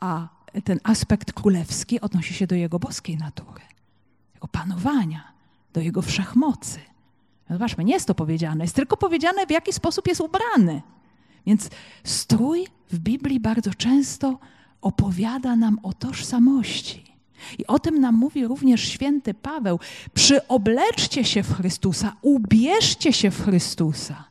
a 0.00 0.28
ten 0.64 0.80
aspekt 0.82 1.32
królewski 1.32 2.00
odnosi 2.00 2.34
się 2.34 2.46
do 2.46 2.54
jego 2.54 2.78
boskiej 2.78 3.16
natury, 3.16 3.62
jego 4.34 4.48
panowania, 4.48 5.24
do 5.72 5.80
jego 5.80 6.02
wszechmocy. 6.02 6.78
Zobaczmy, 7.50 7.84
nie 7.84 7.94
jest 7.94 8.06
to 8.06 8.14
powiedziane, 8.14 8.64
jest 8.64 8.76
tylko 8.76 8.96
powiedziane, 8.96 9.46
w 9.46 9.50
jaki 9.50 9.72
sposób 9.72 10.08
jest 10.08 10.20
ubrany. 10.20 10.82
Więc 11.46 11.70
strój 12.04 12.66
w 12.92 12.98
Biblii 12.98 13.40
bardzo 13.40 13.74
często 13.74 14.38
opowiada 14.80 15.56
nam 15.56 15.78
o 15.82 15.92
tożsamości. 15.92 17.06
I 17.58 17.66
o 17.66 17.78
tym 17.78 18.00
nam 18.00 18.14
mówi 18.14 18.46
również 18.46 18.88
święty 18.88 19.34
Paweł. 19.34 19.80
Przyobleczcie 20.14 21.24
się 21.24 21.42
w 21.42 21.54
Chrystusa, 21.54 22.12
ubierzcie 22.22 23.12
się 23.12 23.30
w 23.30 23.44
Chrystusa. 23.44 24.24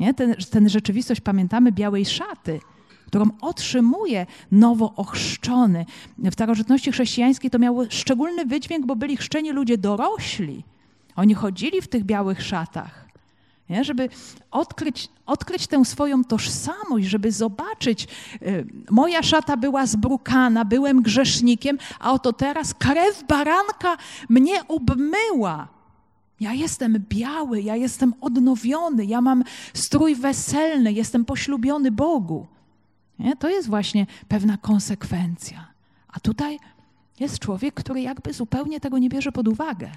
Nie? 0.00 0.14
Ten, 0.14 0.34
ten 0.50 0.68
rzeczywistość, 0.68 1.20
pamiętamy, 1.20 1.72
białej 1.72 2.06
szaty, 2.06 2.60
którą 3.06 3.30
otrzymuje 3.40 4.26
nowo 4.52 4.92
ochrzczony. 4.96 5.86
W 6.18 6.32
starożytności 6.32 6.92
chrześcijańskiej 6.92 7.50
to 7.50 7.58
miało 7.58 7.84
szczególny 7.88 8.44
wydźwięk, 8.44 8.86
bo 8.86 8.96
byli 8.96 9.16
chrzczeni 9.16 9.50
ludzie 9.52 9.78
dorośli. 9.78 10.64
Oni 11.16 11.34
chodzili 11.34 11.82
w 11.82 11.88
tych 11.88 12.04
białych 12.04 12.42
szatach. 12.42 13.10
Nie? 13.70 13.84
Żeby 13.84 14.08
odkryć, 14.50 15.08
odkryć 15.26 15.66
tę 15.66 15.84
swoją 15.84 16.24
tożsamość, 16.24 17.06
żeby 17.06 17.32
zobaczyć, 17.32 18.08
y, 18.42 18.66
moja 18.90 19.22
szata 19.22 19.56
była 19.56 19.86
zbrukana, 19.86 20.64
byłem 20.64 21.02
grzesznikiem, 21.02 21.78
a 22.00 22.12
oto 22.12 22.32
teraz 22.32 22.74
krew 22.74 23.24
baranka 23.28 23.96
mnie 24.28 24.68
obmyła. 24.68 25.68
Ja 26.40 26.52
jestem 26.52 27.04
biały, 27.08 27.62
ja 27.62 27.76
jestem 27.76 28.14
odnowiony, 28.20 29.04
ja 29.04 29.20
mam 29.20 29.44
strój 29.74 30.14
weselny, 30.14 30.92
jestem 30.92 31.24
poślubiony 31.24 31.90
Bogu. 31.90 32.46
Nie? 33.18 33.36
To 33.36 33.48
jest 33.48 33.68
właśnie 33.68 34.06
pewna 34.28 34.56
konsekwencja. 34.56 35.66
A 36.08 36.20
tutaj 36.20 36.58
jest 37.20 37.38
człowiek, 37.38 37.74
który 37.74 38.00
jakby 38.00 38.32
zupełnie 38.32 38.80
tego 38.80 38.98
nie 38.98 39.08
bierze 39.08 39.32
pod 39.32 39.48
uwagę. 39.48 39.90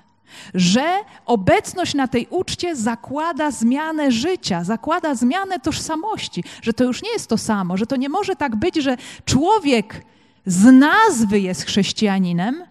Że 0.54 1.00
obecność 1.26 1.94
na 1.94 2.08
tej 2.08 2.28
uczcie 2.30 2.76
zakłada 2.76 3.52
zmianę 3.52 4.12
życia, 4.12 4.64
zakłada 4.64 5.16
zmianę 5.16 5.60
tożsamości, 5.60 6.44
że 6.62 6.74
to 6.74 6.84
już 6.84 7.04
nie 7.04 7.12
jest 7.12 7.28
to 7.28 7.38
samo, 7.38 7.78
że 7.78 7.86
to 7.86 7.96
nie 7.96 8.10
może 8.10 8.36
tak 8.36 8.56
być, 8.56 8.76
że 8.76 8.98
człowiek 9.26 10.06
z 10.46 10.64
nazwy 10.64 11.40
jest 11.40 11.66
chrześcijaninem, 11.66 12.64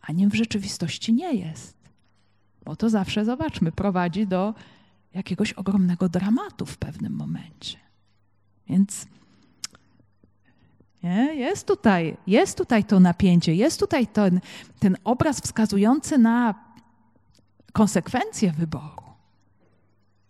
a 0.00 0.12
nim 0.12 0.30
w 0.30 0.34
rzeczywistości 0.34 1.12
nie 1.12 1.34
jest. 1.34 1.76
Bo 2.64 2.76
to 2.76 2.90
zawsze, 2.90 3.24
zobaczmy, 3.24 3.72
prowadzi 3.72 4.26
do 4.26 4.54
jakiegoś 5.14 5.52
ogromnego 5.52 6.08
dramatu 6.08 6.66
w 6.66 6.78
pewnym 6.78 7.12
momencie. 7.12 7.78
Więc 8.68 9.06
nie? 11.02 11.34
Jest, 11.34 11.66
tutaj, 11.66 12.16
jest 12.26 12.58
tutaj 12.58 12.84
to 12.84 13.00
napięcie, 13.00 13.54
jest 13.54 13.80
tutaj 13.80 14.06
ten, 14.06 14.40
ten 14.78 14.96
obraz 15.04 15.40
wskazujący 15.40 16.18
na 16.18 16.54
konsekwencje 17.72 18.52
wyboru. 18.52 19.02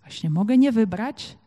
Właśnie 0.00 0.30
mogę 0.30 0.58
nie 0.58 0.72
wybrać, 0.72 1.38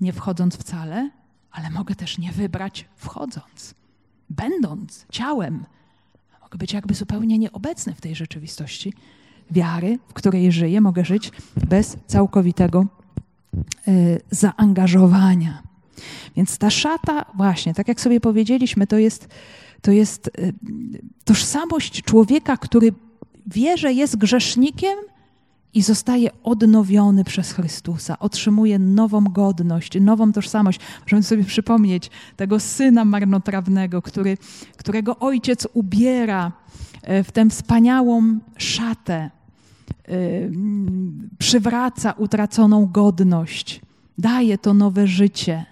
nie 0.00 0.12
wchodząc 0.12 0.56
wcale, 0.56 1.10
ale 1.50 1.70
mogę 1.70 1.94
też 1.94 2.18
nie 2.18 2.32
wybrać 2.32 2.88
wchodząc, 2.96 3.74
będąc 4.30 5.06
ciałem. 5.12 5.64
Mogę 6.42 6.58
być 6.58 6.72
jakby 6.72 6.94
zupełnie 6.94 7.38
nieobecny 7.38 7.94
w 7.94 8.00
tej 8.00 8.14
rzeczywistości 8.14 8.92
wiary, 9.50 9.98
w 10.08 10.12
której 10.12 10.52
żyję. 10.52 10.80
Mogę 10.80 11.04
żyć 11.04 11.32
bez 11.56 11.96
całkowitego 12.06 12.86
y, 13.88 14.20
zaangażowania. 14.30 15.62
Więc 16.36 16.58
ta 16.58 16.70
szata, 16.70 17.24
właśnie, 17.34 17.74
tak 17.74 17.88
jak 17.88 18.00
sobie 18.00 18.20
powiedzieliśmy, 18.20 18.86
to 18.86 18.98
jest, 18.98 19.28
to 19.82 19.92
jest 19.92 20.26
y, 20.38 20.52
tożsamość 21.24 22.02
człowieka, 22.02 22.56
który 22.56 22.92
wie, 23.46 23.78
że 23.78 23.92
jest 23.92 24.16
grzesznikiem 24.16 24.98
i 25.74 25.82
zostaje 25.82 26.30
odnowiony 26.42 27.24
przez 27.24 27.52
Chrystusa, 27.52 28.18
otrzymuje 28.18 28.78
nową 28.78 29.24
godność, 29.24 30.00
nową 30.00 30.32
tożsamość. 30.32 30.80
Możemy 31.02 31.22
sobie 31.22 31.44
przypomnieć 31.44 32.10
tego 32.36 32.60
syna 32.60 33.04
marnotrawnego, 33.04 34.02
który, 34.02 34.38
którego 34.76 35.18
ojciec 35.18 35.66
ubiera 35.74 36.52
e, 37.02 37.24
w 37.24 37.32
tę 37.32 37.50
wspaniałą 37.50 38.38
szatę, 38.56 39.14
e, 39.14 39.30
przywraca 41.38 42.12
utraconą 42.12 42.86
godność, 42.86 43.80
daje 44.18 44.58
to 44.58 44.74
nowe 44.74 45.06
życie. 45.06 45.64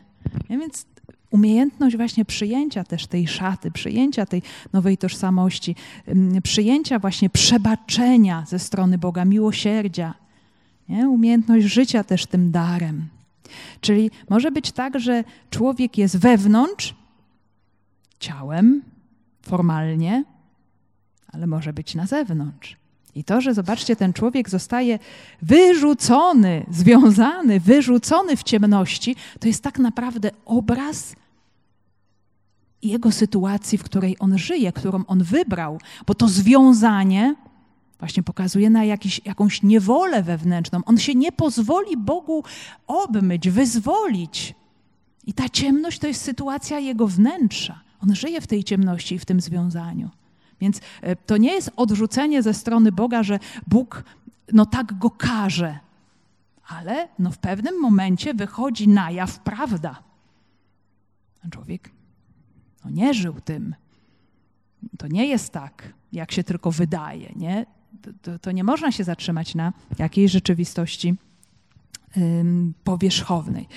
Ja 0.49 0.59
więc 0.59 0.87
umiejętność 1.31 1.97
właśnie 1.97 2.24
przyjęcia 2.24 2.85
też 2.85 3.07
tej 3.07 3.29
szaty, 3.29 3.70
przyjęcia 3.70 4.26
tej 4.26 4.43
nowej 4.72 4.99
tożsamości, 4.99 5.76
przyjęcia 6.43 6.99
właśnie 6.99 7.31
przebaczenia 7.31 8.45
ze 8.49 8.59
strony 8.59 8.99
Boga, 8.99 9.24
miłosierdzia, 9.24 10.14
nie? 10.89 11.09
umiejętność 11.09 11.66
życia 11.66 12.05
też 12.05 12.26
tym 12.26 12.51
darem. 12.51 13.09
Czyli 13.81 14.11
może 14.29 14.51
być 14.51 14.72
tak, 14.72 15.01
że 15.01 15.24
człowiek 15.51 15.99
jest 15.99 16.18
wewnątrz, 16.18 16.95
ciałem, 18.18 18.83
formalnie, 19.43 20.24
ale 21.33 21.47
może 21.47 21.72
być 21.72 21.95
na 21.95 22.07
zewnątrz. 22.07 22.78
I 23.19 23.25
to, 23.25 23.41
że 23.41 23.55
zobaczcie, 23.55 23.97
ten 23.97 24.12
człowiek 24.12 24.51
zostaje 24.51 24.99
wyrzucony, 25.43 26.66
związany, 26.71 27.61
wyrzucony 27.61 28.37
w 28.37 28.43
ciemności, 28.43 29.16
to 29.41 29.49
jest 29.49 29.62
tak 29.62 29.79
naprawdę 29.79 30.31
obraz 30.45 31.14
jego 32.83 33.12
sytuacji, 33.12 33.79
w 33.79 33.83
której 33.83 34.16
on 34.19 34.39
żyje, 34.39 34.73
którą 34.73 35.05
on 35.07 35.23
wybrał, 35.23 35.81
bo 36.07 36.14
to 36.14 36.29
związanie 36.29 37.35
właśnie 37.99 38.23
pokazuje 38.23 38.71
na 38.71 38.85
jakiś, 38.85 39.21
jakąś 39.25 39.62
niewolę 39.62 40.23
wewnętrzną. 40.23 40.81
On 40.87 40.99
się 40.99 41.14
nie 41.14 41.33
pozwoli 41.33 41.97
Bogu 41.97 42.45
obmyć, 42.87 43.51
wyzwolić. 43.51 44.55
I 45.27 45.33
ta 45.33 45.49
ciemność 45.49 45.99
to 45.99 46.07
jest 46.07 46.23
sytuacja 46.23 46.79
jego 46.79 47.07
wnętrza. 47.07 47.81
On 48.03 48.14
żyje 48.14 48.41
w 48.41 48.47
tej 48.47 48.64
ciemności 48.64 49.14
i 49.14 49.19
w 49.19 49.25
tym 49.25 49.41
związaniu. 49.41 50.11
Więc 50.61 50.81
e, 51.01 51.17
to 51.17 51.37
nie 51.37 51.53
jest 51.53 51.71
odrzucenie 51.77 52.43
ze 52.43 52.55
strony 52.55 52.93
Boga, 52.93 53.23
że 53.23 53.39
Bóg 53.67 54.05
no 54.53 54.67
tak 54.67 54.99
go 54.99 55.11
karze, 55.11 55.79
ale 56.69 57.09
no 57.19 57.31
w 57.31 57.39
pewnym 57.39 57.81
momencie 57.81 58.35
wychodzi 58.35 58.89
na 58.89 59.11
jaw 59.11 59.39
prawda. 59.39 60.03
Człowiek 61.51 61.91
no 62.85 62.91
nie 62.91 63.15
żył 63.15 63.41
tym. 63.41 63.75
To 64.99 65.07
nie 65.07 65.27
jest 65.27 65.53
tak, 65.53 65.93
jak 66.13 66.33
się 66.33 66.45
tylko 66.45 66.71
wydaje. 66.71 67.33
Nie? 67.37 67.67
To, 68.03 68.11
to, 68.23 68.39
to 68.39 68.53
nie 68.53 68.65
można 68.65 68.93
się 68.93 69.05
zatrzymać 69.05 69.55
na 69.55 69.73
jakiejś 69.99 70.33
rzeczywistości 70.33 71.17
powierzchownej. 72.85 73.69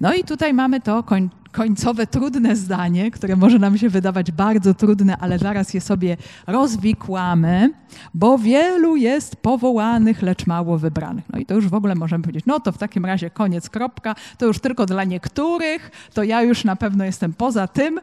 No 0.00 0.14
i 0.14 0.24
tutaj 0.24 0.54
mamy 0.54 0.80
to 0.80 1.02
koń, 1.02 1.30
końcowe, 1.52 2.06
trudne 2.06 2.56
zdanie, 2.56 3.10
które 3.10 3.36
może 3.36 3.58
nam 3.58 3.78
się 3.78 3.88
wydawać 3.88 4.32
bardzo 4.32 4.74
trudne, 4.74 5.16
ale 5.16 5.38
zaraz 5.38 5.74
je 5.74 5.80
sobie 5.80 6.16
rozwikłamy, 6.46 7.70
bo 8.14 8.38
wielu 8.38 8.96
jest 8.96 9.36
powołanych, 9.36 10.22
lecz 10.22 10.46
mało 10.46 10.78
wybranych. 10.78 11.24
No 11.32 11.38
i 11.38 11.46
to 11.46 11.54
już 11.54 11.68
w 11.68 11.74
ogóle 11.74 11.94
możemy 11.94 12.22
powiedzieć, 12.22 12.46
no 12.46 12.60
to 12.60 12.72
w 12.72 12.78
takim 12.78 13.04
razie 13.06 13.30
koniec, 13.30 13.70
kropka, 13.70 14.14
to 14.38 14.46
już 14.46 14.58
tylko 14.58 14.86
dla 14.86 15.04
niektórych, 15.04 15.90
to 16.14 16.22
ja 16.22 16.42
już 16.42 16.64
na 16.64 16.76
pewno 16.76 17.04
jestem 17.04 17.32
poza 17.32 17.68
tym. 17.68 18.00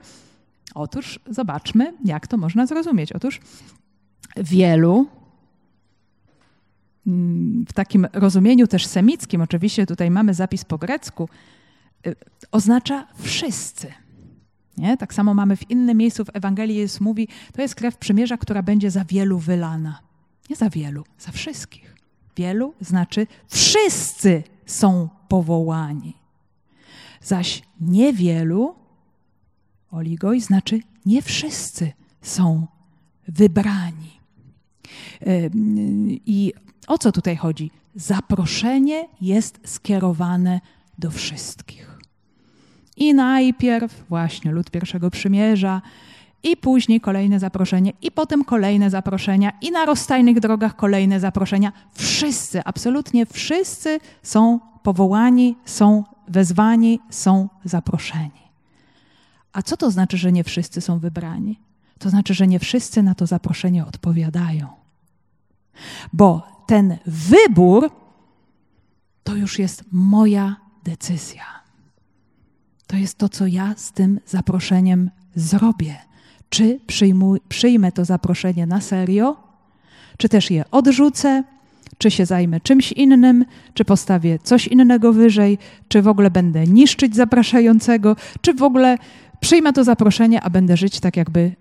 Otóż 0.76 1.20
zobaczmy, 1.30 1.94
jak 2.06 2.28
to 2.28 2.38
można 2.38 2.66
zrozumieć. 2.66 3.14
Otóż 3.14 3.40
wielu 4.38 5.08
w 7.68 7.74
takim 7.74 8.08
rozumieniu 8.14 8.68
też 8.68 8.86
semickim, 8.86 9.42
oczywiście 9.42 9.86
tutaj 9.86 10.12
mamy 10.12 10.34
zapis 10.34 10.66
po 10.66 10.78
grecku, 10.78 11.30
y, 12.08 12.16
oznacza 12.52 13.08
wszyscy. 13.16 13.94
Nie? 14.78 14.98
Tak 14.98 15.14
samo 15.14 15.34
mamy 15.34 15.56
w 15.58 15.72
innym 15.72 15.98
miejscu 15.98 16.26
w 16.26 16.30
Ewangelii 16.34 16.76
Jezus 16.76 17.02
mówi, 17.02 17.28
to 17.54 17.62
jest 17.62 17.76
krew 17.76 17.98
przymierza, 17.98 18.38
która 18.38 18.64
będzie 18.64 18.92
za 18.92 19.06
wielu 19.06 19.40
wylana. 19.40 20.00
Nie 20.50 20.56
za 20.56 20.70
wielu, 20.70 21.04
za 21.20 21.32
wszystkich. 21.32 21.96
Wielu 22.38 22.74
znaczy 22.82 23.28
wszyscy 23.48 24.44
są 24.66 25.10
powołani. 25.28 26.14
Zaś 27.22 27.62
niewielu, 27.82 28.76
oligoi, 29.92 30.42
znaczy 30.42 30.80
nie 31.06 31.22
wszyscy 31.22 31.92
są 32.22 32.68
wybrani. 33.28 34.20
Y, 35.28 35.52
I 36.26 36.54
o 36.88 36.98
co 36.98 37.12
tutaj 37.12 37.36
chodzi? 37.36 37.72
Zaproszenie 37.96 39.08
jest 39.22 39.60
skierowane 39.66 40.62
do 40.98 41.12
wszystkich. 41.12 42.00
I 42.98 43.14
najpierw 43.14 44.04
właśnie 44.10 44.52
lud 44.52 44.72
pierwszego 44.72 45.12
przymierza, 45.12 45.82
i 46.44 46.58
później 46.58 47.02
kolejne 47.02 47.40
zaproszenie, 47.40 47.94
i 48.02 48.12
potem 48.12 48.46
kolejne 48.46 48.90
zaproszenia, 48.90 49.52
i 49.62 49.72
na 49.72 49.86
rozstajnych 49.86 50.40
drogach 50.40 50.76
kolejne 50.76 51.20
zaproszenia. 51.20 51.72
Wszyscy, 51.94 52.64
absolutnie 52.64 53.26
wszyscy 53.26 54.00
są 54.24 54.60
powołani, 54.84 55.56
są 55.66 56.04
wezwani, 56.28 57.00
są 57.10 57.50
zaproszeni. 57.66 58.48
A 59.54 59.62
co 59.62 59.78
to 59.78 59.92
znaczy, 59.92 60.18
że 60.18 60.32
nie 60.32 60.44
wszyscy 60.44 60.82
są 60.82 61.00
wybrani? 61.00 61.60
To 62.00 62.10
znaczy, 62.10 62.34
że 62.34 62.48
nie 62.48 62.60
wszyscy 62.60 63.04
na 63.04 63.16
to 63.16 63.26
zaproszenie 63.26 63.86
odpowiadają. 63.86 64.68
Bo 66.14 66.57
ten 66.68 66.98
wybór 67.06 67.90
to 69.24 69.36
już 69.36 69.60
jest 69.60 69.84
moja 69.92 70.56
decyzja. 70.84 71.44
To 72.88 72.96
jest 72.96 73.18
to, 73.18 73.30
co 73.30 73.48
ja 73.48 73.74
z 73.78 73.92
tym 73.92 74.20
zaproszeniem 74.26 75.10
zrobię. 75.36 75.96
Czy 76.50 76.80
przyjmę 77.50 77.92
to 77.92 78.06
zaproszenie 78.06 78.66
na 78.66 78.82
serio, 78.82 79.38
czy 80.18 80.30
też 80.30 80.52
je 80.52 80.72
odrzucę, 80.72 81.44
czy 81.98 82.12
się 82.12 82.26
zajmę 82.26 82.62
czymś 82.62 82.92
innym, 82.92 83.46
czy 83.74 83.86
postawię 83.86 84.40
coś 84.40 84.68
innego 84.68 85.14
wyżej, 85.14 85.58
czy 85.88 86.02
w 86.02 86.08
ogóle 86.08 86.32
będę 86.32 86.64
niszczyć 86.64 87.16
zapraszającego, 87.16 88.16
czy 88.42 88.54
w 88.54 88.64
ogóle 88.64 88.98
przyjmę 89.40 89.74
to 89.74 89.84
zaproszenie, 89.84 90.42
a 90.42 90.50
będę 90.50 90.78
żyć 90.78 91.00
tak, 91.00 91.18
jakby 91.18 91.56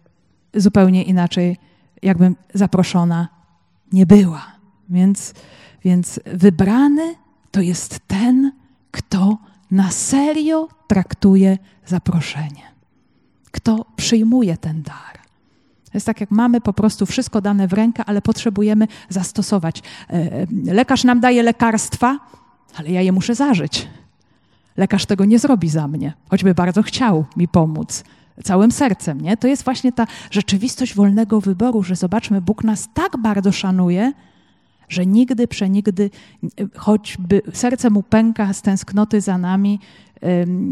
zupełnie 0.54 1.02
inaczej, 1.02 1.56
jakbym 2.02 2.36
zaproszona 2.54 3.28
nie 3.92 4.06
była. 4.06 4.55
Więc, 4.88 5.34
więc 5.84 6.20
wybrany 6.24 7.14
to 7.50 7.60
jest 7.60 8.00
ten, 8.06 8.52
kto 8.90 9.38
na 9.70 9.90
serio 9.90 10.68
traktuje 10.86 11.58
zaproszenie, 11.86 12.62
kto 13.50 13.86
przyjmuje 13.96 14.56
ten 14.56 14.82
dar. 14.82 15.18
To 15.84 15.90
jest 15.94 16.06
tak, 16.06 16.20
jak 16.20 16.30
mamy 16.30 16.60
po 16.60 16.72
prostu 16.72 17.06
wszystko 17.06 17.40
dane 17.40 17.68
w 17.68 17.72
rękę, 17.72 18.02
ale 18.06 18.22
potrzebujemy 18.22 18.88
zastosować. 19.08 19.82
Lekarz 20.64 21.04
nam 21.04 21.20
daje 21.20 21.42
lekarstwa, 21.42 22.18
ale 22.76 22.90
ja 22.90 23.02
je 23.02 23.12
muszę 23.12 23.34
zażyć. 23.34 23.88
Lekarz 24.76 25.06
tego 25.06 25.24
nie 25.24 25.38
zrobi 25.38 25.68
za 25.68 25.88
mnie, 25.88 26.12
choćby 26.30 26.54
bardzo 26.54 26.82
chciał 26.82 27.24
mi 27.36 27.48
pomóc 27.48 28.04
całym 28.44 28.72
sercem, 28.72 29.20
nie? 29.20 29.36
To 29.36 29.48
jest 29.48 29.64
właśnie 29.64 29.92
ta 29.92 30.06
rzeczywistość 30.30 30.94
wolnego 30.94 31.40
wyboru, 31.40 31.82
że 31.82 31.96
zobaczmy, 31.96 32.40
Bóg 32.40 32.64
nas 32.64 32.88
tak 32.94 33.16
bardzo 33.16 33.52
szanuje, 33.52 34.12
że 34.88 35.06
nigdy, 35.06 35.48
przenigdy, 35.48 36.10
choćby 36.76 37.42
serce 37.52 37.90
mu 37.90 38.02
pęka 38.02 38.52
z 38.52 38.62
tęsknoty 38.62 39.20
za 39.20 39.38
nami, 39.38 39.80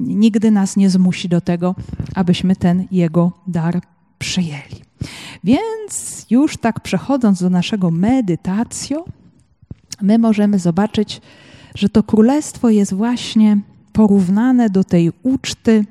nigdy 0.06 0.50
nas 0.50 0.76
nie 0.76 0.90
zmusi 0.90 1.28
do 1.28 1.40
tego, 1.40 1.74
abyśmy 2.14 2.56
ten 2.56 2.86
jego 2.90 3.32
dar 3.46 3.80
przyjęli. 4.18 4.84
Więc 5.44 6.26
już 6.30 6.56
tak 6.56 6.80
przechodząc 6.80 7.42
do 7.42 7.50
naszego 7.50 7.90
medytacjo, 7.90 9.04
my 10.02 10.18
możemy 10.18 10.58
zobaczyć, 10.58 11.20
że 11.74 11.88
to 11.88 12.02
królestwo 12.02 12.70
jest 12.70 12.94
właśnie 12.94 13.58
porównane 13.92 14.70
do 14.70 14.84
tej 14.84 15.12
uczty, 15.22 15.84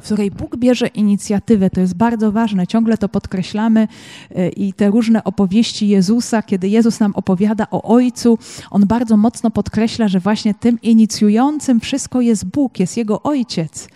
w 0.00 0.04
której 0.04 0.30
Bóg 0.30 0.56
bierze 0.56 0.86
inicjatywę. 0.86 1.70
To 1.70 1.80
jest 1.80 1.94
bardzo 1.94 2.32
ważne, 2.32 2.66
ciągle 2.66 2.98
to 2.98 3.08
podkreślamy 3.08 3.88
e, 4.34 4.48
i 4.48 4.72
te 4.72 4.90
różne 4.90 5.24
opowieści 5.24 5.88
Jezusa, 5.88 6.42
kiedy 6.42 6.68
Jezus 6.68 7.00
nam 7.00 7.12
opowiada 7.14 7.66
o 7.70 7.82
Ojcu, 7.82 8.38
on 8.70 8.86
bardzo 8.86 9.16
mocno 9.16 9.50
podkreśla, 9.50 10.08
że 10.08 10.20
właśnie 10.20 10.54
tym 10.54 10.80
inicjującym 10.82 11.80
wszystko 11.80 12.20
jest 12.20 12.44
Bóg, 12.44 12.80
jest 12.80 12.96
Jego 12.96 13.22
Ojciec, 13.22 13.88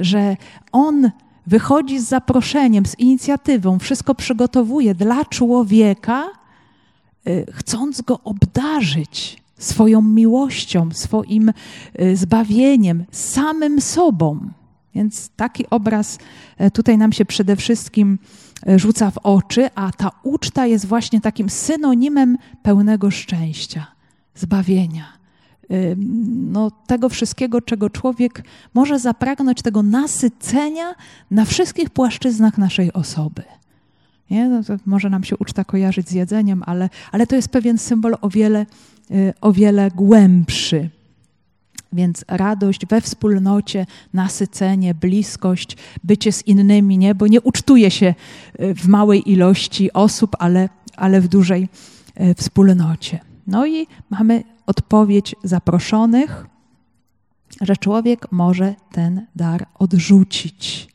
że 0.00 0.36
On 0.72 1.10
wychodzi 1.46 1.98
z 2.00 2.08
zaproszeniem, 2.08 2.86
z 2.86 2.98
inicjatywą, 2.98 3.78
wszystko 3.78 4.14
przygotowuje 4.14 4.94
dla 4.94 5.24
człowieka, 5.24 6.26
e, 7.26 7.52
chcąc 7.52 8.00
go 8.00 8.20
obdarzyć 8.24 9.42
swoją 9.58 10.02
miłością, 10.02 10.88
swoim 10.92 11.52
e, 11.94 12.16
zbawieniem, 12.16 13.04
samym 13.10 13.80
sobą. 13.80 14.50
Więc 14.94 15.30
taki 15.36 15.70
obraz 15.70 16.18
e, 16.58 16.70
tutaj 16.70 16.98
nam 16.98 17.12
się 17.12 17.24
przede 17.24 17.56
wszystkim 17.56 18.18
e, 18.66 18.78
rzuca 18.78 19.10
w 19.10 19.18
oczy, 19.18 19.70
a 19.74 19.92
ta 19.92 20.10
uczta 20.22 20.66
jest 20.66 20.86
właśnie 20.86 21.20
takim 21.20 21.50
synonimem 21.50 22.38
pełnego 22.62 23.10
szczęścia, 23.10 23.86
zbawienia. 24.34 25.18
No, 26.26 26.70
tego 26.70 27.08
wszystkiego, 27.08 27.60
czego 27.60 27.90
człowiek 27.90 28.42
może 28.74 28.98
zapragnąć, 28.98 29.62
tego 29.62 29.82
nasycenia 29.82 30.94
na 31.30 31.44
wszystkich 31.44 31.90
płaszczyznach 31.90 32.58
naszej 32.58 32.92
osoby. 32.92 33.42
Nie? 34.30 34.48
No 34.48 34.60
może 34.86 35.10
nam 35.10 35.24
się 35.24 35.36
uczta 35.36 35.64
kojarzyć 35.64 36.08
z 36.08 36.12
jedzeniem, 36.12 36.62
ale, 36.66 36.90
ale 37.12 37.26
to 37.26 37.36
jest 37.36 37.48
pewien 37.48 37.78
symbol 37.78 38.16
o 38.20 38.28
wiele, 38.28 38.66
e, 39.10 39.34
o 39.40 39.52
wiele 39.52 39.90
głębszy. 39.90 40.90
Więc 41.92 42.24
radość 42.28 42.86
we 42.86 43.00
wspólnocie, 43.00 43.86
nasycenie, 44.12 44.94
bliskość, 44.94 45.76
bycie 46.04 46.32
z 46.32 46.46
innymi, 46.46 46.98
nie? 46.98 47.14
bo 47.14 47.26
nie 47.26 47.40
ucztuje 47.40 47.90
się 47.90 48.14
e, 48.58 48.74
w 48.74 48.88
małej 48.88 49.30
ilości 49.30 49.92
osób, 49.92 50.36
ale, 50.38 50.68
ale 50.96 51.20
w 51.20 51.28
dużej 51.28 51.68
e, 52.14 52.34
wspólnocie. 52.34 53.18
No 53.46 53.66
i 53.66 53.86
mamy 54.10 54.44
odpowiedź 54.66 55.34
zaproszonych, 55.44 56.46
że 57.60 57.76
człowiek 57.76 58.32
może 58.32 58.74
ten 58.92 59.26
dar 59.36 59.66
odrzucić. 59.78 60.88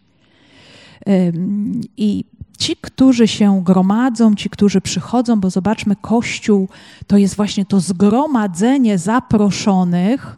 I 1.97 2.25
ci, 2.57 2.75
którzy 2.81 3.27
się 3.27 3.63
gromadzą, 3.63 4.35
ci, 4.35 4.49
którzy 4.49 4.81
przychodzą, 4.81 5.39
bo 5.39 5.49
zobaczmy, 5.49 5.95
Kościół 5.95 6.69
to 7.07 7.17
jest 7.17 7.35
właśnie 7.35 7.65
to 7.65 7.79
zgromadzenie 7.79 8.97
zaproszonych, 8.97 10.37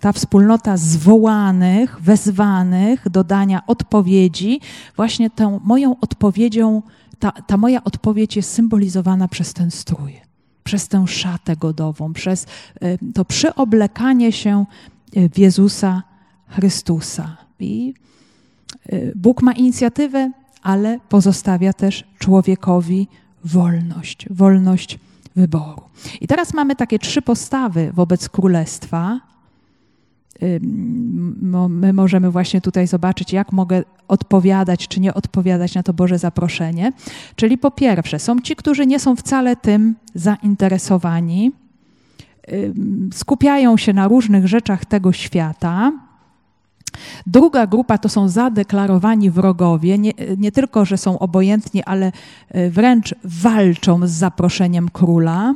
ta 0.00 0.12
wspólnota 0.12 0.76
zwołanych, 0.76 2.00
wezwanych 2.00 3.08
do 3.10 3.24
dania 3.24 3.62
odpowiedzi, 3.66 4.60
właśnie 4.96 5.30
tą 5.30 5.60
moją 5.64 5.96
odpowiedzią, 6.00 6.82
ta, 7.18 7.32
ta 7.32 7.56
moja 7.56 7.84
odpowiedź 7.84 8.36
jest 8.36 8.52
symbolizowana 8.52 9.28
przez 9.28 9.52
ten 9.52 9.70
strój, 9.70 10.20
przez 10.64 10.88
tę 10.88 11.06
szatę 11.06 11.56
godową, 11.56 12.12
przez 12.12 12.46
y, 12.82 12.98
to 13.14 13.24
przyoblekanie 13.24 14.32
się 14.32 14.64
y, 15.16 15.28
w 15.28 15.38
Jezusa 15.38 16.02
Chrystusa. 16.48 17.36
I 17.60 17.94
y, 18.92 19.12
Bóg 19.16 19.42
ma 19.42 19.52
inicjatywę, 19.52 20.30
ale 20.62 21.00
pozostawia 21.08 21.72
też 21.72 22.04
człowiekowi 22.18 23.08
wolność, 23.44 24.26
wolność 24.30 24.98
wyboru. 25.36 25.82
I 26.20 26.26
teraz 26.26 26.54
mamy 26.54 26.76
takie 26.76 26.98
trzy 26.98 27.22
postawy 27.22 27.92
wobec 27.94 28.28
królestwa, 28.28 29.20
my 31.68 31.92
możemy 31.92 32.30
właśnie 32.30 32.60
tutaj 32.60 32.86
zobaczyć, 32.86 33.32
jak 33.32 33.52
mogę 33.52 33.82
odpowiadać 34.08 34.88
czy 34.88 35.00
nie 35.00 35.14
odpowiadać 35.14 35.74
na 35.74 35.82
to 35.82 35.92
Boże 35.92 36.18
zaproszenie. 36.18 36.92
Czyli 37.36 37.58
po 37.58 37.70
pierwsze, 37.70 38.18
są 38.18 38.40
ci, 38.40 38.56
którzy 38.56 38.86
nie 38.86 39.00
są 39.00 39.16
wcale 39.16 39.56
tym 39.56 39.94
zainteresowani, 40.14 41.52
skupiają 43.12 43.76
się 43.76 43.92
na 43.92 44.08
różnych 44.08 44.48
rzeczach 44.48 44.84
tego 44.84 45.12
świata. 45.12 45.92
Druga 47.26 47.66
grupa 47.66 47.98
to 47.98 48.08
są 48.08 48.28
zadeklarowani 48.28 49.30
wrogowie, 49.30 49.98
nie, 49.98 50.12
nie 50.36 50.52
tylko, 50.52 50.84
że 50.84 50.98
są 50.98 51.18
obojętni, 51.18 51.82
ale 51.84 52.12
y, 52.56 52.70
wręcz 52.70 53.14
walczą 53.24 54.06
z 54.06 54.10
zaproszeniem 54.10 54.88
króla 54.88 55.54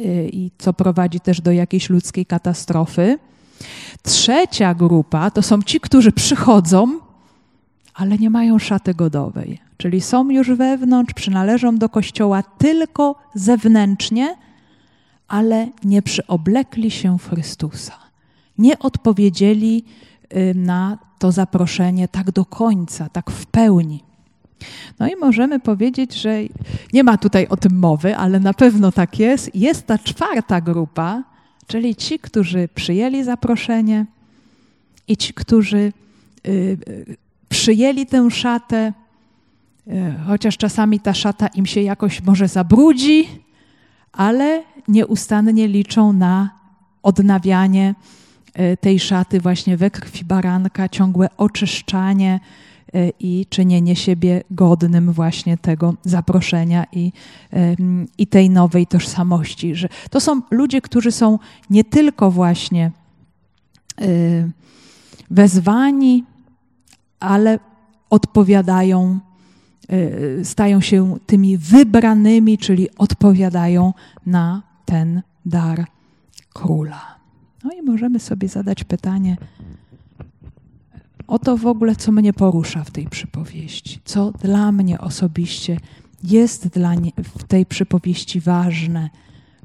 y, 0.00 0.30
i 0.32 0.50
co 0.58 0.72
prowadzi 0.72 1.20
też 1.20 1.40
do 1.40 1.52
jakiejś 1.52 1.90
ludzkiej 1.90 2.26
katastrofy. 2.26 3.18
Trzecia 4.02 4.74
grupa 4.74 5.30
to 5.30 5.42
są 5.42 5.62
ci, 5.62 5.80
którzy 5.80 6.12
przychodzą, 6.12 7.00
ale 7.94 8.18
nie 8.18 8.30
mają 8.30 8.58
szaty 8.58 8.94
godowej, 8.94 9.58
czyli 9.76 10.00
są 10.00 10.30
już 10.30 10.50
wewnątrz, 10.50 11.14
przynależą 11.14 11.78
do 11.78 11.88
kościoła 11.88 12.42
tylko 12.42 13.14
zewnętrznie, 13.34 14.36
ale 15.28 15.68
nie 15.84 16.02
przyoblekli 16.02 16.90
się 16.90 17.18
Chrystusa. 17.18 18.01
Nie 18.58 18.78
odpowiedzieli 18.78 19.84
na 20.54 20.98
to 21.18 21.32
zaproszenie 21.32 22.08
tak 22.08 22.30
do 22.30 22.44
końca, 22.44 23.08
tak 23.08 23.30
w 23.30 23.46
pełni. 23.46 24.02
No 24.98 25.08
i 25.08 25.16
możemy 25.16 25.60
powiedzieć, 25.60 26.14
że 26.14 26.38
nie 26.92 27.04
ma 27.04 27.18
tutaj 27.18 27.46
o 27.46 27.56
tym 27.56 27.78
mowy, 27.78 28.16
ale 28.16 28.40
na 28.40 28.54
pewno 28.54 28.92
tak 28.92 29.18
jest. 29.18 29.54
Jest 29.54 29.86
ta 29.86 29.98
czwarta 29.98 30.60
grupa, 30.60 31.22
czyli 31.66 31.96
ci, 31.96 32.18
którzy 32.18 32.68
przyjęli 32.74 33.24
zaproszenie 33.24 34.06
i 35.08 35.16
ci, 35.16 35.34
którzy 35.34 35.76
y, 35.76 36.50
y, 36.88 37.16
przyjęli 37.48 38.06
tę 38.06 38.30
szatę, 38.30 38.92
y, 39.88 40.14
chociaż 40.26 40.56
czasami 40.56 41.00
ta 41.00 41.14
szata 41.14 41.46
im 41.46 41.66
się 41.66 41.82
jakoś 41.82 42.22
może 42.22 42.48
zabrudzi, 42.48 43.28
ale 44.12 44.62
nieustannie 44.88 45.68
liczą 45.68 46.12
na 46.12 46.50
odnawianie 47.02 47.94
tej 48.80 49.00
szaty 49.00 49.40
właśnie 49.40 49.76
we 49.76 49.90
krwi 49.90 50.24
baranka, 50.24 50.88
ciągłe 50.88 51.28
oczyszczanie 51.36 52.40
E, 52.94 53.08
i 53.20 53.46
czynienie 53.50 53.96
siebie 53.96 54.42
godnym 54.50 55.12
właśnie 55.12 55.58
tego 55.58 55.94
zaproszenia 56.04 56.86
i, 56.92 57.12
i 58.18 58.26
tej 58.26 58.50
nowej 58.50 58.86
tożsamości. 58.86 59.74
Że 59.74 59.88
to 60.10 60.20
są 60.20 60.42
ludzie, 60.50 60.80
którzy 60.80 61.12
są 61.12 61.38
nie 61.70 61.84
tylko 61.84 62.30
właśnie 62.30 62.90
e, 64.00 64.04
wezwani, 65.30 66.24
ale 67.20 67.58
odpowiadają, 68.10 69.18
e, 69.88 70.44
stają 70.44 70.80
się 70.80 71.16
tymi 71.26 71.58
wybranymi, 71.58 72.58
czyli 72.58 72.88
odpowiadają 72.98 73.92
na 74.26 74.62
ten 74.84 75.22
dar 75.46 75.84
króla. 76.54 77.21
No 77.64 77.70
i 77.72 77.82
możemy 77.82 78.20
sobie 78.20 78.48
zadać 78.48 78.84
pytanie, 78.84 79.36
o 81.26 81.38
to 81.38 81.56
w 81.56 81.66
ogóle, 81.66 81.96
co 81.96 82.12
mnie 82.12 82.32
porusza 82.32 82.84
w 82.84 82.90
tej 82.90 83.06
przypowieści, 83.06 84.00
co 84.04 84.30
dla 84.30 84.72
mnie 84.72 85.00
osobiście 85.00 85.76
jest 86.24 86.68
dla 86.68 86.94
nie, 86.94 87.12
w 87.36 87.44
tej 87.44 87.66
przypowieści 87.66 88.40
ważne, 88.40 89.10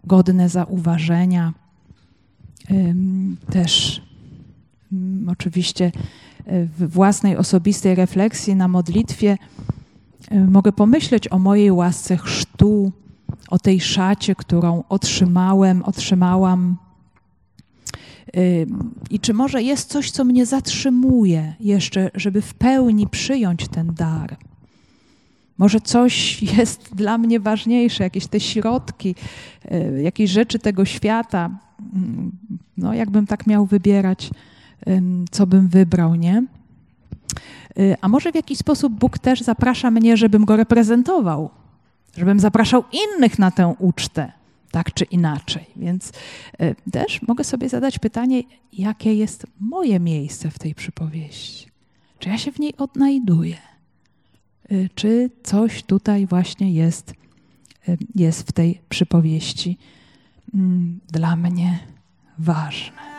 godne 0.03 0.49
zauważenia. 0.49 1.53
Też 3.51 4.01
oczywiście 5.27 5.85
e, 6.45 6.65
w 6.65 6.91
własnej 6.93 7.37
osobistej 7.37 7.95
refleksji 7.95 8.55
na 8.55 8.67
modlitwie 8.67 9.37
e, 10.31 10.39
mogę 10.39 10.71
pomyśleć 10.71 11.31
o 11.31 11.39
mojej 11.39 11.71
łasce 11.71 12.17
chrztu, 12.17 12.91
o 13.49 13.59
tej 13.59 13.81
szacie, 13.81 14.35
którą 14.35 14.83
otrzymałem, 14.89 15.83
otrzymałam 15.83 16.77
I 19.09 19.19
czy 19.19 19.33
może 19.33 19.63
jest 19.63 19.89
coś, 19.89 20.11
co 20.11 20.23
mnie 20.23 20.45
zatrzymuje 20.45 21.53
jeszcze, 21.59 22.11
żeby 22.15 22.41
w 22.41 22.53
pełni 22.53 23.07
przyjąć 23.07 23.67
ten 23.67 23.93
dar? 23.93 24.37
Może 25.57 25.81
coś 25.81 26.43
jest 26.57 26.95
dla 26.95 27.17
mnie 27.17 27.39
ważniejsze, 27.39 28.03
jakieś 28.03 28.27
te 28.27 28.39
środki, 28.39 29.15
y, 29.71 30.01
jakieś 30.01 30.31
rzeczy 30.31 30.59
tego 30.59 30.85
świata. 30.85 31.49
Mm, 31.93 32.31
no, 32.77 32.93
jakbym 32.93 33.27
tak 33.27 33.47
miał 33.47 33.65
wybierać, 33.65 34.29
co 35.31 35.47
bym 35.47 35.67
wybrał, 35.67 36.15
nie? 36.15 36.43
Y, 37.79 37.95
a 38.01 38.07
może 38.07 38.31
w 38.31 38.35
jakiś 38.35 38.57
sposób 38.57 38.93
Bóg 38.93 39.19
też 39.19 39.41
zaprasza 39.41 39.91
mnie, 39.91 40.17
żebym 40.17 40.45
go 40.45 40.55
reprezentował, 40.55 41.49
żebym 42.17 42.39
zapraszał 42.39 42.83
innych 42.91 43.39
na 43.39 43.51
tę 43.51 43.75
ucztę, 43.79 44.31
tak 44.71 44.93
czy 44.93 45.03
inaczej. 45.03 45.65
Więc 45.75 46.11
y, 46.61 46.75
też 46.91 47.21
mogę 47.21 47.43
sobie 47.43 47.69
zadać 47.69 47.99
pytanie, 47.99 48.43
jakie 48.73 49.13
jest 49.13 49.47
moje 49.59 49.99
miejsce 49.99 50.51
w 50.51 50.59
tej 50.59 50.75
przypowieści? 50.75 51.67
Czy 52.19 52.29
ja 52.29 52.37
się 52.37 52.51
w 52.51 52.59
niej 52.59 52.77
odnajduję? 52.77 53.57
Y, 54.71 54.89
czy 54.95 55.29
coś 55.43 55.83
tutaj 55.83 56.27
właśnie 56.27 56.71
jest, 56.71 57.13
jest 58.15 58.47
w 58.47 58.51
tej 58.51 58.81
przypowieści 58.89 59.77
mm, 60.53 60.99
dla 61.11 61.35
mnie 61.35 61.79
ważne? 62.37 63.16